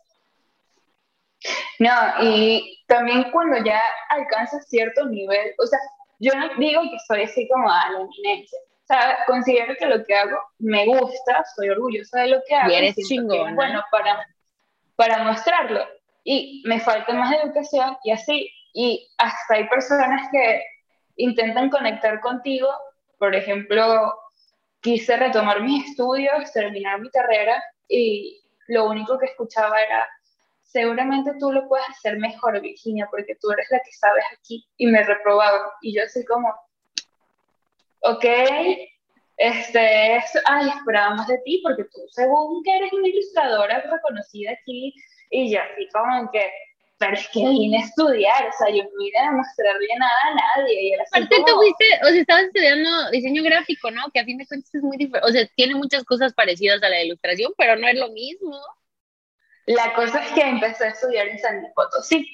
No, 1.80 1.92
y 2.22 2.80
también 2.88 3.32
cuando 3.32 3.64
ya 3.64 3.82
alcanzas 4.10 4.68
cierto 4.68 5.06
nivel, 5.06 5.54
o 5.58 5.68
sea, 5.68 5.80
yo 6.20 6.34
no 6.34 6.50
digo 6.58 6.82
que 6.82 6.98
soy 7.08 7.22
así 7.24 7.48
como 7.48 7.70
a 7.70 7.92
la 7.92 8.02
eminencia, 8.02 8.60
sea, 8.88 9.18
considero 9.28 9.76
que 9.78 9.86
lo 9.86 10.04
que 10.06 10.16
hago 10.16 10.38
me 10.60 10.86
gusta, 10.86 11.44
soy 11.56 11.70
orgullosa 11.70 12.22
de 12.22 12.28
lo 12.30 12.42
que 12.48 12.56
hago. 12.56 12.72
Y 12.72 12.76
eres 12.76 12.96
chingón. 12.96 13.56
Bueno, 13.56 13.84
para, 13.92 14.28
para 14.96 15.24
mostrarlo. 15.24 15.86
Y 16.24 16.64
me 16.66 16.80
falta 16.80 17.14
más 17.14 17.34
educación 17.34 17.98
y 18.04 18.12
así. 18.12 18.50
Y 18.74 19.10
hasta 19.18 19.56
hay 19.56 19.68
personas 19.68 20.28
que 20.32 20.64
intentan 21.18 21.70
conectar 21.70 22.20
contigo. 22.22 22.70
Por 23.18 23.36
ejemplo, 23.36 24.14
quise 24.82 25.18
retomar 25.18 25.62
mis 25.62 25.90
estudios, 25.90 26.52
terminar 26.54 27.00
mi 27.02 27.10
carrera 27.10 27.62
y 27.88 28.42
lo 28.68 28.86
único 28.86 29.18
que 29.18 29.28
escuchaba 29.28 29.80
era, 29.82 30.06
seguramente 30.62 31.32
tú 31.40 31.52
lo 31.52 31.68
puedes 31.68 31.88
hacer 31.90 32.18
mejor, 32.18 32.60
Virginia, 32.62 33.08
porque 33.10 33.36
tú 33.42 33.52
eres 33.52 33.68
la 33.72 33.80
que 33.80 33.92
sabes 33.92 34.24
aquí. 34.38 34.66
Y 34.78 34.88
me 34.88 35.04
reprobaban. 35.04 35.62
Y 35.82 35.96
yo 35.96 36.04
así 36.04 36.26
como, 36.26 36.54
ok, 38.12 38.26
este, 39.38 39.80
ay, 40.46 40.70
esperaba 40.70 41.16
más 41.16 41.28
de 41.28 41.38
ti, 41.46 41.62
porque 41.64 41.84
tú 41.84 42.02
según 42.10 42.64
que 42.64 42.76
eres 42.76 42.92
una 42.94 43.08
ilustradora 43.08 43.82
reconocida 43.82 44.52
aquí, 44.52 44.94
y 45.30 45.52
yo 45.52 45.60
así 45.62 45.88
como 45.94 46.32
que, 46.32 46.50
pero 46.98 47.14
es 47.14 47.28
que 47.30 47.42
vine 47.42 47.78
a 47.78 47.86
estudiar, 47.86 48.48
o 48.48 48.52
sea, 48.58 48.70
yo 48.70 48.84
no 48.84 48.90
vine 48.98 49.20
a 49.20 49.32
mostrarle 49.32 49.88
nada 50.00 50.18
a 50.24 50.60
nadie. 50.60 50.82
Y 50.82 50.94
Aparte 50.96 51.36
tú 51.46 51.54
fuiste, 51.54 51.86
o 52.04 52.08
sea, 52.08 52.22
estabas 52.22 52.44
estudiando 52.46 53.12
diseño 53.12 53.44
gráfico, 53.44 53.92
¿no? 53.92 54.10
Que 54.12 54.22
a 54.22 54.26
fin 54.26 54.38
de 54.38 54.48
cuentas 54.48 54.74
es 54.74 54.82
muy 54.82 54.98
diferente, 54.98 55.30
o 55.30 55.32
sea, 55.32 55.48
tiene 55.56 55.76
muchas 55.76 56.04
cosas 56.04 56.34
parecidas 56.34 56.82
a 56.82 56.90
la 56.90 57.04
ilustración, 57.04 57.54
pero 57.58 57.76
no 57.76 57.88
es 57.88 57.96
lo 57.96 58.10
mismo. 58.10 58.60
La 59.68 59.94
cosa 59.94 60.24
es 60.24 60.32
que 60.32 60.42
empecé 60.42 60.86
a 60.86 60.90
estudiar 60.90 61.28
en 61.28 61.40
San 61.40 61.62
Potosí. 61.76 62.26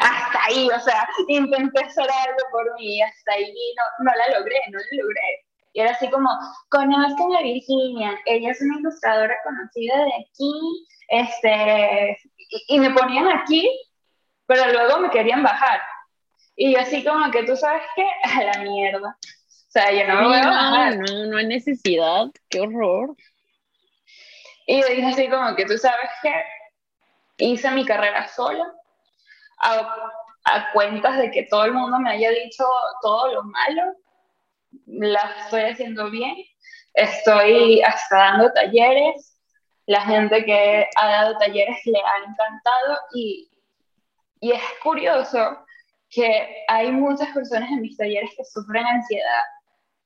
Hasta 0.00 0.44
ahí, 0.44 0.68
o 0.68 0.80
sea, 0.80 1.08
intenté 1.28 1.84
hacer 1.84 2.04
algo 2.10 2.38
por 2.50 2.74
mí, 2.78 3.02
hasta 3.02 3.32
ahí 3.32 3.52
no, 3.76 4.04
no 4.04 4.12
la 4.16 4.38
logré, 4.38 4.56
no 4.70 4.78
la 4.78 5.02
logré. 5.02 5.44
Y 5.72 5.80
era 5.80 5.90
así 5.92 6.08
como, 6.10 6.28
conozcan 6.70 7.32
a 7.38 7.42
Virginia, 7.42 8.18
ella 8.26 8.50
es 8.50 8.60
una 8.62 8.78
ilustradora 8.78 9.36
conocida 9.44 9.96
de 9.96 10.12
aquí, 10.14 10.86
este, 11.08 12.18
y, 12.68 12.78
me 12.78 12.90
ponían 12.90 13.28
aquí, 13.28 13.68
pero 14.46 14.72
luego 14.72 15.00
me 15.00 15.10
querían 15.10 15.42
bajar. 15.42 15.80
Y 16.56 16.74
así 16.74 17.04
como 17.04 17.30
que 17.30 17.44
tú 17.44 17.56
sabes 17.56 17.82
que 17.94 18.04
a 18.24 18.42
la 18.42 18.62
mierda. 18.62 19.16
O 19.20 19.70
sea, 19.70 19.92
yo 19.92 20.06
no 20.08 20.22
me 20.22 20.28
voy 20.28 20.38
a 20.38 20.48
bajar. 20.48 20.96
No, 20.96 21.26
no 21.26 21.36
hay 21.36 21.46
necesidad, 21.46 22.26
qué 22.48 22.60
horror. 22.60 23.14
Y 24.66 24.80
yo 24.80 24.88
dije 24.88 25.06
así 25.06 25.28
como 25.28 25.54
que 25.54 25.64
tú 25.64 25.78
sabes 25.78 26.10
que 26.22 26.32
hice 27.38 27.70
mi 27.70 27.84
carrera 27.84 28.28
sola, 28.28 28.70
a, 29.60 30.12
a 30.44 30.72
cuentas 30.72 31.18
de 31.18 31.30
que 31.30 31.44
todo 31.44 31.64
el 31.64 31.72
mundo 31.72 31.98
me 31.98 32.10
haya 32.10 32.30
dicho 32.30 32.64
todo 33.02 33.32
lo 33.34 33.42
malo, 33.44 33.82
la 34.86 35.34
estoy 35.44 35.62
haciendo 35.62 36.10
bien, 36.10 36.36
estoy 36.94 37.82
hasta 37.82 38.16
dando 38.16 38.52
talleres, 38.52 39.38
la 39.86 40.02
gente 40.02 40.44
que 40.44 40.86
ha 40.96 41.08
dado 41.08 41.38
talleres 41.38 41.78
le 41.86 41.98
ha 41.98 42.18
encantado 42.18 42.98
y, 43.14 43.50
y 44.40 44.52
es 44.52 44.62
curioso 44.82 45.64
que 46.10 46.64
hay 46.68 46.90
muchas 46.90 47.28
personas 47.30 47.70
en 47.70 47.82
mis 47.82 47.96
talleres 47.96 48.30
que 48.36 48.44
sufren 48.44 48.86
ansiedad. 48.86 49.44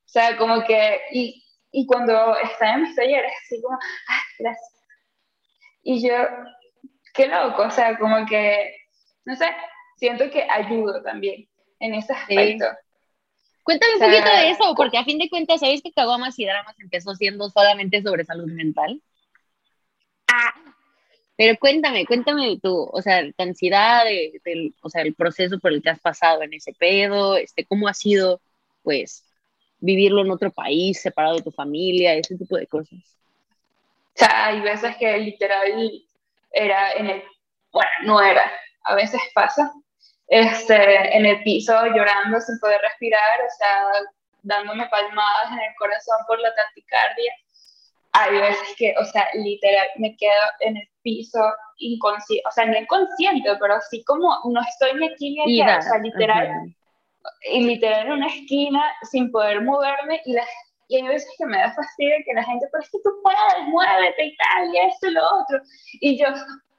O 0.04 0.08
sea, 0.08 0.36
como 0.36 0.62
que, 0.64 1.00
y, 1.12 1.44
y 1.70 1.86
cuando 1.86 2.36
están 2.38 2.74
en 2.76 2.82
mis 2.82 2.96
talleres, 2.96 3.32
así 3.44 3.62
como, 3.62 3.76
ah, 3.76 4.22
gracias. 4.38 4.72
Y 5.82 6.06
yo, 6.06 6.14
qué 7.14 7.28
loco, 7.28 7.62
o 7.62 7.70
sea, 7.70 7.98
como 7.98 8.26
que, 8.26 8.81
no 9.24 9.36
sé, 9.36 9.46
siento 9.96 10.30
que 10.30 10.42
ayudo 10.48 11.02
también 11.02 11.48
en 11.80 11.94
ese 11.94 12.12
aspecto. 12.12 12.66
Cuéntame 13.62 13.94
un 13.94 14.00
poquito 14.00 14.28
de 14.28 14.50
eso, 14.50 14.74
porque 14.76 14.98
a 14.98 15.04
fin 15.04 15.18
de 15.18 15.30
cuentas, 15.30 15.60
¿sabes 15.60 15.82
que 15.82 15.92
Caguamas 15.92 16.38
y 16.38 16.44
Dramas 16.44 16.78
empezó 16.80 17.14
siendo 17.14 17.48
solamente 17.48 18.02
sobre 18.02 18.24
salud 18.24 18.50
mental? 18.50 19.00
Pero 21.36 21.58
cuéntame, 21.58 22.04
cuéntame 22.06 22.58
tú, 22.62 22.88
o 22.92 23.02
sea, 23.02 23.22
la 23.22 23.32
ansiedad, 23.38 24.04
o 24.82 24.88
sea, 24.88 25.02
el 25.02 25.14
proceso 25.14 25.58
por 25.58 25.72
el 25.72 25.82
que 25.82 25.90
has 25.90 26.00
pasado 26.00 26.42
en 26.42 26.52
ese 26.54 26.72
pedo, 26.72 27.36
este, 27.36 27.64
cómo 27.64 27.88
ha 27.88 27.94
sido, 27.94 28.40
pues, 28.82 29.24
vivirlo 29.78 30.22
en 30.22 30.30
otro 30.30 30.50
país, 30.50 31.00
separado 31.00 31.36
de 31.36 31.42
tu 31.42 31.50
familia, 31.50 32.14
ese 32.14 32.36
tipo 32.36 32.56
de 32.56 32.66
cosas. 32.66 32.98
O 34.14 34.18
sea, 34.18 34.46
hay 34.46 34.60
veces 34.60 34.96
que 34.96 35.18
literal 35.18 35.90
era 36.52 36.92
en 36.92 37.06
el, 37.06 37.22
bueno, 37.72 37.90
no 38.04 38.20
era, 38.20 38.52
a 38.84 38.94
veces 38.94 39.20
pasa, 39.34 39.72
este, 40.28 41.16
en 41.16 41.26
el 41.26 41.42
piso 41.42 41.74
llorando 41.86 42.40
sin 42.40 42.58
poder 42.58 42.80
respirar, 42.80 43.40
o 43.40 43.50
sea, 43.58 43.86
dándome 44.42 44.86
palmadas 44.88 45.52
en 45.52 45.60
el 45.60 45.74
corazón 45.78 46.16
por 46.26 46.40
la 46.40 46.54
taquicardia. 46.54 47.32
Hay 48.12 48.40
veces 48.40 48.68
que, 48.76 48.94
o 48.98 49.04
sea, 49.04 49.26
literal, 49.34 49.88
me 49.96 50.16
quedo 50.16 50.42
en 50.60 50.76
el 50.76 50.88
piso 51.02 51.40
inconsciente, 51.78 52.42
o 52.46 52.52
sea, 52.52 52.66
no 52.66 52.76
inconsciente, 52.78 53.50
pero 53.58 53.74
así 53.74 54.04
como 54.04 54.38
no 54.44 54.60
estoy 54.60 54.98
ni 54.98 55.08
aquí 55.08 55.30
ni 55.30 55.62
allá, 55.62 55.78
o 55.78 55.82
sea, 55.82 55.98
literal, 55.98 56.74
y 57.50 57.64
literal 57.64 58.06
en 58.06 58.12
una 58.12 58.26
esquina 58.26 58.82
sin 59.10 59.30
poder 59.30 59.62
moverme 59.62 60.20
y, 60.24 60.32
la, 60.32 60.44
y 60.88 60.96
hay 60.96 61.08
veces 61.08 61.30
que 61.38 61.46
me 61.46 61.58
da 61.58 61.72
fastidio 61.72 62.16
que 62.24 62.34
la 62.34 62.44
gente, 62.44 62.66
pero 62.70 62.82
es 62.82 62.90
que 62.90 62.98
tú 63.02 63.10
puedes, 63.22 63.68
muévete 63.68 64.26
y 64.26 64.36
tal, 64.36 64.74
y 64.74 64.78
esto 64.78 65.06
y 65.08 65.10
lo 65.12 65.22
otro, 65.22 65.60
y 65.92 66.18
yo, 66.18 66.26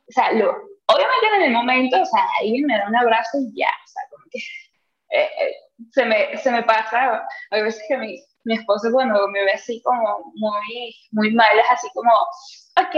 o 0.08 0.12
sea, 0.12 0.32
lo, 0.34 0.50
obviamente 0.88 1.36
en 1.36 1.42
el 1.44 1.52
momento, 1.52 2.02
o 2.02 2.06
sea, 2.06 2.22
ahí 2.40 2.62
me 2.62 2.78
da 2.78 2.88
un 2.88 2.96
abrazo 2.96 3.38
y 3.40 3.60
ya, 3.60 3.68
o 3.68 3.88
sea, 3.88 4.04
como 4.10 4.24
que 4.32 4.40
eh, 5.18 5.30
eh, 5.40 5.56
se, 5.92 6.06
me, 6.06 6.38
se 6.38 6.52
me 6.52 6.64
pasa, 6.64 7.26
hay 7.52 7.64
veces 7.64 7.84
que 7.88 7.98
mi, 7.98 8.24
mi 8.46 8.56
esposo 8.56 8.92
cuando 8.92 9.28
me 9.30 9.44
ve 9.46 9.54
así 9.54 9.82
como 9.84 10.32
muy, 10.36 10.96
muy 11.12 11.32
mal, 11.34 11.58
es 11.58 11.72
así 11.72 11.88
como, 11.94 12.12
ok, 12.12 12.96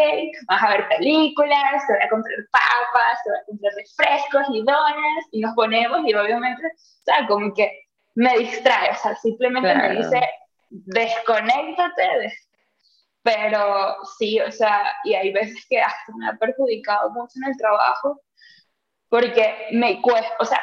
vamos 0.48 0.64
a 0.64 0.70
ver 0.70 0.88
películas, 0.90 1.86
te 1.88 1.94
voy 1.94 2.02
a 2.02 2.10
comprar 2.10 2.38
papas, 2.52 3.20
te 3.24 3.30
voy 3.30 3.40
a 3.40 3.46
comprar 3.46 3.74
refrescos 3.74 4.56
y 4.56 4.64
donas, 4.64 5.26
y 5.32 5.42
nos 5.42 5.54
ponemos 5.56 6.00
y 6.06 6.14
obviamente, 6.14 6.64
o 6.66 7.04
sea, 7.04 7.28
como 7.28 7.54
que 7.54 7.72
me 8.16 8.38
distrae, 8.38 8.92
o 8.92 8.96
sea, 8.96 9.16
simplemente 9.18 9.76
me 9.76 9.98
dice, 9.98 10.22
desconéctate, 10.70 12.34
pero 13.26 13.98
sí, 14.20 14.40
o 14.40 14.52
sea, 14.52 14.86
y 15.04 15.16
hay 15.16 15.34
veces 15.34 15.66
que 15.68 15.82
me 16.16 16.30
ha 16.30 16.34
perjudicado 16.38 17.10
mucho 17.10 17.34
en 17.38 17.50
el 17.50 17.58
trabajo, 17.58 18.22
porque 19.10 19.70
me 19.72 20.00
cuesta, 20.00 20.32
o 20.40 20.46
sea, 20.46 20.62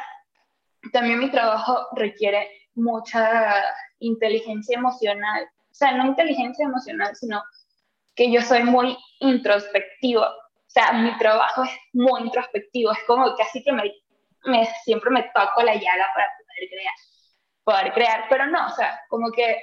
también 0.92 1.18
mi 1.18 1.28
trabajo 1.28 1.88
requiere 1.96 2.48
mucha 2.76 3.64
inteligencia 3.98 4.78
emocional, 4.78 5.42
o 5.42 5.74
sea, 5.74 5.90
no 5.96 6.06
inteligencia 6.06 6.64
emocional, 6.64 7.16
sino 7.16 7.42
que 8.14 8.30
yo 8.30 8.40
soy 8.42 8.62
muy 8.62 8.96
introspectivo, 9.18 10.22
o 10.22 10.68
sea, 10.68 10.92
mi 10.92 11.18
trabajo 11.18 11.64
es 11.64 11.70
muy 11.92 12.20
introspectivo, 12.20 12.92
es 12.92 13.02
como 13.08 13.34
casi 13.34 13.64
que 13.64 13.72
me, 13.72 13.92
me 14.44 14.68
siempre 14.84 15.10
me 15.10 15.24
toco 15.34 15.64
la 15.64 15.74
llaga 15.74 16.06
para 16.14 16.28
poder 16.38 16.70
crear, 16.70 16.94
poder 17.64 17.92
crear, 17.92 18.26
pero 18.30 18.46
no, 18.46 18.66
o 18.68 18.70
sea, 18.70 19.00
como 19.08 19.32
que 19.32 19.58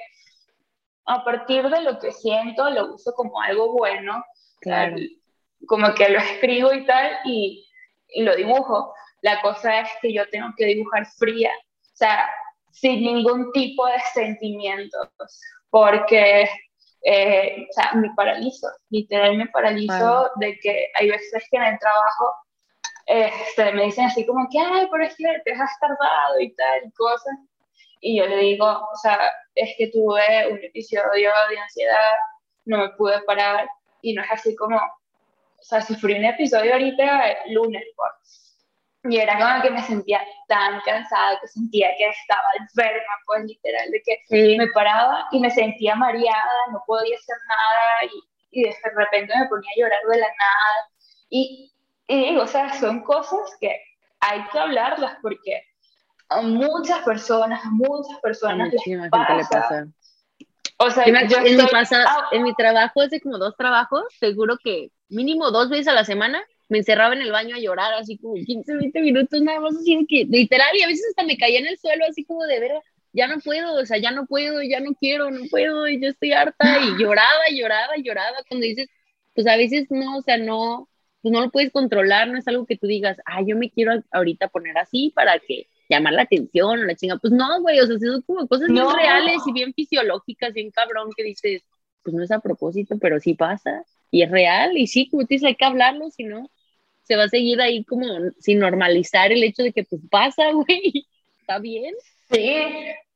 a 1.06 1.24
partir 1.24 1.68
de 1.68 1.80
lo 1.82 1.98
que 1.98 2.12
siento 2.12 2.68
lo 2.70 2.94
uso 2.94 3.12
como 3.14 3.40
algo 3.40 3.72
bueno, 3.72 4.24
claro. 4.60 4.96
como 5.66 5.92
que 5.94 6.08
lo 6.08 6.18
escribo 6.18 6.72
y 6.72 6.86
tal, 6.86 7.10
y, 7.24 7.66
y 8.08 8.22
lo 8.22 8.36
dibujo. 8.36 8.94
La 9.22 9.40
cosa 9.42 9.80
es 9.80 9.88
que 10.00 10.12
yo 10.12 10.28
tengo 10.30 10.48
que 10.56 10.66
dibujar 10.66 11.06
fría, 11.18 11.52
o 11.52 11.96
sea, 11.96 12.30
sin 12.72 13.02
ningún 13.02 13.52
tipo 13.52 13.86
de 13.86 14.00
sentimientos, 14.14 15.08
porque 15.68 16.48
eh, 17.02 17.66
o 17.68 17.72
sea, 17.72 17.92
me 17.94 18.10
paralizo, 18.14 18.68
literal 18.90 19.36
me 19.36 19.46
paralizo 19.48 20.30
de 20.36 20.58
que 20.60 20.90
hay 20.94 21.10
veces 21.10 21.44
que 21.50 21.56
en 21.56 21.64
el 21.64 21.78
trabajo 21.78 22.34
este, 23.06 23.72
me 23.72 23.84
dicen 23.84 24.04
así 24.04 24.26
como 24.26 24.46
que, 24.50 24.58
ay, 24.58 24.86
pero 24.90 25.04
es 25.04 25.16
que 25.16 25.24
te 25.44 25.52
has 25.52 25.80
tardado 25.80 26.40
y 26.40 26.54
tal, 26.54 26.92
cosas. 26.96 27.34
Y 28.00 28.18
yo 28.18 28.26
le 28.26 28.36
digo, 28.38 28.66
o 28.66 28.96
sea, 29.02 29.18
es 29.54 29.74
que 29.76 29.88
tuve 29.88 30.48
un 30.50 30.58
episodio 30.62 31.30
de 31.50 31.58
ansiedad, 31.58 32.12
no 32.64 32.78
me 32.78 32.88
pude 32.90 33.20
parar 33.22 33.68
y 34.02 34.14
no 34.14 34.22
es 34.22 34.30
así 34.30 34.56
como, 34.56 34.76
o 34.76 35.62
sea, 35.62 35.82
sufrí 35.82 36.14
un 36.14 36.24
episodio 36.24 36.72
ahorita 36.72 37.30
el 37.44 37.54
lunes, 37.54 37.84
pues 37.96 38.50
y 39.04 39.16
era 39.16 39.38
como 39.38 39.62
que 39.62 39.70
me 39.70 39.82
sentía 39.82 40.20
tan 40.46 40.80
cansada 40.82 41.38
que 41.40 41.48
sentía 41.48 41.88
que 41.96 42.08
estaba 42.08 42.44
enferma, 42.58 43.14
pues 43.26 43.44
literal, 43.44 43.90
de 43.90 44.02
que 44.02 44.56
me 44.58 44.66
paraba 44.68 45.26
y 45.32 45.40
me 45.40 45.50
sentía 45.50 45.94
mareada, 45.94 46.66
no 46.70 46.82
podía 46.86 47.16
hacer 47.16 47.36
nada 47.48 48.12
y, 48.12 48.60
y 48.60 48.62
de 48.64 48.76
repente 48.94 49.32
me 49.38 49.46
ponía 49.46 49.70
a 49.74 49.80
llorar 49.80 50.00
de 50.06 50.18
la 50.18 50.26
nada. 50.26 50.90
Y, 51.30 51.72
y 52.08 52.28
digo, 52.28 52.42
o 52.42 52.46
sea, 52.46 52.74
son 52.74 53.02
cosas 53.02 53.56
que 53.58 53.82
hay 54.20 54.44
que 54.52 54.58
hablarlas 54.58 55.16
porque 55.22 55.62
a 56.30 56.40
muchas 56.42 57.00
personas, 57.00 57.64
a 57.64 57.70
muchas 57.70 58.18
personas 58.20 58.72
les 58.72 59.10
pasa. 59.10 59.36
Le 59.36 59.44
pasa. 59.44 59.88
O 60.78 60.90
sea, 60.90 61.04
yo 61.26 61.36
en, 61.44 61.56
mi 61.58 61.66
pasa, 61.66 62.04
en 62.32 62.42
mi 62.42 62.54
trabajo, 62.54 63.02
hace 63.02 63.20
como 63.20 63.36
dos 63.36 63.54
trabajos, 63.56 64.04
seguro 64.18 64.56
que 64.62 64.90
mínimo 65.10 65.50
dos 65.50 65.68
veces 65.68 65.88
a 65.88 65.92
la 65.92 66.04
semana 66.04 66.42
me 66.68 66.78
encerraba 66.78 67.14
en 67.14 67.20
el 67.20 67.32
baño 67.32 67.56
a 67.56 67.58
llorar, 67.58 67.92
así 67.94 68.16
como 68.16 68.34
15, 68.34 68.76
20 68.76 69.00
minutos 69.02 69.42
nada 69.42 69.60
más, 69.60 69.76
así 69.76 70.06
que 70.08 70.24
literal, 70.24 70.68
y 70.78 70.82
a 70.82 70.86
veces 70.86 71.04
hasta 71.10 71.24
me 71.24 71.36
caía 71.36 71.58
en 71.58 71.66
el 71.66 71.76
suelo, 71.76 72.04
así 72.08 72.24
como 72.24 72.44
de 72.44 72.60
ver, 72.60 72.72
ya 73.12 73.26
no 73.26 73.40
puedo, 73.40 73.74
o 73.74 73.84
sea, 73.84 73.98
ya 73.98 74.12
no 74.12 74.24
puedo, 74.26 74.62
ya 74.62 74.80
no 74.80 74.94
quiero, 74.94 75.30
no 75.30 75.40
puedo, 75.50 75.88
y 75.88 76.00
yo 76.00 76.08
estoy 76.08 76.32
harta, 76.32 76.78
y 76.80 76.96
lloraba, 77.02 77.50
lloraba, 77.52 77.94
lloraba, 77.98 78.38
cuando 78.48 78.64
dices, 78.66 78.88
pues 79.34 79.46
a 79.48 79.56
veces 79.56 79.88
no, 79.90 80.18
o 80.18 80.22
sea, 80.22 80.38
no, 80.38 80.88
pues 81.20 81.32
no 81.32 81.40
lo 81.40 81.50
puedes 81.50 81.72
controlar, 81.72 82.28
no 82.28 82.38
es 82.38 82.48
algo 82.48 82.64
que 82.64 82.78
tú 82.78 82.86
digas, 82.86 83.18
ah, 83.26 83.42
yo 83.44 83.56
me 83.56 83.68
quiero 83.68 84.02
ahorita 84.12 84.48
poner 84.48 84.78
así 84.78 85.12
para 85.14 85.38
que 85.40 85.66
llamar 85.90 86.12
la 86.12 86.22
atención 86.22 86.80
o 86.80 86.84
la 86.84 86.94
chinga, 86.94 87.16
pues 87.16 87.32
no, 87.32 87.60
güey, 87.60 87.80
o 87.80 87.86
sea, 87.86 87.98
son 87.98 88.22
como 88.22 88.46
cosas 88.46 88.68
bien 88.68 88.86
reales 88.88 89.42
y 89.44 89.52
bien 89.52 89.74
fisiológicas, 89.74 90.54
bien 90.54 90.70
cabrón, 90.70 91.10
que 91.16 91.24
dices, 91.24 91.62
pues 92.02 92.14
no 92.14 92.22
es 92.22 92.30
a 92.30 92.38
propósito, 92.38 92.96
pero 93.00 93.18
sí 93.18 93.34
pasa, 93.34 93.84
y 94.10 94.22
es 94.22 94.30
real, 94.30 94.78
y 94.78 94.86
sí, 94.86 95.08
como 95.10 95.22
tú 95.22 95.28
dices, 95.30 95.48
hay 95.48 95.56
que 95.56 95.64
hablarlo, 95.64 96.10
si 96.10 96.24
no, 96.24 96.48
se 97.02 97.16
va 97.16 97.24
a 97.24 97.28
seguir 97.28 97.60
ahí 97.60 97.84
como 97.84 98.06
sin 98.38 98.60
normalizar 98.60 99.32
el 99.32 99.42
hecho 99.42 99.64
de 99.64 99.72
que 99.72 99.84
pues 99.84 100.00
pasa, 100.10 100.50
güey, 100.52 101.06
está 101.40 101.58
bien. 101.58 101.94
Sí, 102.30 102.62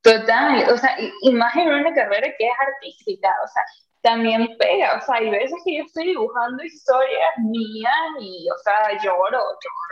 total, 0.02 0.68
o 0.72 0.76
sea, 0.76 0.96
imagínate 1.22 1.80
una 1.80 1.94
carrera 1.94 2.34
que 2.36 2.44
es 2.44 2.54
artística, 2.60 3.28
o 3.44 3.48
sea, 3.48 3.62
también 4.02 4.56
pega, 4.58 4.98
o 4.98 5.06
sea, 5.06 5.14
hay 5.14 5.30
veces 5.30 5.56
que 5.64 5.78
yo 5.78 5.84
estoy 5.84 6.08
dibujando 6.08 6.62
historias 6.64 7.38
mías 7.38 7.90
y, 8.20 8.46
o 8.50 8.58
sea, 8.62 9.00
lloro, 9.02 9.40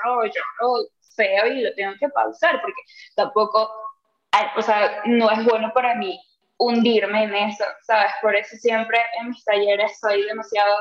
lloro, 0.04 0.24
lloro 0.24 0.88
feo 1.14 1.46
y 1.46 1.60
lo 1.60 1.74
tengo 1.74 1.94
que 1.98 2.08
pausar 2.08 2.60
porque 2.60 2.82
tampoco, 3.14 3.70
o 4.56 4.62
sea, 4.62 5.02
no 5.06 5.30
es 5.30 5.44
bueno 5.44 5.72
para 5.74 5.94
mí 5.94 6.20
hundirme 6.58 7.24
en 7.24 7.34
eso, 7.34 7.64
¿sabes? 7.82 8.12
Por 8.20 8.36
eso 8.36 8.56
siempre 8.56 8.98
en 9.20 9.30
mis 9.30 9.44
talleres 9.44 9.98
soy 10.00 10.24
demasiado 10.24 10.76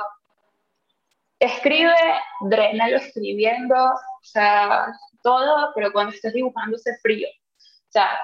escribe, 1.42 1.96
lo 2.42 2.98
escribiendo, 2.98 3.76
o 3.76 4.24
sea, 4.24 4.88
todo, 5.24 5.72
pero 5.76 5.92
cuando 5.92 6.14
estés 6.14 6.34
dibujando 6.34 6.78
ese 6.78 6.98
frío. 7.02 7.28
O 7.58 7.92
sea, 7.92 8.22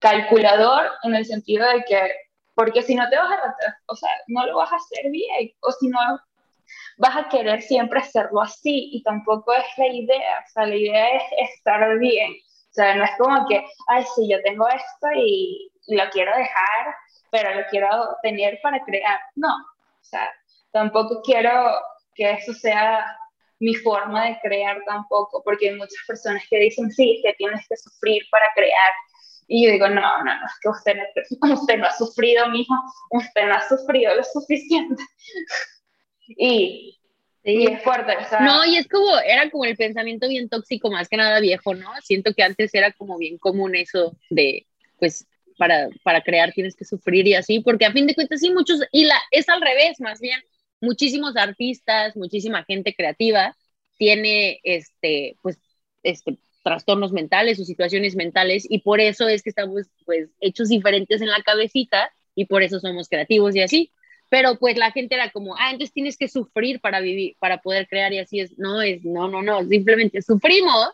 calculador 0.00 0.90
en 1.04 1.14
el 1.14 1.24
sentido 1.24 1.66
de 1.68 1.84
que, 1.84 2.12
porque 2.54 2.82
si 2.82 2.96
no 2.96 3.08
te 3.08 3.16
vas 3.16 3.30
a, 3.30 3.54
o 3.86 3.94
sea, 3.94 4.10
no 4.26 4.46
lo 4.46 4.56
vas 4.56 4.72
a 4.72 4.76
hacer 4.76 5.10
bien, 5.10 5.52
o 5.60 5.70
si 5.72 5.88
no, 5.88 5.98
vas 6.98 7.16
a 7.16 7.28
querer 7.28 7.62
siempre 7.62 8.00
hacerlo 8.00 8.42
así, 8.42 8.90
y 8.92 9.02
tampoco 9.02 9.52
es 9.54 9.64
la 9.78 9.86
idea, 9.88 10.44
o 10.46 10.50
sea, 10.52 10.66
la 10.66 10.76
idea 10.76 11.08
es 11.16 11.22
estar 11.50 11.98
bien. 11.98 12.32
O 12.32 12.72
sea, 12.72 12.94
no 12.94 13.04
es 13.04 13.10
como 13.18 13.48
que, 13.48 13.64
ay, 13.88 14.04
sí, 14.14 14.28
yo 14.30 14.40
tengo 14.42 14.68
esto 14.68 15.08
y, 15.16 15.72
lo 15.88 16.08
quiero 16.10 16.30
dejar, 16.36 16.94
pero 17.30 17.54
lo 17.54 17.66
quiero 17.68 17.88
tener 18.22 18.60
para 18.62 18.78
crear. 18.84 19.18
No, 19.34 19.48
o 19.48 20.04
sea, 20.04 20.30
tampoco 20.70 21.20
quiero 21.22 21.50
que 22.14 22.30
eso 22.30 22.52
sea 22.52 23.04
mi 23.58 23.74
forma 23.74 24.26
de 24.26 24.38
crear 24.40 24.78
tampoco, 24.86 25.42
porque 25.42 25.70
hay 25.70 25.76
muchas 25.76 25.98
personas 26.06 26.44
que 26.48 26.58
dicen, 26.58 26.90
sí, 26.92 27.20
que 27.24 27.32
tienes 27.34 27.66
que 27.68 27.76
sufrir 27.76 28.22
para 28.30 28.46
crear. 28.54 28.92
Y 29.48 29.66
yo 29.66 29.72
digo, 29.72 29.88
no, 29.88 30.00
no, 30.00 30.24
no, 30.24 30.46
es 30.46 30.52
que 30.62 30.68
usted 30.68 30.96
no, 30.96 31.54
usted 31.54 31.78
no 31.78 31.86
ha 31.86 31.92
sufrido, 31.92 32.48
mijo, 32.50 32.74
usted 33.10 33.46
no 33.46 33.54
ha 33.54 33.68
sufrido 33.68 34.14
lo 34.14 34.22
suficiente. 34.22 35.02
y, 36.36 36.98
y 37.42 37.66
es 37.66 37.82
fuerte. 37.82 38.16
O 38.16 38.28
sea, 38.28 38.40
no, 38.40 38.64
y 38.64 38.76
es 38.76 38.88
como, 38.88 39.18
era 39.18 39.50
como 39.50 39.64
el 39.64 39.76
pensamiento 39.76 40.28
bien 40.28 40.48
tóxico, 40.48 40.90
más 40.90 41.08
que 41.08 41.16
nada 41.16 41.40
viejo, 41.40 41.74
¿no? 41.74 41.90
Siento 42.02 42.34
que 42.34 42.42
antes 42.42 42.74
era 42.74 42.92
como 42.92 43.18
bien 43.18 43.38
común 43.38 43.74
eso 43.74 44.16
de, 44.30 44.66
pues, 44.98 45.26
para, 45.58 45.88
para 46.02 46.22
crear 46.22 46.52
tienes 46.52 46.74
que 46.74 46.84
sufrir 46.84 47.26
y 47.26 47.34
así, 47.34 47.60
porque 47.60 47.84
a 47.84 47.92
fin 47.92 48.06
de 48.06 48.14
cuentas 48.14 48.40
sí, 48.40 48.50
muchos, 48.50 48.80
y 48.92 49.04
la, 49.04 49.20
es 49.30 49.48
al 49.48 49.60
revés, 49.60 50.00
más 50.00 50.20
bien, 50.20 50.40
muchísimos 50.80 51.36
artistas, 51.36 52.16
muchísima 52.16 52.64
gente 52.64 52.94
creativa 52.94 53.56
tiene 53.98 54.60
este, 54.62 55.36
pues, 55.42 55.58
este, 56.02 56.38
trastornos 56.62 57.12
mentales 57.12 57.60
o 57.60 57.64
situaciones 57.64 58.16
mentales 58.16 58.66
y 58.68 58.80
por 58.80 59.00
eso 59.00 59.28
es 59.28 59.42
que 59.42 59.50
estamos 59.50 59.86
pues 60.04 60.28
hechos 60.40 60.68
diferentes 60.68 61.20
en 61.20 61.28
la 61.28 61.42
cabecita 61.42 62.10
y 62.34 62.46
por 62.46 62.62
eso 62.62 62.80
somos 62.80 63.08
creativos 63.08 63.54
y 63.56 63.62
así. 63.62 63.92
Pero 64.30 64.58
pues 64.58 64.78
la 64.78 64.92
gente 64.92 65.14
era 65.14 65.30
como, 65.30 65.54
ah, 65.56 65.70
entonces 65.72 65.92
tienes 65.92 66.16
que 66.16 66.28
sufrir 66.28 66.80
para 66.80 67.00
vivir, 67.00 67.36
para 67.38 67.60
poder 67.60 67.86
crear 67.88 68.12
y 68.14 68.18
así 68.20 68.40
es. 68.40 68.58
No, 68.58 68.80
es, 68.80 69.04
no, 69.04 69.28
no, 69.28 69.42
no, 69.42 69.62
simplemente 69.68 70.22
sufrimos 70.22 70.88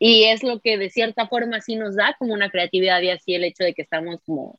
y 0.00 0.24
es 0.24 0.42
lo 0.42 0.58
que 0.60 0.78
de 0.78 0.90
cierta 0.90 1.28
forma 1.28 1.60
sí 1.60 1.76
nos 1.76 1.94
da 1.94 2.16
como 2.18 2.34
una 2.34 2.50
creatividad 2.50 3.00
y 3.02 3.10
así 3.10 3.34
el 3.34 3.44
hecho 3.44 3.62
de 3.62 3.74
que 3.74 3.82
estamos 3.82 4.18
como, 4.26 4.58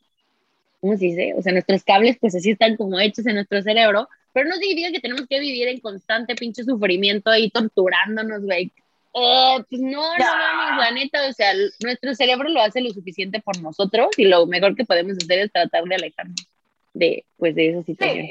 ¿cómo 0.79 0.95
se 0.95 1.05
dice? 1.05 1.33
O 1.35 1.41
sea, 1.41 1.51
nuestros 1.51 1.83
cables 1.83 2.17
pues 2.21 2.35
así 2.35 2.51
están 2.51 2.77
como 2.77 2.99
hechos 2.99 3.25
en 3.25 3.35
nuestro 3.35 3.61
cerebro 3.61 4.07
pero 4.33 4.49
no 4.49 4.55
significa 4.55 4.91
que 4.91 4.99
tenemos 4.99 5.27
que 5.27 5.39
vivir 5.39 5.67
en 5.67 5.79
constante 5.79 6.35
pinche 6.35 6.63
sufrimiento 6.63 7.35
y 7.35 7.49
torturándonos, 7.49 8.43
güey. 8.43 8.71
Eh, 9.13 9.57
pues 9.69 9.81
no, 9.81 10.17
no, 10.17 10.17
no, 10.17 10.77
la 10.79 10.91
neta, 10.91 11.27
o 11.27 11.33
sea, 11.33 11.53
nuestro 11.83 12.15
cerebro 12.15 12.47
lo 12.47 12.61
hace 12.61 12.79
lo 12.79 12.91
suficiente 12.91 13.41
por 13.41 13.61
nosotros 13.61 14.07
y 14.17 14.25
lo 14.25 14.45
mejor 14.47 14.75
que 14.75 14.85
podemos 14.85 15.17
hacer 15.17 15.39
es 15.39 15.51
tratar 15.51 15.83
de 15.83 15.95
alejarnos 15.95 16.47
de, 16.93 17.25
pues, 17.37 17.55
de 17.55 17.69
esa 17.69 17.83
situación. 17.83 18.27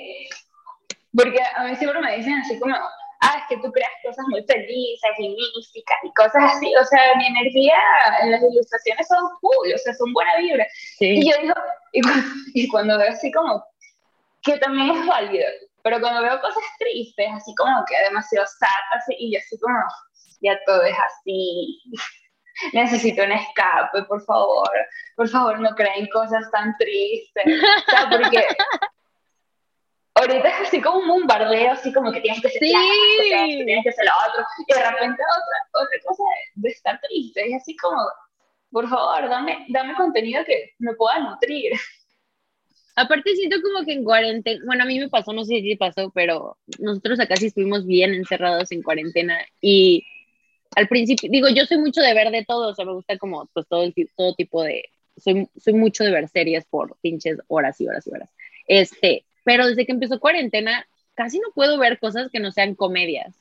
Porque 1.17 1.41
a 1.57 1.65
mí 1.65 1.77
siempre 1.77 2.01
me 2.01 2.17
dicen 2.17 2.35
así 2.35 2.59
como, 2.59 2.75
ah, 3.21 3.39
es 3.39 3.45
que 3.49 3.63
tú 3.63 3.71
creas 3.73 3.91
cosas 4.03 4.25
muy 4.29 4.43
felices 4.45 5.11
y 5.19 5.29
místicas 5.29 5.99
y 6.05 6.13
cosas 6.15 6.55
así. 6.55 6.73
O 6.81 6.85
sea, 6.85 7.17
mi 7.17 7.27
energía 7.27 7.77
en 8.23 8.31
las 8.33 8.43
ilustraciones 8.43 9.07
son 9.09 9.29
cool, 9.41 9.73
o 9.75 9.79
sea, 9.79 9.95
son 9.95 10.13
buena 10.13 10.37
vibra. 10.39 10.67
Y 11.01 11.31
yo 11.31 11.37
digo, 11.43 11.55
y, 12.55 12.69
cuando 12.69 12.99
veo 12.99 13.11
así 13.11 13.31
como, 13.33 13.65
que 14.43 14.57
también 14.59 14.91
es 14.91 15.07
válido, 15.07 15.47
pero 15.83 16.01
cuando 16.01 16.23
veo 16.23 16.41
cosas 16.41 16.63
tristes, 16.79 17.29
así 17.35 17.55
como 17.55 17.85
que 17.87 17.97
demasiado 18.09 18.47
sad, 18.47 19.15
y 19.19 19.33
yo 19.33 19.39
así 19.39 19.59
como, 19.59 19.79
ya 20.41 20.59
todo 20.67 20.83
es 20.83 20.97
así. 20.97 21.81
Necesito 22.73 23.25
un 23.25 23.33
escape, 23.33 24.03
por 24.05 24.23
favor. 24.25 24.71
Por 25.17 25.29
favor, 25.29 25.61
no 25.61 25.71
creen 25.75 26.09
cosas 26.09 26.51
tan 26.51 26.77
tristes. 26.77 27.45
O 27.47 27.91
sea, 27.91 28.11
porque 28.11 28.47
ahorita 30.21 30.49
es 30.49 30.69
así 30.69 30.81
como 30.81 30.99
un 30.99 31.09
bombardeo, 31.09 31.73
así 31.73 31.93
como 31.93 32.13
que 32.13 32.21
tienes 32.21 32.41
que 32.41 32.49
ser 32.49 32.61
sí. 32.61 32.73
que 32.73 33.65
tienes 33.65 33.85
que 33.85 33.93
ser 33.93 34.05
lo 34.05 34.13
otro, 34.29 34.45
y 34.67 34.75
de 34.75 34.91
repente 34.91 35.23
otra, 35.23 35.85
otra 35.85 35.99
cosa 36.07 36.23
de, 36.55 36.69
estar 36.69 37.01
triste, 37.01 37.49
es 37.49 37.55
así 37.63 37.77
como, 37.77 37.99
por 38.71 38.89
favor, 38.89 39.29
dame, 39.29 39.67
dame 39.69 39.95
contenido 39.95 40.45
que 40.45 40.75
me 40.79 40.95
pueda 40.95 41.19
nutrir. 41.19 41.73
Aparte 42.97 43.35
siento 43.35 43.57
como 43.63 43.85
que 43.85 43.93
en 43.93 44.05
cuarentena, 44.05 44.61
bueno, 44.67 44.83
a 44.83 44.87
mí 44.87 44.99
me 44.99 45.09
pasó, 45.09 45.33
no 45.33 45.45
sé 45.45 45.61
si 45.61 45.77
pasó, 45.77 46.11
pero 46.15 46.59
nosotros 46.79 47.19
acá 47.21 47.37
sí 47.37 47.47
estuvimos 47.47 47.87
bien 47.87 48.13
encerrados 48.13 48.71
en 48.73 48.83
cuarentena 48.83 49.39
y 49.61 50.05
al 50.77 50.89
principio, 50.89 51.29
digo, 51.31 51.49
yo 51.49 51.67
soy 51.67 51.79
mucho 51.79 52.01
de 52.01 52.15
ver 52.15 52.31
de 52.31 52.45
todo, 52.45 52.69
o 52.69 52.75
sea, 52.75 52.85
me 52.85 52.93
gusta 52.93 53.19
como 53.19 53.47
pues 53.53 53.67
todo, 53.67 53.91
todo 54.17 54.35
tipo 54.35 54.63
de, 54.63 54.85
soy, 55.17 55.49
soy 55.59 55.75
mucho 55.75 56.05
de 56.05 56.11
ver 56.11 56.29
series 56.29 56.65
por 56.65 56.97
pinches 57.01 57.39
horas 57.49 57.81
y 57.81 57.89
horas 57.89 58.07
y 58.07 58.11
horas. 58.11 58.31
Este, 58.67 59.25
pero 59.45 59.67
desde 59.67 59.87
que 59.87 59.93
empezó 59.93 60.21
cuarentena, 60.21 60.87
casi 61.15 61.39
no 61.39 61.49
puedo 61.55 61.79
ver 61.79 61.99
cosas 61.99 62.31
que 62.31 62.41
no 62.41 62.53
sean 62.53 62.75
comedias. 62.75 63.35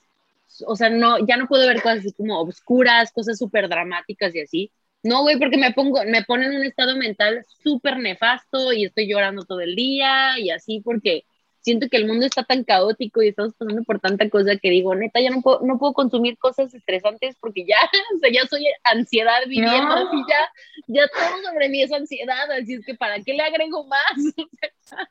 O 0.66 0.76
sea, 0.76 0.90
no, 0.90 1.20
ya 1.26 1.38
no 1.38 1.48
puedo 1.48 1.68
ver 1.68 1.82
cosas 1.82 2.00
así 2.00 2.14
como 2.14 2.40
obscuras, 2.40 3.12
cosas 3.12 3.38
súper 3.38 3.70
dramáticas 3.70 4.34
y 4.36 4.42
así. 4.42 4.72
No, 5.04 5.22
güey, 5.22 5.38
porque 5.38 5.58
me 5.58 5.72
pongo, 5.72 6.04
me 6.06 6.24
ponen 6.24 6.52
en 6.52 6.60
un 6.60 6.66
estado 6.66 6.98
mental 6.98 7.46
súper 7.64 7.98
nefasto 8.00 8.74
y 8.74 8.86
estoy 8.86 9.08
llorando 9.08 9.44
todo 9.46 9.62
el 9.62 9.76
día 9.76 10.38
y 10.40 10.50
así 10.50 10.82
porque 10.82 11.24
siento 11.62 11.88
que 11.90 11.98
el 11.98 12.08
mundo 12.08 12.26
está 12.26 12.44
tan 12.44 12.64
caótico 12.64 13.22
y 13.22 13.30
estamos 13.30 13.54
pasando 13.54 13.84
por 13.84 14.00
tanta 14.00 14.30
cosa 14.30 14.56
que 14.58 14.70
digo, 14.70 14.96
neta, 14.96 15.20
ya 15.20 15.30
no 15.30 15.42
puedo, 15.42 15.60
no 15.62 15.78
puedo 15.78 15.94
consumir 15.94 16.38
cosas 16.38 16.74
estresantes 16.74 17.36
porque 17.40 17.66
ya, 17.66 17.78
o 18.16 18.20
sea, 18.20 18.32
ya 18.32 18.46
soy 18.48 18.66
ansiedad 18.84 19.42
viviendo, 19.48 19.94
así 19.94 20.18
ya, 20.28 20.52
ya 20.88 21.08
todo 21.08 21.42
sobre 21.44 21.70
mí 21.70 21.84
es 21.84 21.92
ansiedad, 21.92 22.52
así 22.52 22.76
es 22.76 22.86
que 22.86 22.96
¿para 22.96 23.20
qué 23.22 23.34
le 23.34 23.44
agrego 23.44 23.86
más? 23.86 24.00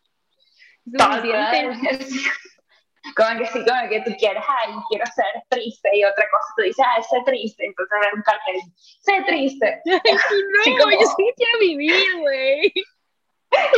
como 3.17 3.39
que 3.39 3.47
sí, 3.47 3.65
como 3.65 3.89
que 3.89 4.01
tú 4.03 4.17
quieres, 4.19 4.43
ay, 4.49 4.75
quiero 4.89 5.05
ser 5.15 5.43
triste, 5.49 5.91
y 5.95 6.05
otra 6.05 6.25
cosa 6.31 6.55
tú 6.57 6.63
dices, 6.63 6.85
ay, 6.97 7.03
sé 7.03 7.17
triste, 7.27 7.67
entonces 7.67 7.99
ver 8.01 8.15
un 8.15 8.23
cartel, 8.23 8.57
sé 9.01 9.23
triste. 9.27 9.83
no, 9.85 10.91
yo 10.91 11.07
sí 11.17 11.33
quiero 11.37 11.59
vivir, 11.61 12.21
güey. 12.21 12.73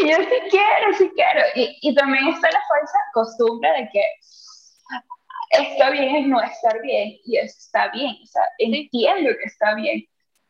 Y 0.02 0.08
yo 0.08 0.16
sí 0.16 0.48
quiero, 0.50 0.92
sí 0.98 1.10
quiero. 1.14 1.42
Y, 1.54 1.78
y 1.82 1.94
también 1.94 2.28
está 2.28 2.50
la 2.50 2.60
falsa 2.68 2.98
costumbre 3.12 3.70
de 3.70 3.88
que 3.92 4.02
está 5.50 5.90
bien 5.90 6.16
es 6.16 6.26
no 6.26 6.40
estar 6.40 6.80
bien, 6.80 7.18
y 7.24 7.36
eso 7.36 7.56
está 7.58 7.88
bien, 7.88 8.16
o 8.22 8.26
sea, 8.26 8.42
entiendo 8.58 9.30
que 9.30 9.44
está 9.46 9.74
bien, 9.74 10.04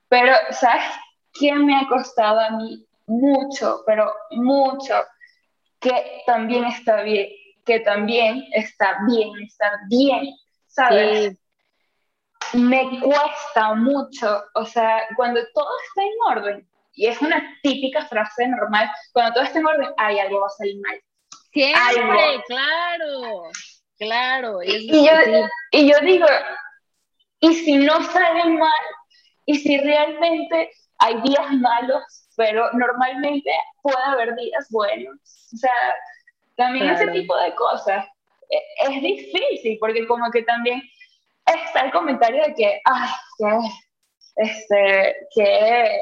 pero 0.08 0.32
¿sabes 0.50 0.84
qué 1.32 1.54
me 1.54 1.76
ha 1.76 1.86
costado 1.88 2.40
a 2.40 2.50
mí? 2.50 2.86
Mucho, 3.06 3.82
pero 3.86 4.12
mucho 4.30 4.94
que 5.80 6.22
también 6.26 6.64
está 6.64 7.02
bien, 7.02 7.28
que 7.64 7.80
también 7.80 8.44
está 8.52 8.98
bien 9.08 9.30
estar 9.42 9.72
bien, 9.88 10.34
¿sabes? 10.66 11.38
Me 12.52 13.00
cuesta 13.00 13.74
mucho, 13.74 14.44
o 14.54 14.64
sea, 14.64 15.02
cuando 15.16 15.40
todo 15.54 15.68
está 15.88 16.02
en 16.02 16.38
orden, 16.38 16.69
y 17.00 17.06
es 17.06 17.18
una 17.22 17.42
típica 17.62 18.04
frase 18.04 18.46
normal, 18.46 18.90
cuando 19.14 19.32
todo 19.32 19.44
está 19.44 19.58
en 19.58 19.66
orden, 19.66 19.88
hay 19.96 20.18
algo 20.18 20.40
va 20.40 20.48
a 20.48 20.50
salir 20.50 20.78
mal. 20.82 21.00
Siempre, 21.50 22.44
claro, 22.46 23.42
claro. 23.98 24.62
Y, 24.62 25.06
yo, 25.06 25.12
y 25.70 25.90
yo 25.90 25.98
digo, 26.02 26.26
¿y 27.40 27.54
si 27.54 27.78
no 27.78 28.02
sale 28.02 28.50
mal? 28.50 28.84
¿Y 29.46 29.56
si 29.60 29.78
realmente 29.78 30.72
hay 30.98 31.22
días 31.22 31.50
malos, 31.52 32.02
pero 32.36 32.70
normalmente 32.74 33.50
puede 33.80 34.04
haber 34.04 34.36
días 34.36 34.66
buenos? 34.68 35.16
O 35.54 35.56
sea, 35.56 35.72
también 36.56 36.90
ese 36.90 37.06
tipo 37.12 37.34
de 37.34 37.54
cosas 37.54 38.04
e, 38.50 38.58
es, 38.90 39.02
difícil, 39.02 39.78
porque 39.80 40.06
como 40.06 40.30
que 40.30 40.42
también 40.42 40.82
está 41.46 41.80
el 41.80 41.92
comentario 41.92 42.44
de 42.44 42.54
que, 42.54 42.80
ay, 42.84 43.08
que, 43.38 43.58
este, 44.36 45.16
que, 45.34 45.98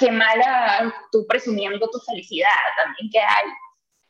que 0.00 0.10
mala 0.10 0.92
tú 1.12 1.26
presumiendo 1.28 1.88
tu 1.90 1.98
felicidad 2.00 2.48
también 2.82 3.10
que 3.12 3.20
hay. 3.20 3.46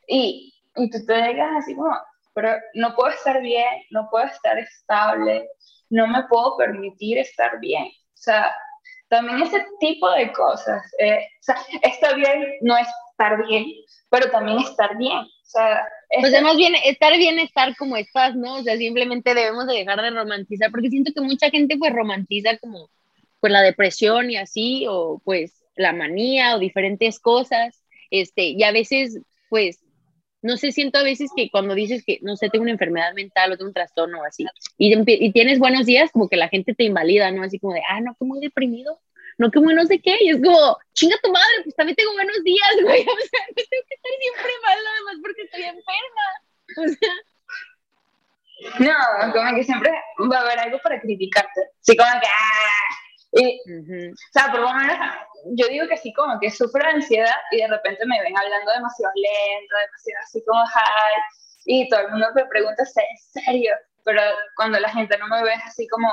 Y, 0.07 0.55
y 0.77 0.91
tú 0.91 0.99
te 1.05 1.15
digas 1.15 1.51
así 1.59 1.75
como, 1.75 1.95
pero 2.33 2.57
no 2.75 2.95
puedo 2.95 3.11
estar 3.11 3.43
bien, 3.43 3.83
no 3.91 4.09
puedo 4.11 4.27
estar 4.27 4.59
estable, 4.59 5.49
no 5.91 6.07
me 6.07 6.23
puedo 6.29 6.57
permitir 6.57 7.19
estar 7.19 7.59
bien. 7.61 7.85
O 7.85 8.23
sea, 8.23 8.55
también 9.09 9.43
ese 9.43 9.67
tipo 9.81 10.09
de 10.13 10.33
cosas. 10.33 10.83
Eh, 10.99 11.19
o 11.19 11.43
sea, 11.43 11.57
está 11.83 12.15
bien 12.15 12.45
no 12.63 12.77
estar 12.77 13.47
bien, 13.47 13.67
pero 14.09 14.31
también 14.31 14.59
estar 14.59 14.97
bien. 14.97 15.19
O 15.19 15.53
sea, 15.53 15.85
pues 16.21 16.33
además 16.33 16.57
bien, 16.57 16.75
estar 16.85 17.17
bien, 17.17 17.39
estar 17.41 17.77
como 17.77 17.97
estás, 17.97 18.37
¿no? 18.37 18.55
O 18.55 18.63
sea, 18.63 18.77
simplemente 18.77 19.35
debemos 19.35 19.67
de 19.67 19.75
dejar 19.75 20.01
de 20.01 20.11
romantizar, 20.11 20.71
porque 20.71 20.91
siento 20.91 21.13
que 21.13 21.21
mucha 21.21 21.51
gente 21.51 21.77
pues 21.77 21.93
romantiza 21.93 22.57
como 22.59 22.89
pues 23.41 23.53
la 23.53 23.63
depresión 23.63 24.31
y 24.31 24.37
así, 24.37 24.87
o 24.89 25.21
pues 25.25 25.60
la 25.77 25.93
manía 25.93 26.57
o 26.57 26.59
diferentes 26.59 27.21
cosas, 27.21 27.83
este, 28.11 28.45
y 28.45 28.63
a 28.65 28.73
veces 28.73 29.21
pues 29.49 29.81
no 30.43 30.57
sé, 30.57 30.73
siento 30.73 30.99
a 30.99 31.03
veces 31.03 31.31
que 31.37 31.51
cuando 31.51 31.75
dices 31.75 32.03
que, 32.05 32.19
no 32.23 32.37
sé, 32.37 32.49
tengo 32.49 32.63
una 32.63 32.73
enfermedad 32.73 33.13
mental 33.13 33.53
o 33.53 33.57
tengo 33.57 33.69
un 33.69 33.75
trastorno 33.75 34.21
o 34.21 34.25
así, 34.25 34.47
y, 34.79 34.95
y, 34.97 35.33
tienes 35.33 35.59
buenos 35.59 35.87
días, 35.87 36.11
como 36.13 36.29
que 36.29 36.37
la 36.37 36.49
gente 36.49 36.75
te 36.75 36.85
invalida, 36.85 37.31
¿no? 37.31 37.43
Así 37.43 37.59
como 37.59 37.75
de, 37.75 37.83
ah, 37.89 38.01
no, 38.01 38.17
que 38.19 38.25
muy 38.25 38.41
deprimido, 38.41 39.01
no, 39.37 39.51
que 39.51 39.61
muy 39.61 39.75
no 39.75 39.85
sé 39.85 40.01
qué, 40.01 40.17
y 40.21 40.31
es 40.31 40.41
como, 40.43 40.79
chinga 40.95 41.17
tu 41.23 41.31
madre, 41.31 41.63
pues 41.65 41.77
también 41.77 41.97
tengo 41.97 42.13
buenos 42.13 42.43
días, 42.43 42.71
güey, 42.83 43.03
o 43.03 43.05
sea, 43.05 43.47
tengo 43.55 43.85
que 43.89 43.95
estar 43.95 44.13
siempre 44.21 44.53
mal, 44.65 44.79
nada 44.83 45.01
más 45.05 45.17
porque 45.23 45.43
estoy 45.43 45.63
enferma, 45.63 46.27
o 46.77 46.89
sea. 46.89 47.15
No, 48.79 49.33
como 49.33 49.57
que 49.57 49.65
siempre 49.65 49.91
va 50.31 50.37
a 50.37 50.41
haber 50.41 50.59
algo 50.59 50.79
para 50.83 51.01
criticarte. 51.01 51.61
Sí, 51.81 51.97
como 51.97 52.11
que, 52.21 52.27
ah, 52.27 52.97
y, 53.33 53.61
O 54.11 54.33
sea, 54.33 54.51
por 54.51 54.61
lo 54.61 54.73
menos 54.75 54.97
yo 55.57 55.69
digo 55.69 55.87
que 55.89 55.97
sí, 55.97 56.13
como 56.13 56.39
que 56.41 56.51
sufro 56.51 56.83
de 56.83 56.91
ansiedad 56.91 57.37
y 57.53 57.59
de 57.59 57.69
repente 57.69 58.05
me 58.07 58.21
ven 58.21 58.37
hablando 58.37 58.73
demasiado 58.73 59.13
lento, 59.15 59.75
demasiado 59.87 60.25
así 60.25 60.45
como 60.45 60.65
high, 60.67 61.23
y 61.67 61.89
todo 61.89 62.01
el 62.01 62.11
mundo 62.11 62.27
me 62.35 62.45
pregunta, 62.47 62.83
¿en 62.83 63.43
serio? 63.45 63.75
Pero 64.05 64.23
cuando 64.57 64.81
la 64.81 64.89
gente 64.89 65.17
no 65.19 65.29
me 65.29 65.43
ve 65.43 65.53
así 65.65 65.87
como 65.89 66.13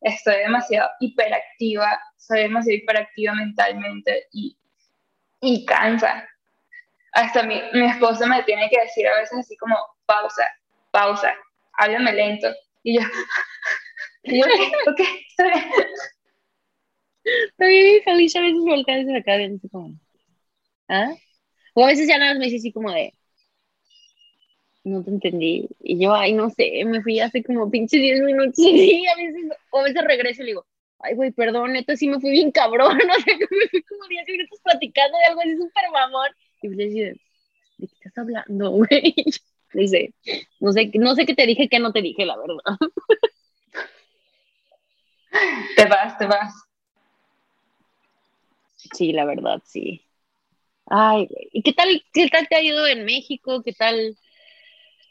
estoy 0.00 0.36
demasiado 0.36 0.88
hiperactiva, 1.00 2.00
soy 2.16 2.42
demasiado 2.42 2.78
hiperactiva 2.78 3.34
mentalmente 3.34 4.28
y, 4.32 4.56
y 5.40 5.66
cansa. 5.66 6.28
Hasta 7.12 7.42
mi, 7.42 7.60
mi 7.72 7.86
esposo 7.86 8.26
me 8.26 8.42
tiene 8.44 8.70
que 8.70 8.80
decir 8.80 9.06
a 9.08 9.18
veces 9.18 9.38
así 9.40 9.56
como, 9.56 9.76
pausa, 10.06 10.48
pausa, 10.90 11.34
háblame 11.74 12.12
lento. 12.12 12.48
Y 12.82 13.00
yo, 13.00 13.06
y 14.22 14.40
yo, 14.40 14.46
ok, 14.86 15.00
está 15.28 15.44
mi 17.58 18.00
feliz 18.04 18.36
a 18.36 18.40
veces 18.40 18.60
voltea 18.64 18.96
desde 18.96 19.16
acá 19.18 19.36
viendo 19.36 19.68
como, 19.70 19.94
¿ah? 20.88 21.14
O 21.74 21.84
a 21.84 21.88
veces 21.88 22.08
ya 22.08 22.18
nada 22.18 22.32
más 22.32 22.40
me 22.40 22.46
dice 22.46 22.58
así 22.58 22.72
como 22.72 22.92
de, 22.92 23.14
no 24.84 25.02
te 25.04 25.10
entendí. 25.10 25.68
Y 25.80 26.00
yo, 26.02 26.14
ay, 26.14 26.32
no 26.32 26.50
sé, 26.50 26.84
me 26.86 27.02
fui 27.02 27.20
hace 27.20 27.42
como 27.42 27.70
pinche 27.70 27.98
10 27.98 28.20
minutos 28.22 28.58
y 28.58 29.06
a 29.06 29.16
veces, 29.16 29.56
o 29.70 29.78
a 29.80 29.84
veces 29.84 30.04
regreso 30.04 30.42
y 30.42 30.46
le 30.46 30.50
digo, 30.52 30.66
ay, 31.00 31.14
güey, 31.14 31.30
perdón, 31.32 31.72
neta, 31.72 31.96
sí 31.96 32.08
me 32.08 32.20
fui 32.20 32.30
bien 32.30 32.50
cabrón, 32.50 32.98
no 33.06 33.14
sé, 33.14 33.32
me 33.36 33.68
fui 33.68 33.82
como 33.82 34.06
10 34.08 34.26
minutos 34.28 34.60
platicando 34.62 35.18
de 35.18 35.24
algo 35.24 35.40
así 35.40 35.56
súper 35.56 35.84
mamón. 35.92 36.28
Y 36.62 36.68
le 36.68 36.84
dice, 36.86 37.00
¿de 37.78 37.88
qué 37.88 37.94
estás 38.08 38.18
hablando, 38.18 38.70
güey? 38.72 39.14
Dice, 39.74 40.14
no 40.60 40.72
sé, 40.72 40.90
no 40.94 41.14
sé 41.14 41.26
qué 41.26 41.34
te 41.34 41.46
dije, 41.46 41.68
qué 41.68 41.78
no 41.80 41.92
te 41.92 42.02
dije, 42.02 42.26
la 42.26 42.36
verdad. 42.38 42.78
Te 45.76 45.86
vas, 45.86 46.18
te 46.18 46.26
vas. 46.26 46.67
Sí, 48.94 49.12
la 49.12 49.24
verdad, 49.24 49.60
sí. 49.64 50.04
Ay, 50.86 51.28
¿y 51.52 51.62
qué 51.62 51.72
tal, 51.72 52.02
qué 52.12 52.28
tal 52.28 52.48
te 52.48 52.56
ha 52.56 52.62
ido 52.62 52.86
en 52.86 53.04
México? 53.04 53.62
¿Qué 53.62 53.72
tal? 53.72 54.16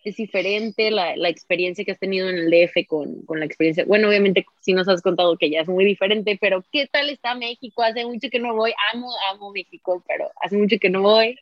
es 0.08 0.16
diferente 0.16 0.90
la, 0.90 1.18
la, 1.18 1.28
experiencia 1.28 1.84
que 1.84 1.92
has 1.92 2.00
tenido 2.00 2.30
en 2.30 2.38
el 2.38 2.50
DF 2.50 2.88
con, 2.88 3.24
con, 3.26 3.40
la 3.40 3.46
experiencia. 3.46 3.84
Bueno, 3.86 4.08
obviamente 4.08 4.46
si 4.62 4.72
nos 4.72 4.88
has 4.88 5.02
contado 5.02 5.38
que 5.38 5.50
ya 5.50 5.62
es 5.62 5.68
muy 5.68 5.84
diferente, 5.84 6.38
pero 6.40 6.64
¿qué 6.72 6.88
tal 6.88 7.10
está 7.10 7.36
México? 7.36 7.84
Hace 7.84 8.06
mucho 8.06 8.30
que 8.32 8.40
no 8.40 8.56
voy. 8.56 8.74
Amo, 8.94 9.12
amo 9.32 9.52
México, 9.52 10.02
pero 10.08 10.32
hace 10.42 10.56
mucho 10.56 10.78
que 10.80 10.90
no 10.90 11.02
voy. 11.02 11.38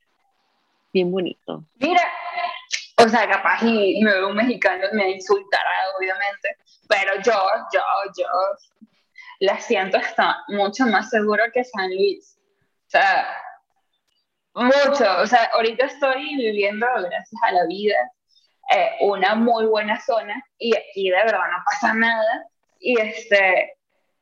Bien 0.92 1.12
bonito. 1.12 1.64
Mira, 1.76 2.02
o 2.98 3.08
sea, 3.08 3.30
capaz 3.30 3.62
y 3.64 4.02
me 4.02 4.12
veo 4.12 4.30
un 4.30 4.36
mexicano 4.36 4.88
me 4.94 5.12
insultará, 5.12 5.70
obviamente, 6.00 6.58
pero 6.88 7.14
yo, 7.24 7.34
yo, 7.72 7.82
yo 8.18 8.26
la 9.40 9.60
siento 9.60 9.98
está 9.98 10.44
mucho 10.48 10.86
más 10.86 11.10
seguro 11.10 11.44
que 11.54 11.64
San 11.64 11.90
Luis. 11.90 12.38
O 12.88 12.90
sea, 12.90 13.28
mucho. 14.56 15.22
O 15.22 15.28
sea, 15.28 15.50
ahorita 15.54 15.86
estoy 15.86 16.36
viviendo, 16.38 16.86
gracias 16.88 17.42
a 17.44 17.52
la 17.52 17.66
vida, 17.66 17.96
eh, 18.72 18.92
una 19.02 19.36
muy 19.36 19.66
buena 19.66 20.00
zona 20.02 20.44
y 20.58 20.76
aquí 20.76 21.10
de 21.10 21.18
verdad 21.18 21.40
no 21.52 21.64
pasa 21.72 21.94
nada. 21.94 22.48
Y, 22.80 23.00
este, 23.00 23.74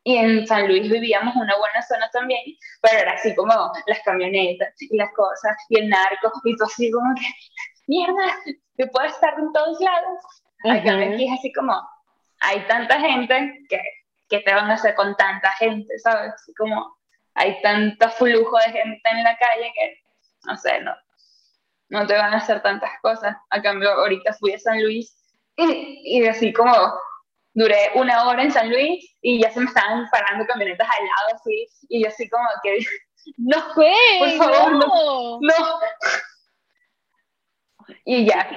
y 0.03 0.17
en 0.17 0.47
San 0.47 0.67
Luis 0.67 0.89
vivíamos 0.89 1.35
una 1.35 1.55
buena 1.57 1.81
zona 1.81 2.09
también, 2.11 2.41
pero 2.81 2.99
era 2.99 3.13
así 3.13 3.35
como 3.35 3.53
las 3.85 3.99
camionetas 4.03 4.73
y 4.81 4.95
las 4.97 5.09
cosas 5.15 5.55
y 5.69 5.79
el 5.79 5.89
narco 5.89 6.31
y 6.43 6.55
todo 6.55 6.67
así 6.67 6.91
como 6.91 7.13
que, 7.15 7.27
mierda, 7.87 8.37
que 8.77 8.87
puedo 8.87 9.07
estar 9.07 9.33
en 9.37 9.51
todos 9.53 9.79
lados. 9.79 10.19
Aquí 10.65 11.25
es 11.25 11.39
así 11.39 11.51
como, 11.53 11.79
hay 12.39 12.65
tanta 12.67 12.99
gente 12.99 13.65
que, 13.69 13.79
que 14.33 14.39
te 14.39 14.51
van 14.51 14.71
a 14.71 14.73
hacer 14.73 14.95
con 14.95 15.15
tanta 15.15 15.51
gente, 15.51 15.99
¿sabes? 15.99 16.33
Así 16.33 16.55
como 16.55 16.97
hay 17.35 17.61
tanto 17.61 18.09
flujo 18.09 18.57
de 18.57 18.71
gente 18.71 19.09
en 19.11 19.23
la 19.23 19.37
calle 19.37 19.71
que, 19.75 20.01
no 20.45 20.57
sé, 20.57 20.81
no, 20.81 20.95
no 21.89 22.07
te 22.07 22.17
van 22.17 22.33
a 22.33 22.37
hacer 22.37 22.63
tantas 22.63 22.89
cosas. 23.03 23.37
A 23.51 23.61
cambio, 23.61 23.91
ahorita 23.91 24.33
fui 24.33 24.53
a 24.53 24.57
San 24.57 24.81
Luis 24.81 25.15
y, 25.55 26.17
y 26.17 26.27
así 26.27 26.51
como 26.51 26.73
duré 27.53 27.91
una 27.93 28.27
hora 28.27 28.41
en 28.41 28.51
San 28.51 28.71
Luis 28.71 29.15
y 29.21 29.39
ya 29.39 29.51
se 29.51 29.59
me 29.59 29.67
estaban 29.67 30.09
parando 30.09 30.47
camionetas 30.47 30.89
al 30.89 31.05
lado 31.05 31.39
así 31.39 31.67
y 31.89 32.01
yo 32.01 32.07
así 32.07 32.27
como 32.27 32.47
que 32.63 32.79
no 33.37 33.61
fue 33.75 33.93
por 34.17 34.31
favor 34.31 34.71
no, 34.71 35.39
no. 35.41 35.79
y 38.05 38.25
ya 38.25 38.49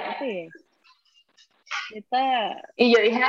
y 2.76 2.94
yo 2.94 3.02
dije 3.02 3.20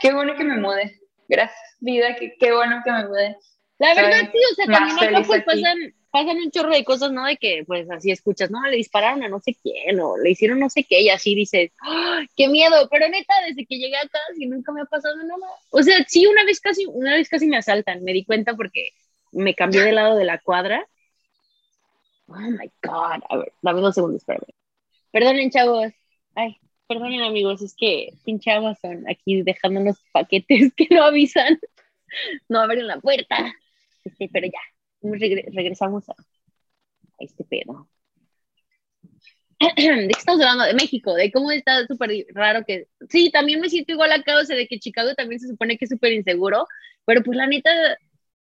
qué 0.00 0.14
bueno 0.14 0.36
que 0.36 0.44
me 0.44 0.58
mude 0.58 1.00
gracias 1.28 1.76
vida 1.80 2.16
qué, 2.16 2.34
qué 2.38 2.52
bueno 2.52 2.80
que 2.84 2.90
me 2.90 3.06
mude 3.06 3.36
la 3.78 3.94
verdad 3.94 4.30
sí 4.32 4.38
o 4.50 4.54
sea 4.54 4.66
también 4.66 4.98
acá 4.98 5.26
pues 5.26 5.44
pasan 5.44 5.94
pasan 6.10 6.36
un 6.38 6.50
chorro 6.50 6.70
de 6.70 6.84
cosas, 6.84 7.12
¿no? 7.12 7.24
De 7.24 7.36
que, 7.36 7.64
pues, 7.66 7.88
así 7.90 8.10
escuchas, 8.10 8.50
no, 8.50 8.62
le 8.62 8.76
dispararon 8.76 9.22
a 9.22 9.28
no 9.28 9.40
sé 9.40 9.56
quién, 9.62 10.00
o 10.00 10.16
le 10.16 10.30
hicieron 10.30 10.58
no 10.58 10.70
sé 10.70 10.84
qué, 10.84 11.02
y 11.02 11.10
así 11.10 11.34
dices, 11.34 11.70
¡Ah, 11.82 12.22
qué 12.36 12.48
miedo, 12.48 12.88
pero 12.90 13.08
neta, 13.08 13.34
desde 13.46 13.66
que 13.66 13.78
llegué 13.78 13.96
acá, 13.96 14.18
sí, 14.36 14.46
nunca 14.46 14.72
me 14.72 14.82
ha 14.82 14.86
pasado 14.86 15.16
nada. 15.16 15.46
O 15.70 15.82
sea, 15.82 16.04
sí, 16.08 16.26
una 16.26 16.44
vez 16.44 16.60
casi, 16.60 16.86
una 16.86 17.14
vez 17.14 17.28
casi 17.28 17.46
me 17.46 17.56
asaltan, 17.56 18.02
me 18.04 18.12
di 18.12 18.24
cuenta 18.24 18.54
porque 18.54 18.90
me 19.32 19.54
cambié 19.54 19.82
de 19.82 19.92
lado 19.92 20.16
de 20.16 20.24
la 20.24 20.38
cuadra. 20.38 20.86
Oh, 22.26 22.36
my 22.36 22.70
God, 22.82 23.22
a 23.28 23.36
ver, 23.38 23.52
dame 23.62 23.80
dos 23.80 23.94
segundos, 23.94 24.22
espérame. 24.22 24.44
Perdonen, 25.10 25.50
chavos. 25.50 25.92
Ay, 26.34 26.58
perdonen, 26.88 27.22
amigos, 27.22 27.62
es 27.62 27.74
que 27.76 28.14
pinche 28.24 28.50
Amazon 28.50 29.04
aquí 29.08 29.42
dejándonos 29.42 29.98
paquetes 30.12 30.72
que 30.76 30.88
no 30.90 31.04
avisan, 31.04 31.60
no 32.48 32.60
abren 32.60 32.86
la 32.86 33.00
puerta. 33.00 33.54
Este, 34.04 34.28
pero 34.32 34.46
ya, 34.46 34.60
regresamos 35.52 36.08
a, 36.08 36.14
este 37.18 37.44
pedo. 37.44 37.88
¿De 39.76 40.08
qué 40.08 40.18
estamos 40.18 40.40
hablando? 40.40 40.64
De 40.64 40.74
México, 40.74 41.14
de 41.14 41.30
cómo 41.30 41.50
está 41.50 41.86
súper 41.86 42.26
raro 42.32 42.64
que... 42.64 42.88
Sí, 43.10 43.30
también 43.30 43.60
me 43.60 43.68
siento 43.68 43.92
igual 43.92 44.12
acá, 44.12 44.38
o 44.38 44.44
sea, 44.44 44.56
de 44.56 44.66
que 44.66 44.78
Chicago 44.78 45.14
también 45.14 45.40
se 45.40 45.48
supone 45.48 45.76
que 45.76 45.84
es 45.84 45.90
súper 45.90 46.12
inseguro, 46.12 46.66
pero 47.04 47.22
pues 47.22 47.36
la 47.36 47.46
neta, 47.46 47.70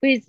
pues, 0.01 0.26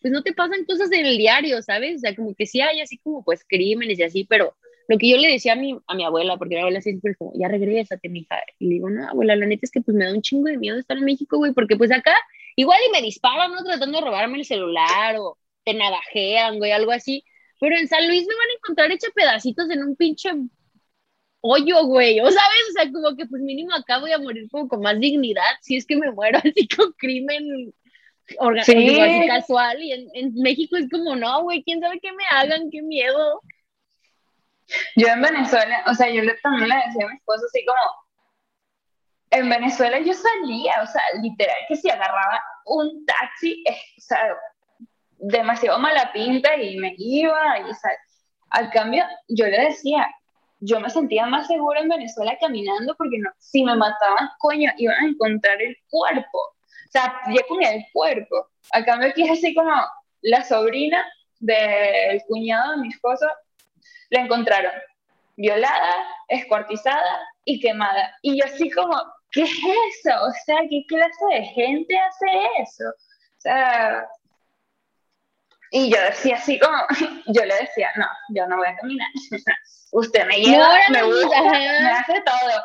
pues 0.00 0.12
no 0.12 0.22
te 0.22 0.34
pasan 0.34 0.64
cosas 0.64 0.92
en 0.92 1.06
el 1.06 1.18
diario, 1.18 1.60
¿sabes? 1.62 1.96
O 1.96 1.98
sea, 2.00 2.14
como 2.14 2.34
que 2.34 2.46
sí 2.46 2.60
hay 2.60 2.80
así 2.80 2.98
como 2.98 3.24
pues 3.24 3.44
crímenes 3.48 3.98
y 3.98 4.02
así, 4.02 4.24
pero 4.24 4.54
lo 4.88 4.98
que 4.98 5.10
yo 5.10 5.18
le 5.18 5.28
decía 5.28 5.52
a 5.52 5.56
mi, 5.56 5.78
a 5.86 5.94
mi 5.94 6.04
abuela, 6.04 6.38
porque 6.38 6.54
mi 6.54 6.62
abuela 6.62 6.80
siempre 6.80 7.14
como, 7.14 7.32
ya 7.38 7.48
regrésate, 7.48 8.08
mija, 8.08 8.42
y 8.58 8.68
le 8.68 8.74
digo, 8.76 8.90
no, 8.90 9.06
abuela, 9.06 9.36
la 9.36 9.46
neta 9.46 9.60
es 9.64 9.70
que 9.70 9.82
pues 9.82 9.94
me 9.96 10.06
da 10.06 10.12
un 10.12 10.22
chingo 10.22 10.48
de 10.48 10.58
miedo 10.58 10.78
estar 10.78 10.96
en 10.96 11.04
México, 11.04 11.36
güey, 11.36 11.52
porque 11.52 11.76
pues 11.76 11.92
acá 11.92 12.14
igual 12.56 12.78
y 12.88 12.92
me 12.92 13.02
disparan, 13.02 13.52
¿no? 13.52 13.62
Tratando 13.62 13.98
de 13.98 14.04
robarme 14.06 14.38
el 14.38 14.46
celular 14.46 15.16
o 15.18 15.38
te 15.64 15.74
navajean, 15.74 16.58
güey, 16.58 16.72
algo 16.72 16.92
así. 16.92 17.22
Pero 17.60 17.76
en 17.76 17.86
San 17.86 18.06
Luis 18.08 18.22
me 18.26 18.34
van 18.34 18.48
a 18.48 18.54
encontrar 18.56 18.92
hecha 18.92 19.08
pedacitos 19.14 19.68
en 19.70 19.82
un 19.82 19.94
pinche 19.96 20.30
hoyo, 21.40 21.84
güey. 21.84 22.20
O 22.20 22.24
sabes, 22.30 22.62
o 22.70 22.72
sea, 22.72 22.90
como 22.90 23.16
que 23.16 23.26
pues 23.26 23.42
mínimo 23.42 23.74
acá 23.74 23.98
voy 23.98 24.12
a 24.12 24.18
morir 24.18 24.48
como 24.50 24.68
con 24.68 24.80
más 24.80 24.98
dignidad 24.98 25.42
si 25.60 25.76
es 25.76 25.86
que 25.86 25.96
me 25.96 26.10
muero 26.12 26.38
así 26.44 26.66
con 26.68 26.92
crimen 26.92 27.74
organizado, 28.38 29.02
así 29.02 29.26
casual. 29.28 29.82
Y 29.82 29.92
en, 29.92 30.08
en 30.14 30.34
México 30.34 30.76
es 30.76 30.88
como, 30.90 31.14
no, 31.16 31.42
güey, 31.42 31.62
quién 31.62 31.80
sabe 31.80 32.00
qué 32.00 32.12
me 32.12 32.24
hagan, 32.30 32.70
qué 32.70 32.82
miedo. 32.82 33.42
Yo 34.96 35.08
en 35.08 35.22
Venezuela, 35.22 35.82
o 35.86 35.94
sea, 35.94 36.08
yo 36.10 36.22
también 36.42 36.68
le 36.68 36.74
decía 36.86 37.06
a 37.06 37.08
mi 37.08 37.16
esposo 37.16 37.44
así 37.46 37.64
como, 37.64 37.80
en 39.30 39.48
Venezuela 39.48 39.98
yo 40.00 40.12
salía, 40.14 40.82
o 40.82 40.86
sea, 40.86 41.02
literal 41.22 41.56
que 41.68 41.76
si 41.76 41.90
agarraba 41.90 42.40
un 42.66 43.04
taxi, 43.06 43.62
o 43.68 44.00
sea, 44.00 44.36
demasiado 45.18 45.78
mala 45.78 46.12
pinta 46.12 46.56
y 46.56 46.76
me 46.76 46.94
iba. 46.96 47.58
Y, 47.60 47.64
al 48.50 48.70
cambio, 48.70 49.04
yo 49.28 49.46
le 49.46 49.60
decía, 49.60 50.08
yo 50.60 50.80
me 50.80 50.90
sentía 50.90 51.26
más 51.26 51.46
segura 51.46 51.80
en 51.80 51.88
Venezuela 51.88 52.36
caminando 52.40 52.94
porque 52.96 53.18
no, 53.18 53.30
si 53.38 53.62
me 53.62 53.76
mataban, 53.76 54.30
coño, 54.38 54.70
iban 54.78 54.96
a 54.96 55.08
encontrar 55.08 55.60
el 55.60 55.76
cuerpo. 55.90 56.38
O 56.38 56.90
sea, 56.90 57.20
ya 57.28 57.42
con 57.48 57.62
el 57.62 57.84
cuerpo. 57.92 58.48
Al 58.72 58.84
cambio, 58.84 59.08
aquí 59.10 59.22
es 59.22 59.30
así 59.30 59.54
como 59.54 59.72
la 60.22 60.42
sobrina 60.42 61.04
del 61.38 62.22
cuñado 62.26 62.72
de 62.72 62.76
mi 62.78 62.88
esposo, 62.88 63.26
la 64.10 64.20
encontraron 64.22 64.72
violada, 65.36 66.04
escuartizada 66.28 67.20
y 67.44 67.60
quemada. 67.60 68.14
Y 68.22 68.38
yo 68.38 68.44
así 68.44 68.70
como, 68.70 69.00
¿qué 69.30 69.42
es 69.42 69.50
eso? 69.50 70.24
O 70.24 70.32
sea, 70.44 70.58
¿qué 70.68 70.84
clase 70.88 71.24
de 71.30 71.44
gente 71.44 71.98
hace 71.98 72.26
eso? 72.62 72.84
O 72.88 73.40
sea, 73.40 74.08
y 75.70 75.90
yo 75.90 76.00
decía 76.00 76.36
así 76.36 76.58
como, 76.58 76.76
yo 77.26 77.44
le 77.44 77.54
decía, 77.54 77.90
no, 77.96 78.06
yo 78.30 78.46
no 78.46 78.56
voy 78.56 78.68
a 78.68 78.76
caminar. 78.76 79.08
Usted 79.92 80.26
me 80.26 80.40
lleva, 80.40 80.76
me 80.90 81.02
gusta, 81.02 81.42
me 81.42 81.90
hace 81.90 82.20
todo. 82.22 82.62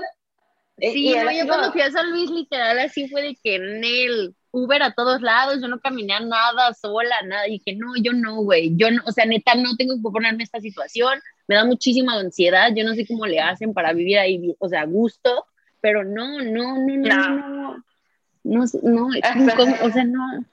Sí, 0.80 1.14
yo 1.14 1.48
cuando 1.48 1.72
fui 1.72 1.82
a 1.82 1.92
San 1.92 2.10
Luis, 2.10 2.30
literal, 2.30 2.80
así 2.80 3.08
fue 3.08 3.22
de 3.22 3.38
que 3.42 3.56
en 3.56 3.84
el 3.84 4.36
Uber 4.54 4.84
a 4.84 4.94
todos 4.94 5.22
lados, 5.22 5.60
yo 5.62 5.68
no 5.68 5.80
caminé 5.80 6.18
nada 6.22 6.74
sola, 6.74 7.16
nada. 7.26 7.48
Y 7.48 7.60
dije, 7.60 7.76
no, 7.76 7.94
yo 7.98 8.14
no, 8.14 8.36
güey, 8.44 8.76
yo 8.78 8.90
no, 8.92 9.02
o 9.06 9.12
sea, 9.12 9.26
neta, 9.26 9.56
no 9.56 9.76
tengo 9.76 9.96
que 9.96 10.02
ponerme 10.02 10.44
esta 10.44 10.62
situación, 10.62 11.20
me 11.48 11.56
da 11.56 11.66
muchísima 11.66 12.14
ansiedad, 12.14 12.72
yo 12.74 12.86
no 12.86 12.94
sé 12.94 13.06
cómo 13.06 13.26
le 13.26 13.42
hacen 13.42 13.74
para 13.74 13.92
vivir 13.92 14.18
ahí, 14.20 14.56
o 14.60 14.70
sea, 14.70 14.82
a 14.82 14.86
gusto, 14.86 15.46
pero 15.82 16.06
no, 16.06 16.40
no, 16.42 16.78
no, 16.78 16.98
no, 16.98 16.98
no, 16.98 17.84
no, 18.44 18.64
no, 18.64 18.66
no 18.84 19.08
o 19.08 19.92
sea, 19.92 20.04
no, 20.06 20.46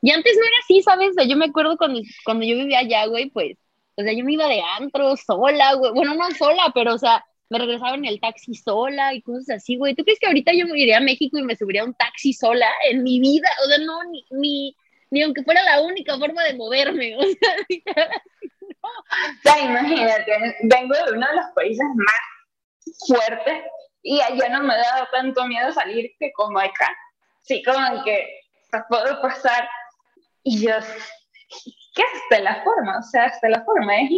y 0.00 0.10
antes 0.10 0.36
no 0.36 0.42
era 0.42 0.56
así, 0.62 0.82
¿sabes? 0.82 1.10
O 1.10 1.14
sea, 1.14 1.24
yo 1.24 1.36
me 1.36 1.46
acuerdo 1.46 1.76
cuando, 1.76 2.00
cuando 2.24 2.44
yo 2.44 2.56
vivía 2.56 2.80
allá, 2.80 3.06
güey, 3.06 3.30
pues, 3.30 3.56
o 3.96 4.02
sea, 4.02 4.12
yo 4.12 4.24
me 4.24 4.32
iba 4.32 4.46
de 4.46 4.62
antro 4.78 5.16
sola, 5.16 5.74
güey. 5.74 5.92
Bueno, 5.92 6.14
no 6.14 6.30
sola, 6.32 6.70
pero, 6.74 6.94
o 6.94 6.98
sea, 6.98 7.24
me 7.52 7.58
regresaba 7.58 7.94
en 7.94 8.06
el 8.06 8.18
taxi 8.18 8.54
sola 8.54 9.12
y 9.12 9.20
cosas 9.20 9.56
así, 9.56 9.76
güey. 9.76 9.94
¿Tú 9.94 10.04
crees 10.04 10.18
que 10.18 10.26
ahorita 10.26 10.52
yo 10.54 10.66
me 10.66 10.80
iría 10.80 10.96
a 10.96 11.00
México 11.00 11.38
y 11.38 11.42
me 11.42 11.54
subiría 11.54 11.82
a 11.82 11.84
un 11.84 11.92
taxi 11.94 12.32
sola 12.32 12.70
en 12.90 13.02
mi 13.02 13.20
vida? 13.20 13.48
O 13.62 13.68
sea, 13.68 13.76
no, 13.76 14.02
ni, 14.04 14.24
ni, 14.30 14.76
ni 15.10 15.22
aunque 15.22 15.42
fuera 15.42 15.62
la 15.62 15.82
única 15.82 16.16
forma 16.16 16.42
de 16.44 16.54
moverme. 16.54 17.14
O 17.18 17.20
sea, 17.20 17.56
no. 18.82 18.88
sea, 19.42 19.60
imagínate, 19.60 20.56
vengo 20.62 20.94
de 20.94 21.12
uno 21.12 21.26
de 21.28 21.36
los 21.36 21.46
países 21.54 21.86
más 21.94 22.96
fuertes 23.06 23.64
y 24.02 24.18
allá 24.22 24.48
no 24.48 24.62
me 24.62 24.74
da 24.74 25.06
tanto 25.12 25.46
miedo 25.46 25.70
salir 25.72 26.10
que 26.18 26.32
como 26.32 26.58
acá. 26.58 26.96
Sí, 27.42 27.62
como 27.62 28.02
que 28.02 28.40
puedo 28.88 29.20
pasar. 29.20 29.68
Y 30.42 30.66
yo, 30.66 30.72
¿qué 31.94 32.02
hasta 32.02 32.42
la 32.42 32.64
forma? 32.64 32.98
O 32.98 33.02
sea, 33.02 33.26
hasta 33.26 33.50
la 33.50 33.62
forma. 33.62 33.94
Es 34.00 34.08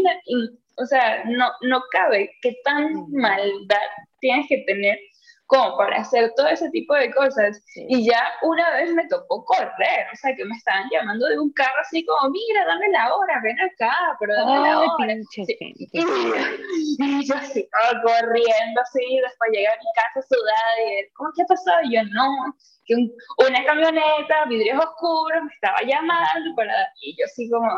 o 0.76 0.86
sea, 0.86 1.24
no, 1.24 1.50
no 1.62 1.82
cabe 1.90 2.30
qué 2.42 2.56
tan 2.64 3.10
maldad 3.10 3.78
tienes 4.20 4.46
que 4.48 4.64
tener 4.66 4.98
como 5.46 5.76
para 5.76 5.98
hacer 5.98 6.32
todo 6.36 6.48
ese 6.48 6.70
tipo 6.70 6.94
de 6.94 7.12
cosas. 7.12 7.62
Y 7.76 8.06
ya 8.06 8.22
una 8.42 8.70
vez 8.72 8.92
me 8.94 9.06
tocó 9.08 9.44
correr, 9.44 10.06
o 10.12 10.16
sea, 10.16 10.34
que 10.34 10.44
me 10.44 10.56
estaban 10.56 10.88
llamando 10.90 11.26
de 11.26 11.38
un 11.38 11.52
carro 11.52 11.80
así 11.80 12.04
como, 12.04 12.30
mira, 12.30 12.64
dame 12.66 12.88
la 12.88 13.14
hora, 13.14 13.40
ven 13.42 13.60
acá, 13.60 13.94
pero 14.18 14.34
dame 14.34 14.60
la 14.60 14.80
hora. 14.80 15.14
Y, 16.96 17.26
yo 17.26 17.34
así, 17.36 17.68
corriendo 18.02 18.80
así, 18.80 19.20
después 19.22 19.50
llegué 19.52 19.66
a 19.68 19.76
mi 19.76 19.86
casa 19.94 20.26
sudada 20.26 20.90
y, 20.90 21.12
¿cómo 21.14 21.30
qué 21.36 21.44
pasó? 21.46 21.70
Y 21.84 21.94
yo, 21.94 22.02
no, 22.04 22.54
que 22.86 22.94
una 22.94 23.64
camioneta, 23.64 24.44
vidrios 24.48 24.82
oscuros, 24.84 25.44
me 25.44 25.52
estaba 25.52 25.80
llamando 25.82 26.54
para... 26.56 26.74
Y 27.02 27.16
yo 27.18 27.24
así 27.26 27.48
como, 27.50 27.68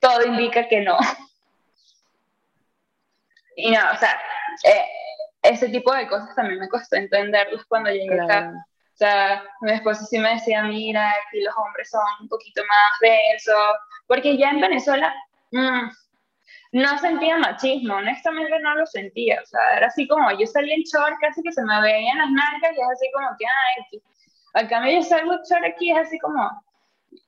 todo 0.00 0.24
indica 0.26 0.68
que 0.68 0.80
no. 0.80 0.96
Y 3.58 3.72
no, 3.72 3.80
o 3.92 3.96
sea, 3.96 4.16
eh, 4.64 4.84
ese 5.42 5.68
tipo 5.68 5.92
de 5.92 6.06
cosas 6.06 6.32
también 6.36 6.60
me 6.60 6.68
costó 6.68 6.94
entenderlos 6.94 7.64
cuando 7.66 7.90
llegué 7.90 8.20
acá. 8.20 8.52
O 8.54 8.96
sea, 8.96 9.42
mi 9.62 9.72
esposo 9.72 10.04
sí 10.04 10.16
me 10.16 10.34
decía, 10.34 10.62
mira, 10.62 11.10
aquí 11.10 11.42
los 11.42 11.54
hombres 11.56 11.90
son 11.90 12.02
un 12.20 12.28
poquito 12.28 12.62
más 12.62 13.00
densos, 13.00 13.76
porque 14.06 14.36
ya 14.36 14.50
en 14.50 14.60
Venezuela 14.60 15.12
mm, 15.50 15.88
no 16.72 16.98
sentía 16.98 17.36
machismo, 17.38 17.94
honestamente 17.94 18.60
no 18.60 18.76
lo 18.76 18.86
sentía, 18.86 19.40
o 19.42 19.46
sea, 19.46 19.60
era 19.76 19.88
así 19.88 20.06
como, 20.06 20.30
yo 20.38 20.46
salía 20.46 20.74
en 20.74 20.82
short, 20.82 21.16
casi 21.20 21.42
que 21.42 21.52
se 21.52 21.62
me 21.62 21.80
veían 21.80 22.18
las 22.18 22.30
nalgas 22.30 22.72
y 22.76 22.80
es 22.80 22.88
así 22.92 23.10
como 23.12 23.28
que, 23.38 23.44
ay, 23.46 24.02
acá 24.54 24.80
me 24.80 24.94
yo 24.94 25.02
salgo 25.02 25.32
en 25.32 25.42
short 25.42 25.64
aquí, 25.64 25.90
es 25.90 25.98
así 25.98 26.18
como, 26.20 26.48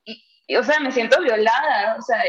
y, 0.05 0.55
o 0.55 0.63
sea, 0.63 0.79
me 0.79 0.91
siento 0.91 1.21
violada, 1.21 1.95
o 1.97 2.01
sea. 2.01 2.21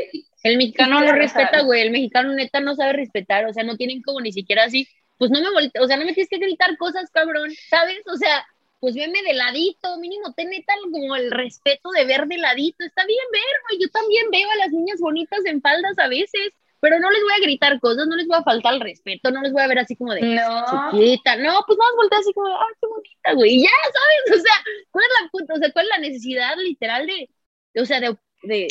El 0.43 0.57
mexicano 0.57 1.01
no 1.01 1.13
respeta, 1.13 1.63
güey, 1.63 1.83
el 1.83 1.91
mexicano 1.91 2.33
neta 2.35 2.61
no 2.61 2.75
sabe 2.75 2.95
respetar, 2.95 3.47
o 3.47 3.53
sea, 3.53 3.63
no 3.63 3.77
tienen 3.77 4.03
como 4.03 4.21
ni 4.21 4.33
siquiera 4.33 4.65
así, 4.65 4.89
pues 5.19 5.31
no 5.31 5.41
me 5.41 5.51
volte, 5.51 5.79
o 5.81 5.87
sea, 5.87 5.97
no 5.97 6.05
me 6.05 6.15
tienes 6.15 6.29
que 6.29 6.39
gritar 6.39 6.77
cosas, 6.77 7.11
cabrón, 7.13 7.51
¿sabes? 7.71 8.03
O 8.13 8.17
sea, 8.17 8.45
pues 8.81 8.95
veme 8.95 9.23
de 9.23 9.35
ladito, 9.35 9.97
mínimo, 9.99 10.33
ten 10.35 10.51
neta 10.51 10.75
como 10.91 11.15
el 11.15 11.31
respeto 11.31 11.91
de 11.91 12.05
ver 12.05 12.27
de 12.27 12.39
ladito, 12.39 12.85
está 12.85 13.07
bien 13.07 13.25
ver, 13.33 13.43
güey, 13.69 13.81
yo 13.81 13.89
también 13.91 14.27
veo 14.33 14.51
a 14.51 14.57
las 14.57 14.71
niñas 14.71 14.99
bonitas 15.01 15.45
en 15.45 15.61
faldas 15.61 15.97
a 15.99 16.09
veces, 16.09 16.53
pero 16.81 16.99
no 16.99 17.09
les 17.13 17.23
voy 17.23 17.33
a 17.33 17.41
gritar 17.41 17.79
cosas, 17.79 18.09
no 18.09 18.17
les 18.17 18.27
voy 18.27 18.37
a 18.37 18.43
faltar 18.43 18.75
el 18.75 18.81
respeto, 18.81 19.31
no 19.31 19.41
les 19.41 19.53
voy 19.53 19.63
a 19.63 19.69
ver 19.69 19.79
así 19.79 19.95
como 19.95 20.13
de 20.15 20.23
no. 20.23 20.91
chiquita, 20.91 21.37
no, 21.37 21.63
pues 21.65 21.79
vamos 21.79 21.93
a 21.93 21.97
voltear 21.97 22.21
así 22.21 22.33
como, 22.33 22.49
ay, 22.49 22.75
qué 22.81 22.87
bonita, 22.89 23.33
güey, 23.35 23.55
y 23.55 23.63
ya, 23.63 23.71
¿sabes? 23.85 24.41
O 24.41 24.43
sea, 24.43 24.55
¿cuál 24.91 25.05
es 25.05 25.11
la 25.21 25.55
o 25.55 25.59
sea, 25.59 25.73
cuál 25.73 25.85
es 25.85 25.91
la 25.91 25.99
necesidad 25.99 26.57
literal 26.57 27.07
de, 27.07 27.31
o 27.81 27.85
sea, 27.87 28.01
de, 28.01 28.17
de, 28.43 28.67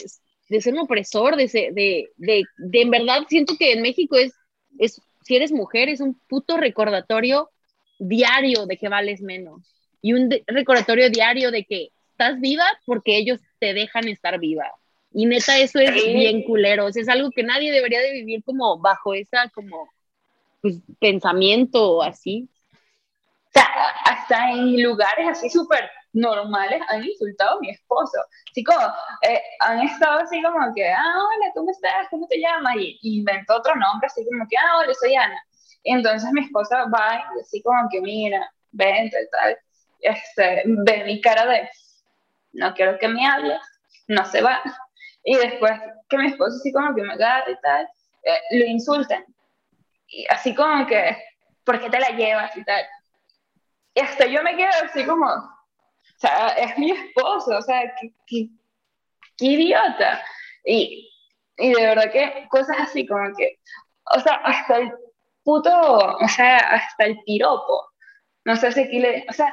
de 0.51 0.59
ser 0.59 0.73
un 0.73 0.81
opresor, 0.81 1.37
de, 1.37 1.47
de, 1.47 2.09
de, 2.17 2.43
de, 2.57 2.81
en 2.81 2.89
verdad 2.89 3.23
siento 3.29 3.55
que 3.57 3.71
en 3.71 3.81
México 3.81 4.17
es, 4.17 4.33
es, 4.79 5.01
si 5.23 5.37
eres 5.37 5.53
mujer, 5.53 5.87
es 5.87 6.01
un 6.01 6.19
puto 6.27 6.57
recordatorio 6.57 7.49
diario 7.99 8.65
de 8.65 8.75
que 8.75 8.89
vales 8.89 9.21
menos 9.21 9.61
y 10.01 10.11
un 10.11 10.29
recordatorio 10.47 11.09
diario 11.09 11.51
de 11.51 11.63
que 11.63 11.91
estás 12.11 12.37
viva 12.41 12.65
porque 12.85 13.15
ellos 13.15 13.39
te 13.59 13.73
dejan 13.73 14.09
estar 14.09 14.39
viva. 14.39 14.69
Y 15.13 15.25
neta, 15.25 15.57
eso 15.57 15.79
es 15.79 15.93
bien 15.93 16.43
culero. 16.43 16.89
es 16.89 17.07
algo 17.07 17.31
que 17.31 17.43
nadie 17.43 17.71
debería 17.71 18.01
de 18.01 18.11
vivir 18.11 18.43
como 18.43 18.77
bajo 18.77 19.13
esa 19.13 19.49
como 19.55 19.87
pues, 20.61 20.79
pensamiento 20.99 21.91
o 21.93 22.03
así. 22.03 22.49
O 23.47 23.51
sea, 23.53 23.65
hasta 24.03 24.51
en 24.51 24.83
lugares 24.83 25.27
así 25.29 25.49
súper 25.49 25.89
normales 26.13 26.81
han 26.89 27.03
insultado 27.03 27.57
a 27.57 27.59
mi 27.59 27.69
esposo. 27.69 28.17
Así 28.49 28.63
como, 28.63 28.81
eh, 29.21 29.41
han 29.59 29.81
estado 29.81 30.19
así 30.19 30.41
como 30.41 30.73
que, 30.73 30.89
ah, 30.89 31.15
hola, 31.17 31.51
¿cómo 31.53 31.71
estás? 31.71 32.07
¿Cómo 32.09 32.27
te 32.27 32.39
llamas? 32.39 32.75
Y, 32.77 32.99
inventó 33.01 33.57
otro 33.57 33.75
nombre, 33.75 34.07
así 34.07 34.25
como 34.25 34.45
que, 34.49 34.57
ah, 34.57 34.77
hola, 34.79 34.93
soy 34.93 35.15
Ana. 35.15 35.41
Y 35.83 35.93
entonces 35.93 36.29
mi 36.31 36.41
esposa 36.41 36.85
va 36.85 37.23
y 37.35 37.41
así 37.41 37.61
como 37.61 37.87
que, 37.89 38.01
mira, 38.01 38.51
vente 38.71 39.17
tal. 39.31 39.57
Este, 39.99 40.63
ve 40.65 41.03
mi 41.05 41.21
cara 41.21 41.45
de, 41.45 41.69
no 42.53 42.73
quiero 42.73 42.97
que 42.99 43.07
me 43.07 43.25
hables, 43.25 43.61
no 44.07 44.25
se 44.25 44.41
va. 44.41 44.61
Y 45.23 45.35
después 45.35 45.73
que 46.09 46.17
mi 46.17 46.27
esposo 46.27 46.55
así 46.57 46.71
como 46.71 46.93
que 46.95 47.03
me 47.03 47.13
agarra 47.13 47.49
y 47.49 47.59
tal, 47.61 47.87
eh, 48.23 48.57
lo 48.59 48.65
insultan. 48.65 49.23
Y 50.07 50.25
así 50.29 50.53
como 50.53 50.85
que, 50.87 51.17
¿por 51.63 51.79
qué 51.79 51.89
te 51.89 51.99
la 51.99 52.09
llevas 52.09 52.55
y 52.57 52.63
tal? 52.63 52.83
Y 53.93 53.99
hasta 54.01 54.25
yo 54.25 54.43
me 54.43 54.55
quedo 54.55 54.69
así 54.83 55.05
como, 55.05 55.25
o 56.21 56.27
sea, 56.27 56.49
es 56.49 56.77
mi 56.77 56.91
esposo, 56.91 57.57
o 57.57 57.61
sea, 57.63 57.81
qué, 57.99 58.13
qué, 58.27 59.45
idiota. 59.45 60.23
Y, 60.63 61.09
y 61.57 61.73
de 61.73 61.81
verdad 61.81 62.11
que 62.11 62.47
cosas 62.51 62.77
así 62.79 63.07
como 63.07 63.35
que, 63.35 63.59
o 64.15 64.19
sea, 64.19 64.35
hasta 64.35 64.77
el 64.77 64.91
puto, 65.43 65.71
o 65.71 66.27
sea, 66.27 66.57
hasta 66.57 67.05
el 67.05 67.19
piropo. 67.25 67.89
No 68.45 68.55
sé 68.55 68.71
si 68.71 68.81
aquí 68.81 68.99
le, 68.99 69.25
o 69.27 69.33
sea, 69.33 69.51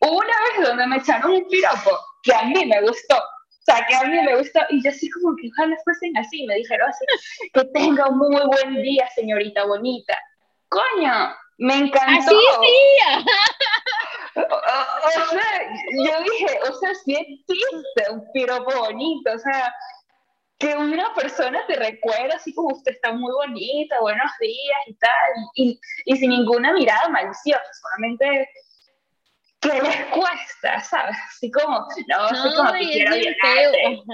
una 0.00 0.34
vez 0.44 0.68
donde 0.68 0.86
me 0.86 0.98
echaron 0.98 1.32
un 1.32 1.48
piropo 1.48 1.90
que 2.22 2.32
a 2.32 2.44
mí 2.44 2.66
me 2.66 2.80
gustó, 2.82 3.16
o 3.16 3.64
sea, 3.64 3.84
que 3.84 3.96
a 3.96 4.02
mí 4.02 4.22
me 4.22 4.36
gustó, 4.36 4.60
y 4.70 4.80
yo 4.80 4.90
así 4.90 5.10
como 5.10 5.34
que 5.34 5.48
ojalá 5.48 5.76
fuesen 5.82 6.16
así, 6.16 6.46
me 6.46 6.54
dijeron 6.54 6.88
así, 6.88 7.04
que 7.52 7.64
tenga 7.74 8.08
un 8.10 8.18
muy 8.18 8.46
buen 8.46 8.80
día, 8.80 9.08
señorita 9.12 9.64
bonita. 9.64 10.16
Coño, 10.68 11.34
me 11.58 11.74
encantó. 11.78 12.30
Así 12.30 12.36
sí. 12.62 13.24
O, 14.36 14.40
o, 14.40 15.28
sea, 15.30 15.42
yo 15.92 16.22
dije, 16.22 16.58
o 16.68 16.74
sea, 16.78 16.94
sí 17.04 17.14
existe 17.14 18.10
un 18.10 18.24
piropo 18.32 18.76
bonito, 18.78 19.32
o 19.32 19.38
sea, 19.38 19.72
que 20.58 20.74
una 20.76 21.12
persona 21.14 21.60
te 21.66 21.76
recuerda 21.76 22.36
así 22.36 22.54
como 22.54 22.74
usted 22.74 22.92
está 22.92 23.12
muy 23.12 23.32
bonita, 23.32 24.00
buenos 24.00 24.30
días 24.40 24.78
y 24.86 24.94
tal, 24.94 25.30
y, 25.54 25.80
y 26.06 26.16
sin 26.16 26.30
ninguna 26.30 26.72
mirada 26.72 27.08
maliciosa, 27.08 27.62
solamente 27.80 28.48
que 29.64 29.80
les 29.80 30.06
cuesta, 30.06 30.80
¿sabes? 30.80 31.16
Así 31.28 31.50
como, 31.50 31.86
no, 32.08 32.30
no 32.30 32.56
como 32.56 32.72
que 32.72 32.86
quiero 32.86 33.12
feo. 33.12 34.04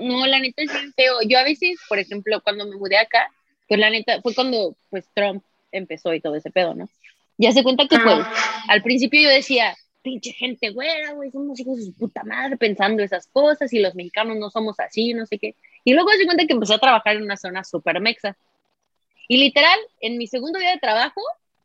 No, 0.00 0.26
la 0.26 0.40
neta 0.40 0.62
es 0.62 0.72
bien 0.72 0.92
feo. 0.94 1.18
Yo 1.28 1.38
a 1.38 1.44
veces, 1.44 1.78
por 1.88 1.98
ejemplo, 1.98 2.40
cuando 2.42 2.64
me 2.66 2.76
mudé 2.76 2.96
acá, 2.96 3.28
pues 3.68 3.78
la 3.78 3.90
neta, 3.90 4.20
fue 4.22 4.34
cuando 4.34 4.76
pues 4.90 5.06
Trump 5.14 5.44
empezó 5.72 6.14
y 6.14 6.20
todo 6.20 6.36
ese 6.36 6.50
pedo, 6.50 6.74
¿no? 6.74 6.88
Ya 7.36 7.52
se 7.52 7.62
cuenta 7.62 7.88
que 7.88 7.98
pues, 7.98 8.26
al 8.68 8.82
principio 8.82 9.20
yo 9.20 9.28
decía, 9.28 9.76
pinche 10.02 10.32
gente 10.32 10.70
güera, 10.70 11.12
güey, 11.14 11.30
somos 11.30 11.58
hijos 11.58 11.78
de 11.78 11.84
su 11.84 11.94
puta 11.94 12.22
madre 12.24 12.56
pensando 12.56 13.02
esas 13.02 13.26
cosas 13.26 13.72
y 13.72 13.80
los 13.80 13.94
mexicanos 13.94 14.36
no 14.36 14.50
somos 14.50 14.78
así, 14.78 15.14
no 15.14 15.26
sé 15.26 15.38
qué. 15.38 15.56
Y 15.82 15.94
luego 15.94 16.10
se 16.10 16.26
cuenta 16.26 16.46
que 16.46 16.52
empecé 16.52 16.74
a 16.74 16.78
trabajar 16.78 17.16
en 17.16 17.22
una 17.22 17.36
zona 17.36 17.64
súper 17.64 18.00
mexa. 18.00 18.36
Y 19.28 19.38
literal, 19.38 19.78
en 20.00 20.18
mi 20.18 20.26
segundo 20.26 20.58
día 20.58 20.72
de 20.72 20.78
trabajo, 20.78 21.20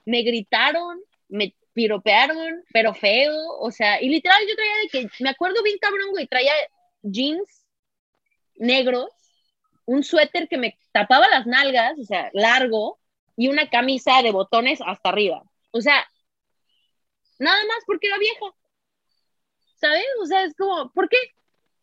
me 0.06 0.22
gritaron, 0.24 1.00
me 1.28 1.54
piropearon, 1.74 2.64
pero 2.74 2.94
feo, 2.94 3.36
o 3.60 3.72
sea, 3.72 4.02
y 4.02 4.10
literal 4.10 4.42
yo 4.48 4.56
traía 4.56 4.76
de 4.84 4.90
que, 4.90 5.24
me 5.24 5.30
acuerdo 5.30 5.62
bien 5.62 5.78
cabrón, 5.80 6.12
güey, 6.12 6.28
traía 6.28 6.54
jeans 7.04 7.66
negros, 8.56 9.10
un 9.86 10.04
suéter 10.04 10.48
que 10.48 10.58
me 10.58 10.78
tapaba 10.92 11.28
las 11.30 11.46
nalgas, 11.46 11.98
o 12.00 12.04
sea, 12.04 12.30
largo, 12.34 13.00
y 13.36 13.48
una 13.48 13.70
camisa 13.70 14.22
de 14.22 14.32
botones 14.32 14.80
hasta 14.86 15.10
arriba. 15.10 15.44
O 15.72 15.82
sea, 15.82 16.06
nada 17.40 17.60
más 17.66 17.84
porque 17.86 18.08
era 18.08 18.18
vieja. 18.18 18.46
¿Sabes? 19.76 20.06
O 20.22 20.26
sea, 20.26 20.44
es 20.44 20.54
como, 20.56 20.92
¿por 20.92 21.08
qué? 21.08 21.18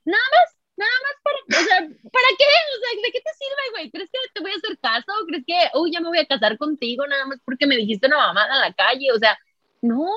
Nada 0.05 0.23
más, 0.31 0.57
nada 0.77 0.93
más 1.03 1.15
para, 1.23 1.63
o 1.63 1.65
sea, 1.65 1.79
¿para 1.79 2.29
qué? 2.39 2.45
O 2.45 2.81
sea, 2.81 3.03
¿de 3.03 3.13
qué 3.13 3.21
te 3.21 3.33
sirve, 3.33 3.71
güey? 3.73 3.91
¿Crees 3.91 4.11
que 4.11 4.19
te 4.35 4.41
voy 4.41 4.53
a 4.53 4.57
hacer 4.57 4.79
caso? 4.79 5.13
¿Crees 5.27 5.45
que, 5.47 5.79
uy, 5.79 5.93
ya 5.93 6.01
me 6.01 6.09
voy 6.09 6.19
a 6.19 6.27
casar 6.27 6.59
contigo 6.59 7.07
nada 7.07 7.27
más 7.27 7.41
porque 7.45 7.67
me 7.67 7.77
dijiste 7.77 8.07
una 8.07 8.19
mamada 8.19 8.55
en 8.55 8.61
la 8.61 8.75
calle? 8.75 9.13
O 9.13 9.19
sea, 9.19 9.39
no, 9.81 10.11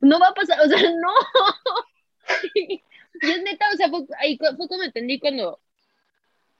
no 0.00 0.20
va 0.20 0.28
a 0.28 0.34
pasar, 0.34 0.60
o 0.60 0.68
sea, 0.68 0.80
no. 0.82 1.12
y 2.54 2.82
es 3.20 3.42
neta, 3.42 3.66
o 3.72 3.76
sea, 3.76 3.88
fue, 3.88 4.06
ahí 4.18 4.38
fue 4.38 4.68
como 4.68 4.82
entendí 4.82 5.18
cuando 5.18 5.58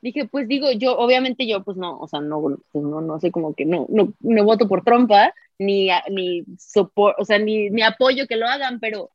dije, 0.05 0.27
pues 0.27 0.47
digo, 0.49 0.71
yo, 0.73 0.99
obviamente 0.99 1.47
yo, 1.47 1.65
pues 1.65 1.79
no, 1.79 1.99
o 1.99 2.07
sea, 2.07 2.21
no, 2.21 2.41
pues 2.73 2.85
no, 2.85 3.01
no 3.01 3.19
sé, 3.21 3.31
como 3.31 3.55
que 3.55 3.65
no, 3.65 3.87
no, 3.89 4.13
no 4.21 4.45
voto 4.45 4.69
por 4.69 4.85
trompa, 4.85 5.33
ni, 5.59 5.89
ni 6.11 6.45
o 6.75 7.25
sea, 7.25 7.39
ni, 7.39 7.71
ni 7.71 7.83
apoyo 7.83 8.27
que 8.27 8.37
lo 8.37 8.47
hagan, 8.47 8.81
pero 8.81 9.11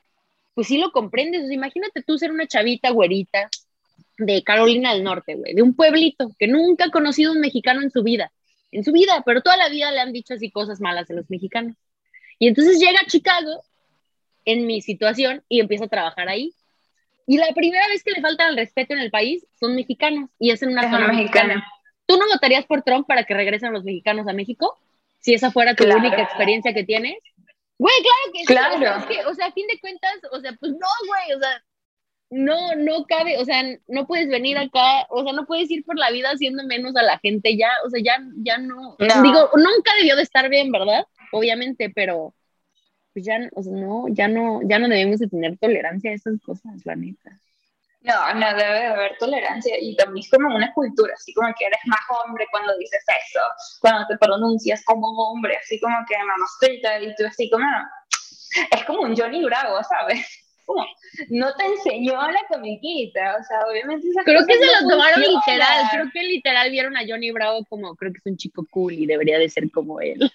pues 0.53 0.67
sí 0.67 0.77
lo 0.77 0.91
comprendes, 0.91 1.43
o 1.43 1.47
sea, 1.47 1.55
imagínate 1.55 2.03
tú 2.03 2.17
ser 2.17 2.31
una 2.31 2.47
chavita 2.47 2.91
güerita 2.91 3.49
de 4.17 4.43
Carolina 4.43 4.93
del 4.93 5.03
Norte, 5.03 5.35
güey, 5.35 5.53
de 5.53 5.61
un 5.61 5.73
pueblito 5.73 6.31
que 6.37 6.47
nunca 6.47 6.85
ha 6.85 6.91
conocido 6.91 7.31
un 7.31 7.39
mexicano 7.39 7.81
en 7.81 7.91
su 7.91 8.03
vida, 8.03 8.31
en 8.71 8.83
su 8.83 8.91
vida, 8.91 9.23
pero 9.25 9.41
toda 9.41 9.57
la 9.57 9.69
vida 9.69 9.91
le 9.91 9.99
han 9.99 10.11
dicho 10.11 10.33
así 10.33 10.51
cosas 10.51 10.81
malas 10.81 11.07
de 11.07 11.15
los 11.15 11.29
mexicanos. 11.29 11.75
Y 12.37 12.47
entonces 12.47 12.79
llega 12.79 12.99
a 13.01 13.07
Chicago 13.07 13.63
en 14.45 14.65
mi 14.65 14.81
situación 14.81 15.43
y 15.49 15.59
empieza 15.59 15.85
a 15.85 15.89
trabajar 15.89 16.29
ahí. 16.29 16.53
Y 17.27 17.37
la 17.37 17.53
primera 17.53 17.87
vez 17.87 18.03
que 18.03 18.11
le 18.11 18.21
faltan 18.21 18.49
el 18.49 18.57
respeto 18.57 18.93
en 18.93 18.99
el 18.99 19.11
país 19.11 19.45
son 19.59 19.75
mexicanos 19.75 20.29
y 20.39 20.51
es 20.51 20.63
en 20.63 20.69
una 20.69 20.89
zona 20.89 21.07
mexicana. 21.09 21.63
¿Tú 22.05 22.17
no 22.17 22.25
votarías 22.27 22.65
por 22.65 22.81
Trump 22.81 23.05
para 23.07 23.25
que 23.25 23.35
regresen 23.35 23.71
los 23.71 23.83
mexicanos 23.83 24.27
a 24.27 24.33
México? 24.33 24.79
Si 25.19 25.33
esa 25.33 25.51
fuera 25.51 25.75
tu 25.75 25.83
única 25.83 26.21
experiencia 26.21 26.73
que 26.73 26.83
tienes. 26.83 27.17
Güey, 27.77 27.95
claro 28.01 28.33
que 28.33 28.39
sí. 28.39 28.45
Claro. 28.45 28.75
O 28.75 29.07
sea, 29.07 29.29
o 29.29 29.33
sea, 29.33 29.45
a 29.47 29.51
fin 29.51 29.67
de 29.67 29.79
cuentas, 29.79 30.19
o 30.31 30.39
sea, 30.39 30.53
pues 30.59 30.71
no, 30.73 30.87
güey, 31.07 31.37
o 31.37 31.39
sea, 31.39 31.63
no, 32.31 32.75
no 32.75 33.05
cabe, 33.05 33.37
o 33.37 33.45
sea, 33.45 33.63
no 33.87 34.05
puedes 34.05 34.27
venir 34.29 34.57
acá, 34.57 35.07
o 35.09 35.23
sea, 35.23 35.33
no 35.33 35.45
puedes 35.45 35.71
ir 35.71 35.83
por 35.85 35.97
la 35.97 36.11
vida 36.11 36.29
haciendo 36.29 36.63
menos 36.65 36.95
a 36.95 37.03
la 37.03 37.17
gente 37.19 37.57
ya, 37.57 37.69
o 37.85 37.89
sea, 37.89 38.01
ya, 38.03 38.19
ya 38.37 38.57
no. 38.57 38.95
no. 38.99 39.23
Digo, 39.23 39.49
nunca 39.55 39.95
debió 39.97 40.15
de 40.15 40.23
estar 40.23 40.49
bien, 40.49 40.71
¿verdad? 40.71 41.05
obviamente, 41.31 41.91
pero 41.93 42.33
pues 43.13 43.25
ya, 43.25 43.39
no, 43.39 44.07
ya 44.09 44.27
no, 44.27 44.61
ya 44.63 44.79
no 44.79 44.87
debemos 44.87 45.19
de 45.19 45.27
tener 45.27 45.57
tolerancia 45.57 46.11
a 46.11 46.13
esas 46.13 46.39
cosas, 46.41 46.85
la 46.85 46.95
neta. 46.95 47.39
No, 48.01 48.33
no 48.33 48.47
debe 48.55 48.79
de 48.79 48.87
haber 48.87 49.17
tolerancia 49.17 49.75
y 49.77 49.95
también 49.97 50.23
es 50.23 50.31
como 50.31 50.55
una 50.55 50.73
cultura, 50.73 51.13
así 51.13 51.33
como 51.33 51.53
que 51.57 51.65
eres 51.65 51.79
más 51.85 51.99
hombre 52.23 52.45
cuando 52.49 52.77
dices 52.77 53.03
eso, 53.05 53.41
cuando 53.81 54.07
te 54.07 54.17
pronuncias 54.17 54.83
como 54.85 55.07
hombre, 55.07 55.57
así 55.57 55.77
como 55.81 55.97
que 56.07 56.15
mamacita 56.17 57.01
y 57.01 57.13
tú 57.15 57.25
así 57.27 57.49
como, 57.49 57.67
es 58.71 58.85
como 58.85 59.01
un 59.01 59.17
Johnny 59.17 59.43
Bravo, 59.43 59.83
¿sabes? 59.83 60.25
no 61.29 61.53
te 61.55 61.65
enseñó 61.65 62.13
la 62.13 62.41
comiquita, 62.47 63.37
o 63.37 63.43
sea, 63.43 63.67
obviamente 63.69 64.07
Creo 64.23 64.45
que 64.45 64.57
se 64.57 64.65
lo 64.65 64.89
tomaron 64.89 65.21
literal, 65.21 65.85
creo 65.91 66.05
que 66.13 66.23
literal 66.23 66.71
vieron 66.71 66.95
a 66.95 67.01
Johnny 67.05 67.31
Bravo 67.31 67.65
como, 67.65 67.95
creo 67.95 68.13
que 68.13 68.19
es 68.19 68.25
un 68.25 68.37
chico 68.37 68.65
cool 68.69 68.93
y 68.93 69.05
debería 69.07 69.39
de 69.39 69.49
ser 69.49 69.69
como 69.71 69.99
él. 69.99 70.31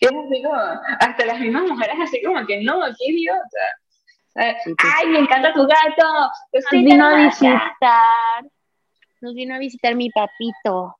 Y 0.00 0.04
es 0.06 0.12
así 0.12 0.42
como, 0.42 0.56
hasta 1.00 1.26
las 1.26 1.40
mismas 1.40 1.64
mujeres 1.64 1.96
así 2.00 2.22
como 2.22 2.46
que 2.46 2.62
no, 2.62 2.80
qué 2.98 3.12
idiota. 3.12 3.81
Ay, 4.34 5.08
me 5.08 5.18
encanta 5.18 5.52
tu 5.52 5.66
gato. 5.66 6.30
Nos 6.52 6.70
vino 6.70 7.06
a 7.06 7.16
visitar. 7.16 8.44
Nos 9.20 9.34
vino 9.34 9.54
a 9.54 9.58
visitar 9.58 9.94
mi 9.94 10.10
papito. 10.10 10.96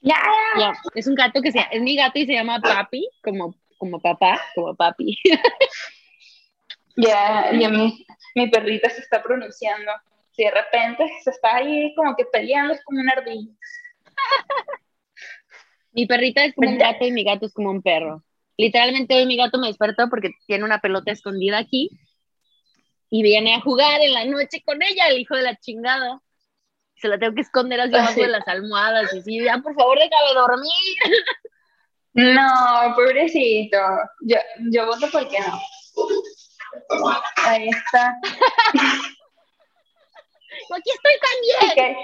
Ya. 0.00 0.20
Ya, 0.58 0.72
Es 0.94 1.06
un 1.06 1.14
gato 1.14 1.40
que 1.42 1.52
se, 1.52 1.64
es 1.70 1.80
mi 1.80 1.96
gato 1.96 2.18
y 2.18 2.26
se 2.26 2.32
llama 2.32 2.60
Papi, 2.60 3.08
como, 3.22 3.54
como 3.78 4.00
papá, 4.00 4.40
como 4.54 4.74
papi. 4.74 5.16
Ya, 7.00 7.52
y 7.52 7.62
a 7.62 7.68
mí, 7.68 8.04
mi 8.34 8.50
perrita 8.50 8.90
se 8.90 9.00
está 9.02 9.22
pronunciando. 9.22 9.92
Si 10.32 10.42
de 10.42 10.50
repente 10.50 11.08
se 11.22 11.30
está 11.30 11.54
ahí 11.54 11.94
como 11.94 12.16
que 12.16 12.24
peleando, 12.24 12.74
es 12.74 12.82
como 12.82 13.00
una 13.00 13.12
ardilla. 13.12 13.52
Mi 15.92 16.06
perrita 16.06 16.44
es 16.44 16.56
como 16.56 16.70
un 16.70 16.78
gato 16.78 17.06
y 17.06 17.12
mi 17.12 17.22
gato 17.22 17.46
es 17.46 17.54
como 17.54 17.70
un 17.70 17.82
perro. 17.82 18.24
Literalmente 18.56 19.14
hoy 19.14 19.26
mi 19.26 19.36
gato 19.36 19.58
me 19.58 19.68
despertó 19.68 20.08
porque 20.10 20.30
tiene 20.48 20.64
una 20.64 20.80
pelota 20.80 21.12
escondida 21.12 21.58
aquí 21.58 21.88
y 23.10 23.22
viene 23.22 23.54
a 23.54 23.60
jugar 23.60 24.00
en 24.00 24.12
la 24.12 24.24
noche 24.24 24.62
con 24.64 24.82
ella, 24.82 25.08
el 25.08 25.18
hijo 25.18 25.34
de 25.36 25.42
la 25.42 25.56
chingada. 25.56 26.20
Se 26.96 27.08
la 27.08 27.18
tengo 27.18 27.34
que 27.34 27.42
esconder 27.42 27.80
así 27.80 27.94
abajo 27.94 28.20
de 28.20 28.28
las 28.28 28.46
almohadas 28.48 29.12
y 29.14 29.22
sí, 29.22 29.42
ya 29.42 29.58
por 29.58 29.74
favor 29.74 29.98
déjame 29.98 30.34
dormir. 30.34 30.72
No, 32.14 32.94
pobrecito. 32.96 33.78
Yo, 34.22 34.38
yo 34.72 34.86
voto 34.86 35.06
porque 35.12 35.38
no. 35.38 35.60
Ahí 37.44 37.68
está. 37.68 38.16
Aquí 40.74 40.90
estoy 40.90 41.12
también. 41.70 41.96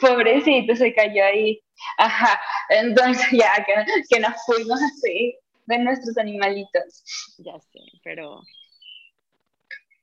Pobrecito, 0.00 0.74
se 0.74 0.94
cayó 0.94 1.24
ahí. 1.24 1.62
Ajá, 1.98 2.40
entonces 2.70 3.26
ya 3.32 3.62
que, 3.66 3.74
que 4.08 4.20
nos 4.20 4.32
fuimos 4.46 4.80
así 4.80 5.36
de 5.66 5.78
nuestros 5.78 6.18
animalitos. 6.18 7.04
Ya 7.38 7.58
sé, 7.60 7.80
pero 8.04 8.42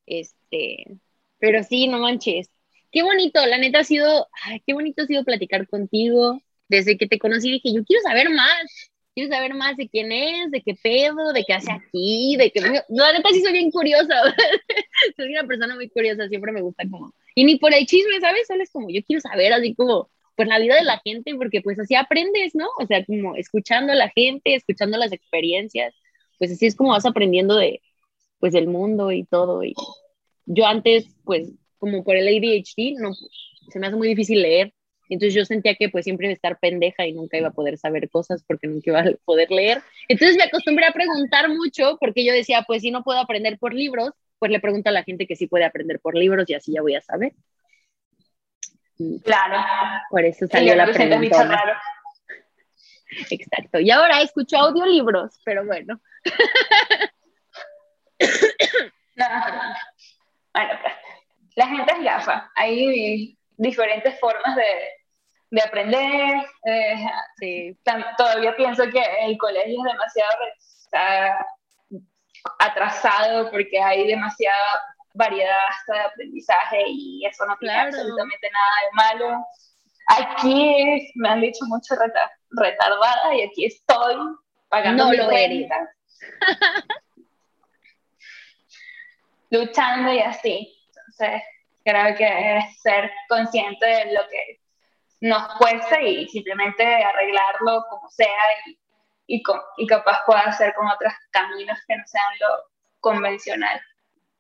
este, 0.10 0.86
pero 1.40 1.64
sí, 1.64 1.88
no 1.88 2.00
manches. 2.00 2.50
Qué 2.92 3.04
bonito, 3.04 3.46
la 3.46 3.58
neta 3.60 3.80
ha 3.80 3.84
sido, 3.84 4.28
ay, 4.44 4.62
qué 4.66 4.74
bonito 4.74 5.04
ha 5.04 5.06
sido 5.06 5.24
platicar 5.24 5.68
contigo. 5.68 6.42
Desde 6.68 6.98
que 6.98 7.08
te 7.08 7.20
conocí 7.20 7.52
dije, 7.52 7.74
yo 7.74 7.84
quiero 7.84 8.02
saber 8.04 8.30
más, 8.30 8.92
quiero 9.16 9.32
saber 9.34 9.54
más 9.56 9.78
de 9.78 9.90
quién 9.90 10.12
es, 10.12 10.52
de 10.52 10.62
qué 10.62 10.76
pedo, 10.82 11.34
de 11.34 11.44
qué 11.46 11.54
hace 11.54 11.72
aquí, 11.72 12.36
de 12.38 12.52
qué... 12.52 12.62
La 12.90 13.14
neta 13.14 13.30
sí 13.32 13.42
soy 13.42 13.54
bien 13.54 13.72
curiosa, 13.72 14.16
soy 15.18 15.30
una 15.32 15.46
persona 15.48 15.76
muy 15.76 15.90
curiosa, 15.90 16.28
siempre 16.28 16.52
me 16.52 16.62
gusta 16.62 16.84
como... 16.90 17.14
Y 17.36 17.44
ni 17.44 17.58
por 17.58 17.74
el 17.74 17.86
chisme, 17.86 18.20
¿sabes? 18.20 18.48
Solo 18.48 18.64
es 18.64 18.72
como, 18.72 18.90
yo 18.90 19.02
quiero 19.06 19.22
saber 19.22 19.54
así 19.54 19.76
como, 19.76 20.10
pues 20.40 20.48
la 20.48 20.58
vida 20.58 20.76
de 20.76 20.86
la 20.86 21.02
gente, 21.04 21.36
porque 21.36 21.60
pues 21.60 21.78
así 21.82 21.96
aprendes, 21.96 22.56
¿no? 22.56 22.70
O 22.80 22.86
sea, 22.88 23.04
como 23.04 23.36
escuchando 23.36 23.92
a 23.92 23.96
la 23.98 24.08
gente, 24.08 24.56
escuchando 24.56 24.98
las 24.98 25.12
experiencias, 25.12 25.94
pues 26.38 26.50
así 26.54 26.66
es 26.66 26.78
como 26.78 26.92
vas 26.92 27.06
aprendiendo 27.06 27.58
de, 27.58 27.82
pues 28.40 28.54
del 28.54 28.68
mundo 28.68 29.12
y 29.12 29.26
todo. 29.26 29.66
Y 29.66 29.74
yo 30.46 30.66
antes, 30.66 31.14
pues 31.26 31.52
como 31.78 32.06
por 32.06 32.16
el 32.16 32.26
ADHD, 32.26 32.98
no, 33.02 33.12
se 33.70 33.80
me 33.80 33.88
hace 33.88 33.98
muy 33.98 34.08
difícil 34.08 34.42
leer, 34.42 34.74
entonces 35.10 35.34
yo 35.34 35.44
sentía 35.44 35.76
que 35.76 35.90
pues 35.90 36.06
siempre 36.06 36.28
iba 36.28 36.32
a 36.32 36.36
estar 36.36 36.58
pendeja 36.58 37.06
y 37.06 37.12
nunca 37.12 37.38
iba 37.38 37.50
a 37.50 37.52
poder 37.52 37.78
saber 37.78 38.10
cosas 38.10 38.42
porque 38.48 38.68
nunca 38.68 38.92
iba 38.92 39.02
a 39.02 39.12
poder 39.26 39.52
leer. 39.52 39.82
Entonces 40.08 40.38
me 40.38 40.44
acostumbré 40.44 40.86
a 40.86 40.94
preguntar 40.94 41.50
mucho 41.50 41.98
porque 42.00 42.24
yo 42.24 42.32
decía, 42.32 42.64
pues 42.66 42.82
si 42.82 42.92
no 42.92 43.04
puedo 43.04 43.20
aprender 43.20 43.60
por 43.60 43.74
libros, 43.74 44.12
pues 44.38 44.54
le 44.54 44.62
pregunto 44.62 44.90
a 44.90 44.94
la 44.94 45.04
gente 45.04 45.28
que 45.28 45.36
sí 45.36 45.48
puede 45.48 45.66
aprender 45.66 46.00
por 46.00 46.16
libros 46.16 46.50
y 46.50 46.54
así 46.54 46.72
ya 46.72 46.82
voy 46.82 46.96
a 46.96 47.02
saber. 47.02 47.34
Claro. 49.24 49.64
Por 50.10 50.26
eso 50.26 50.46
salió 50.48 50.76
la 50.76 50.86
pregunta. 50.86 51.40
Exacto. 53.30 53.80
Y 53.80 53.92
ahora 53.92 54.22
escucho 54.22 54.58
audiolibros, 54.58 55.40
pero 55.44 55.66
bueno. 55.66 56.00
no. 59.16 59.26
Bueno, 60.54 60.80
pues, 60.82 60.94
la 61.56 61.68
gente 61.68 61.94
es 61.94 62.04
gafa. 62.04 62.52
Hay 62.56 63.38
diferentes 63.58 64.20
formas 64.20 64.56
de, 64.56 64.64
de 65.52 65.62
aprender. 65.62 66.46
Eh, 66.66 67.76
todavía 68.18 68.56
pienso 68.56 68.90
que 68.90 69.04
el 69.22 69.38
colegio 69.38 69.80
es 69.80 69.84
demasiado 69.92 70.38
atrasado 72.60 73.52
porque 73.52 73.80
hay 73.80 74.08
demasiada 74.08 74.82
variedad 75.20 75.58
hasta 75.70 75.94
de 75.94 76.00
aprendizaje 76.00 76.84
y 76.88 77.26
eso 77.26 77.46
no 77.46 77.56
tiene 77.58 77.76
absolutamente 77.76 78.50
nada 78.52 78.72
de 78.82 78.92
malo. 78.96 79.46
Aquí 80.08 81.12
me 81.16 81.30
han 81.30 81.42
dicho 81.42 81.66
mucho 81.68 81.94
retardada 82.50 83.36
y 83.36 83.44
aquí 83.44 83.66
estoy 83.66 84.16
pagando 84.70 85.06
no 85.06 85.14
lo 85.14 85.32
eres. 85.32 85.70
luchando 89.52 90.14
y 90.14 90.20
así. 90.20 90.76
Entonces, 90.88 91.44
creo 91.84 92.16
que 92.16 92.58
es 92.58 92.82
ser 92.82 93.12
consciente 93.28 93.86
de 93.86 94.14
lo 94.14 94.22
que 94.30 94.60
nos 95.22 95.56
cuesta 95.58 96.02
y 96.02 96.28
simplemente 96.30 96.84
arreglarlo 96.84 97.86
como 97.90 98.10
sea 98.10 98.28
y, 98.66 98.80
y, 99.28 99.44
y 99.78 99.88
capaz 99.88 100.24
pueda 100.26 100.42
hacer 100.42 100.74
con 100.76 100.88
otros 100.88 101.14
caminos 101.32 101.78
que 101.88 101.98
no 101.98 102.04
sean 102.06 102.34
lo 102.40 102.48
convencional. 103.00 103.82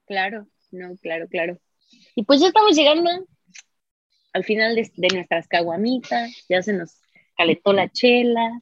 Claro, 0.05 0.47
no, 0.71 0.95
claro, 0.97 1.27
claro. 1.27 1.59
Y 2.15 2.23
pues 2.23 2.39
ya 2.39 2.47
estamos 2.47 2.75
llegando 2.75 3.09
al 4.33 4.43
final 4.43 4.75
de, 4.75 5.07
nuestras 5.13 5.47
caguamitas, 5.47 6.45
ya 6.47 6.61
se 6.61 6.73
nos 6.73 7.01
calentó 7.37 7.73
la 7.73 7.89
chela 7.89 8.61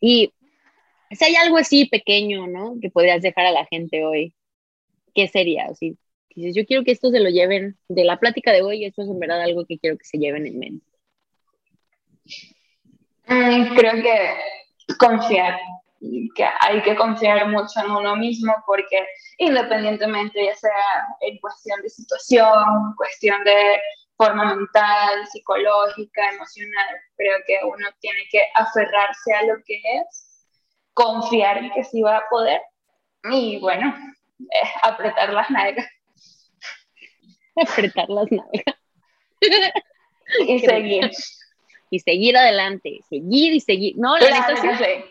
y 0.00 0.32
si 1.10 1.24
hay 1.24 1.36
algo 1.36 1.56
así 1.56 1.86
pequeño, 1.86 2.46
¿no? 2.46 2.76
Que 2.80 2.90
podrías 2.90 3.22
dejar 3.22 3.46
a 3.46 3.52
la 3.52 3.64
gente 3.66 4.04
hoy, 4.04 4.34
¿qué 5.14 5.28
sería? 5.28 5.68
O 5.68 5.74
dices, 6.34 6.54
yo 6.54 6.66
quiero 6.66 6.84
que 6.84 6.92
esto 6.92 7.10
se 7.10 7.20
lo 7.20 7.30
lleven 7.30 7.78
de 7.88 8.04
la 8.04 8.18
plática 8.18 8.52
de 8.52 8.62
hoy, 8.62 8.84
esto 8.84 9.02
es 9.02 9.08
en 9.08 9.18
verdad 9.18 9.40
algo 9.40 9.64
que 9.64 9.78
quiero 9.78 9.96
que 9.96 10.04
se 10.04 10.18
lleven 10.18 10.46
en 10.46 10.58
mente. 10.58 10.86
Mm, 13.26 13.74
creo 13.74 13.92
que 14.02 14.96
confiar, 14.98 15.58
que 16.34 16.44
hay 16.60 16.82
que 16.82 16.94
confiar 16.94 17.48
mucho 17.48 17.80
en 17.80 17.90
uno 17.90 18.16
mismo 18.16 18.54
porque 18.66 19.06
independientemente 19.38 20.44
ya 20.44 20.54
sea 20.54 21.06
en 21.20 21.38
cuestión 21.38 21.80
de 21.82 21.88
situación, 21.88 22.94
cuestión 22.96 23.42
de 23.44 23.80
forma 24.16 24.54
mental, 24.54 25.26
psicológica, 25.30 26.30
emocional, 26.30 26.86
creo 27.16 27.38
que 27.46 27.58
uno 27.64 27.88
tiene 28.00 28.20
que 28.30 28.42
aferrarse 28.54 29.32
a 29.34 29.42
lo 29.44 29.54
que 29.64 29.76
es, 29.76 30.46
confiar 30.92 31.58
en 31.58 31.70
que 31.70 31.84
sí 31.84 32.02
va 32.02 32.18
a 32.18 32.28
poder 32.28 32.60
y 33.30 33.58
bueno, 33.58 33.94
apretar 34.82 35.32
las 35.32 35.50
nalgas. 35.50 35.86
apretar 37.56 38.08
las 38.08 38.30
nalgas. 38.30 38.76
y 40.46 40.58
seguir. 40.60 41.10
Y 41.90 42.00
seguir 42.00 42.36
adelante, 42.36 42.98
seguir 43.08 43.54
y 43.54 43.60
seguir. 43.60 43.94
No, 43.96 44.18
la 44.18 44.30
neta 44.30 44.56
sí. 44.56 45.04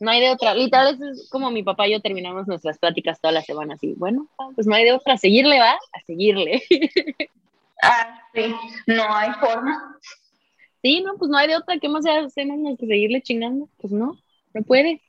No 0.00 0.10
hay 0.10 0.20
de 0.20 0.30
otra. 0.30 0.54
Literal, 0.54 0.98
es 1.02 1.28
como 1.30 1.50
mi 1.50 1.62
papá 1.62 1.86
y 1.86 1.92
yo 1.92 2.00
terminamos 2.00 2.46
nuestras 2.46 2.78
pláticas 2.78 3.20
todas 3.20 3.34
las 3.34 3.46
semanas 3.46 3.78
y 3.82 3.94
bueno, 3.94 4.28
pues 4.54 4.66
no 4.66 4.74
hay 4.74 4.84
de 4.84 4.92
otra. 4.92 5.16
Seguirle 5.16 5.58
va, 5.58 5.72
a 5.72 6.00
seguirle. 6.06 6.62
Ah, 7.82 8.28
sí, 8.34 8.54
no 8.86 9.04
hay 9.08 9.32
forma. 9.40 9.96
Sí, 10.82 11.00
no, 11.00 11.14
pues 11.16 11.30
no 11.30 11.38
hay 11.38 11.48
de 11.48 11.56
otra. 11.56 11.78
¿Qué 11.78 11.88
más 11.88 12.04
hacemos 12.04 12.58
más 12.58 12.76
que 12.78 12.86
seguirle 12.86 13.22
chingando? 13.22 13.70
Pues 13.80 13.90
no, 13.90 14.18
no 14.52 14.62
puede. 14.64 15.00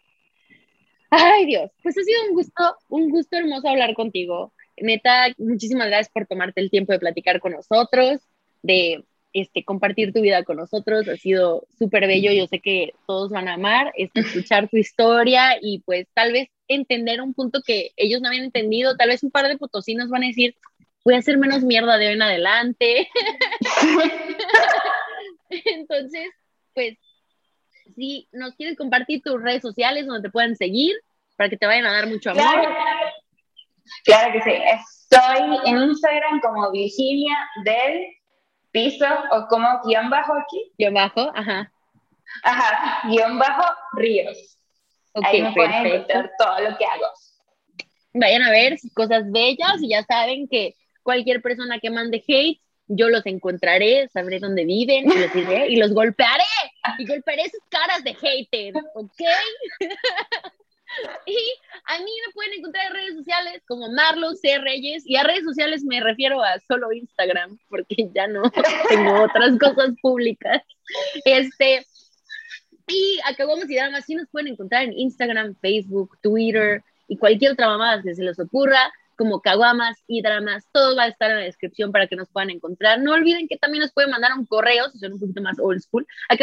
Ay, 1.09 1.47
Dios, 1.47 1.69
pues 1.83 1.97
ha 1.97 2.01
sido 2.01 2.29
un 2.29 2.33
gusto, 2.33 2.77
un 2.87 3.09
gusto 3.09 3.35
hermoso 3.35 3.67
hablar 3.67 3.93
contigo 3.93 4.53
neta, 4.81 5.33
muchísimas 5.37 5.87
gracias 5.87 6.09
por 6.09 6.25
tomarte 6.25 6.61
el 6.61 6.69
tiempo 6.69 6.91
de 6.91 6.99
platicar 6.99 7.39
con 7.39 7.53
nosotros, 7.53 8.21
de 8.61 9.03
este, 9.33 9.63
compartir 9.63 10.13
tu 10.13 10.21
vida 10.21 10.43
con 10.43 10.57
nosotros. 10.57 11.07
Ha 11.07 11.17
sido 11.17 11.65
súper 11.77 12.07
bello. 12.07 12.31
Yo 12.31 12.47
sé 12.47 12.59
que 12.59 12.93
todos 13.07 13.29
van 13.29 13.47
a 13.47 13.53
amar 13.53 13.91
este, 13.95 14.21
escuchar 14.21 14.69
tu 14.69 14.77
historia 14.77 15.57
y 15.61 15.79
pues 15.79 16.07
tal 16.13 16.31
vez 16.31 16.49
entender 16.67 17.21
un 17.21 17.33
punto 17.33 17.61
que 17.65 17.91
ellos 17.97 18.21
no 18.21 18.27
habían 18.27 18.45
entendido. 18.45 18.95
Tal 18.97 19.09
vez 19.09 19.23
un 19.23 19.31
par 19.31 19.47
de 19.47 19.57
potosinos 19.57 20.09
van 20.09 20.23
a 20.23 20.27
decir, 20.27 20.55
voy 21.03 21.15
a 21.15 21.19
hacer 21.19 21.37
menos 21.37 21.63
mierda 21.63 21.97
de 21.97 22.07
hoy 22.07 22.13
en 22.13 22.21
adelante. 22.21 23.09
Entonces, 25.49 26.29
pues, 26.73 26.97
si 27.95 28.27
nos 28.31 28.55
quieres 28.55 28.77
compartir 28.77 29.21
tus 29.21 29.41
redes 29.41 29.61
sociales 29.61 30.07
donde 30.07 30.27
te 30.27 30.31
puedan 30.31 30.55
seguir 30.55 30.95
para 31.35 31.49
que 31.49 31.57
te 31.57 31.65
vayan 31.65 31.85
a 31.85 31.93
dar 31.93 32.07
mucho 32.07 32.31
amor. 32.31 32.43
Claro 34.05 34.33
que 34.33 34.41
sí. 34.41 34.51
Estoy 34.51 35.57
en 35.65 35.77
Instagram 35.77 36.39
como 36.41 36.71
Virginia 36.71 37.35
del 37.65 38.05
piso 38.71 39.05
o 39.31 39.47
como 39.47 39.81
guion 39.85 40.09
bajo 40.09 40.33
aquí. 40.33 40.71
Guión 40.77 40.93
bajo, 40.93 41.31
ajá. 41.35 41.71
Ajá, 42.43 43.07
guion 43.09 43.37
bajo 43.37 43.63
Ríos. 43.93 44.57
Ahí 45.13 45.41
me 45.41 45.51
pueden 45.53 45.85
encontrar 45.85 46.31
todo 46.37 46.59
lo 46.61 46.77
que 46.77 46.85
hago. 46.85 47.05
Vayan 48.13 48.43
a 48.43 48.51
ver 48.51 48.77
cosas 48.93 49.29
bellas 49.31 49.81
y 49.81 49.89
ya 49.89 50.03
saben 50.03 50.47
que 50.47 50.75
cualquier 51.03 51.41
persona 51.41 51.79
que 51.79 51.89
mande 51.89 52.23
hate, 52.27 52.61
yo 52.87 53.09
los 53.09 53.25
encontraré, 53.25 54.07
sabré 54.09 54.39
dónde 54.39 54.65
viven 54.65 55.05
y 55.09 55.17
los 55.17 55.69
y 55.69 55.75
los 55.77 55.93
golpearé 55.93 56.43
y 56.97 57.05
golpearé 57.07 57.43
esas 57.43 57.61
caras 57.69 58.03
de 58.03 58.13
hater, 58.15 58.73
¿ok? 58.95 59.21
y 61.25 61.37
a 61.85 61.99
mí 61.99 62.11
me 62.27 62.33
pueden 62.33 62.53
encontrar 62.53 62.87
en 62.87 62.93
redes 62.93 63.15
sociales 63.15 63.63
como 63.67 63.91
Marlo 63.91 64.33
C. 64.35 64.57
Reyes, 64.59 65.03
y 65.05 65.15
a 65.15 65.23
redes 65.23 65.43
sociales 65.43 65.83
me 65.83 65.99
refiero 65.99 66.43
a 66.43 66.59
solo 66.59 66.91
Instagram, 66.91 67.57
porque 67.69 68.09
ya 68.13 68.27
no 68.27 68.43
tengo 68.89 69.23
otras 69.23 69.57
cosas 69.59 69.91
públicas. 70.01 70.61
Este, 71.25 71.85
y 72.87 73.19
acabamos 73.25 73.69
y 73.69 73.75
dramas 73.75 74.05
sí 74.05 74.15
nos 74.15 74.29
pueden 74.29 74.49
encontrar 74.49 74.83
en 74.83 74.93
Instagram, 74.93 75.55
Facebook, 75.61 76.17
Twitter 76.21 76.83
y 77.07 77.17
cualquier 77.17 77.53
otra 77.53 77.67
mamada 77.67 78.01
que 78.01 78.15
se 78.15 78.23
les 78.23 78.39
ocurra 78.39 78.91
como 79.17 79.41
caguamas 79.41 79.97
y 80.07 80.21
dramas, 80.21 80.65
todo 80.71 80.95
va 80.95 81.03
a 81.03 81.07
estar 81.07 81.31
en 81.31 81.37
la 81.37 81.43
descripción 81.43 81.91
para 81.91 82.07
que 82.07 82.15
nos 82.15 82.29
puedan 82.29 82.49
encontrar. 82.49 82.99
No 83.01 83.13
olviden 83.13 83.47
que 83.47 83.57
también 83.57 83.81
nos 83.81 83.93
pueden 83.93 84.11
mandar 84.11 84.31
un 84.37 84.45
correo, 84.45 84.89
si 84.89 84.99
son 84.99 85.13
un 85.13 85.19
poquito 85.19 85.41
más 85.41 85.59
old 85.59 85.81
school, 85.81 86.07
a 86.29 86.35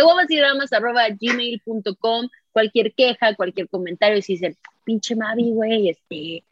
gmail.com 1.11 2.28
cualquier 2.53 2.95
queja, 2.95 3.35
cualquier 3.36 3.69
comentario, 3.69 4.20
si 4.23 4.32
dicen, 4.35 4.57
pinche 4.85 5.15
Mavi, 5.15 5.53
güey, 5.53 5.90
este, 5.90 6.45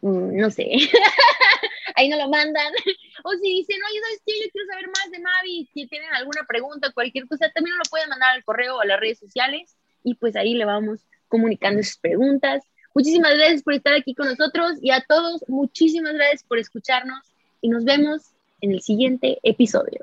mm, 0.00 0.36
no 0.36 0.50
sé, 0.50 0.70
ahí 1.96 2.08
no 2.08 2.16
lo 2.16 2.28
mandan. 2.28 2.72
O 3.24 3.30
si 3.34 3.48
dicen, 3.50 3.76
oye, 3.88 4.00
¿sabes 4.00 4.22
qué? 4.26 4.32
Yo 4.32 4.50
quiero 4.50 4.66
saber 4.66 4.86
más 4.88 5.10
de 5.12 5.20
Mavi, 5.20 5.70
si 5.72 5.86
tienen 5.86 6.12
alguna 6.12 6.44
pregunta, 6.48 6.90
cualquier 6.92 7.28
cosa, 7.28 7.48
también 7.54 7.76
lo 7.76 7.84
pueden 7.88 8.08
mandar 8.08 8.34
al 8.34 8.42
correo 8.42 8.76
o 8.76 8.80
a 8.80 8.84
las 8.84 8.98
redes 8.98 9.20
sociales 9.20 9.76
y 10.02 10.14
pues 10.14 10.34
ahí 10.34 10.54
le 10.54 10.64
vamos 10.64 11.06
comunicando 11.28 11.80
sus 11.84 11.98
preguntas 11.98 12.64
Muchísimas 12.94 13.34
gracias 13.34 13.62
por 13.62 13.74
estar 13.74 13.94
aquí 13.94 14.14
con 14.14 14.28
nosotros 14.28 14.78
y 14.80 14.90
a 14.90 15.00
todos, 15.00 15.44
muchísimas 15.48 16.14
gracias 16.14 16.42
por 16.44 16.58
escucharnos 16.58 17.22
y 17.60 17.68
nos 17.68 17.84
vemos 17.84 18.32
en 18.60 18.72
el 18.72 18.82
siguiente 18.82 19.38
episodio. 19.42 20.00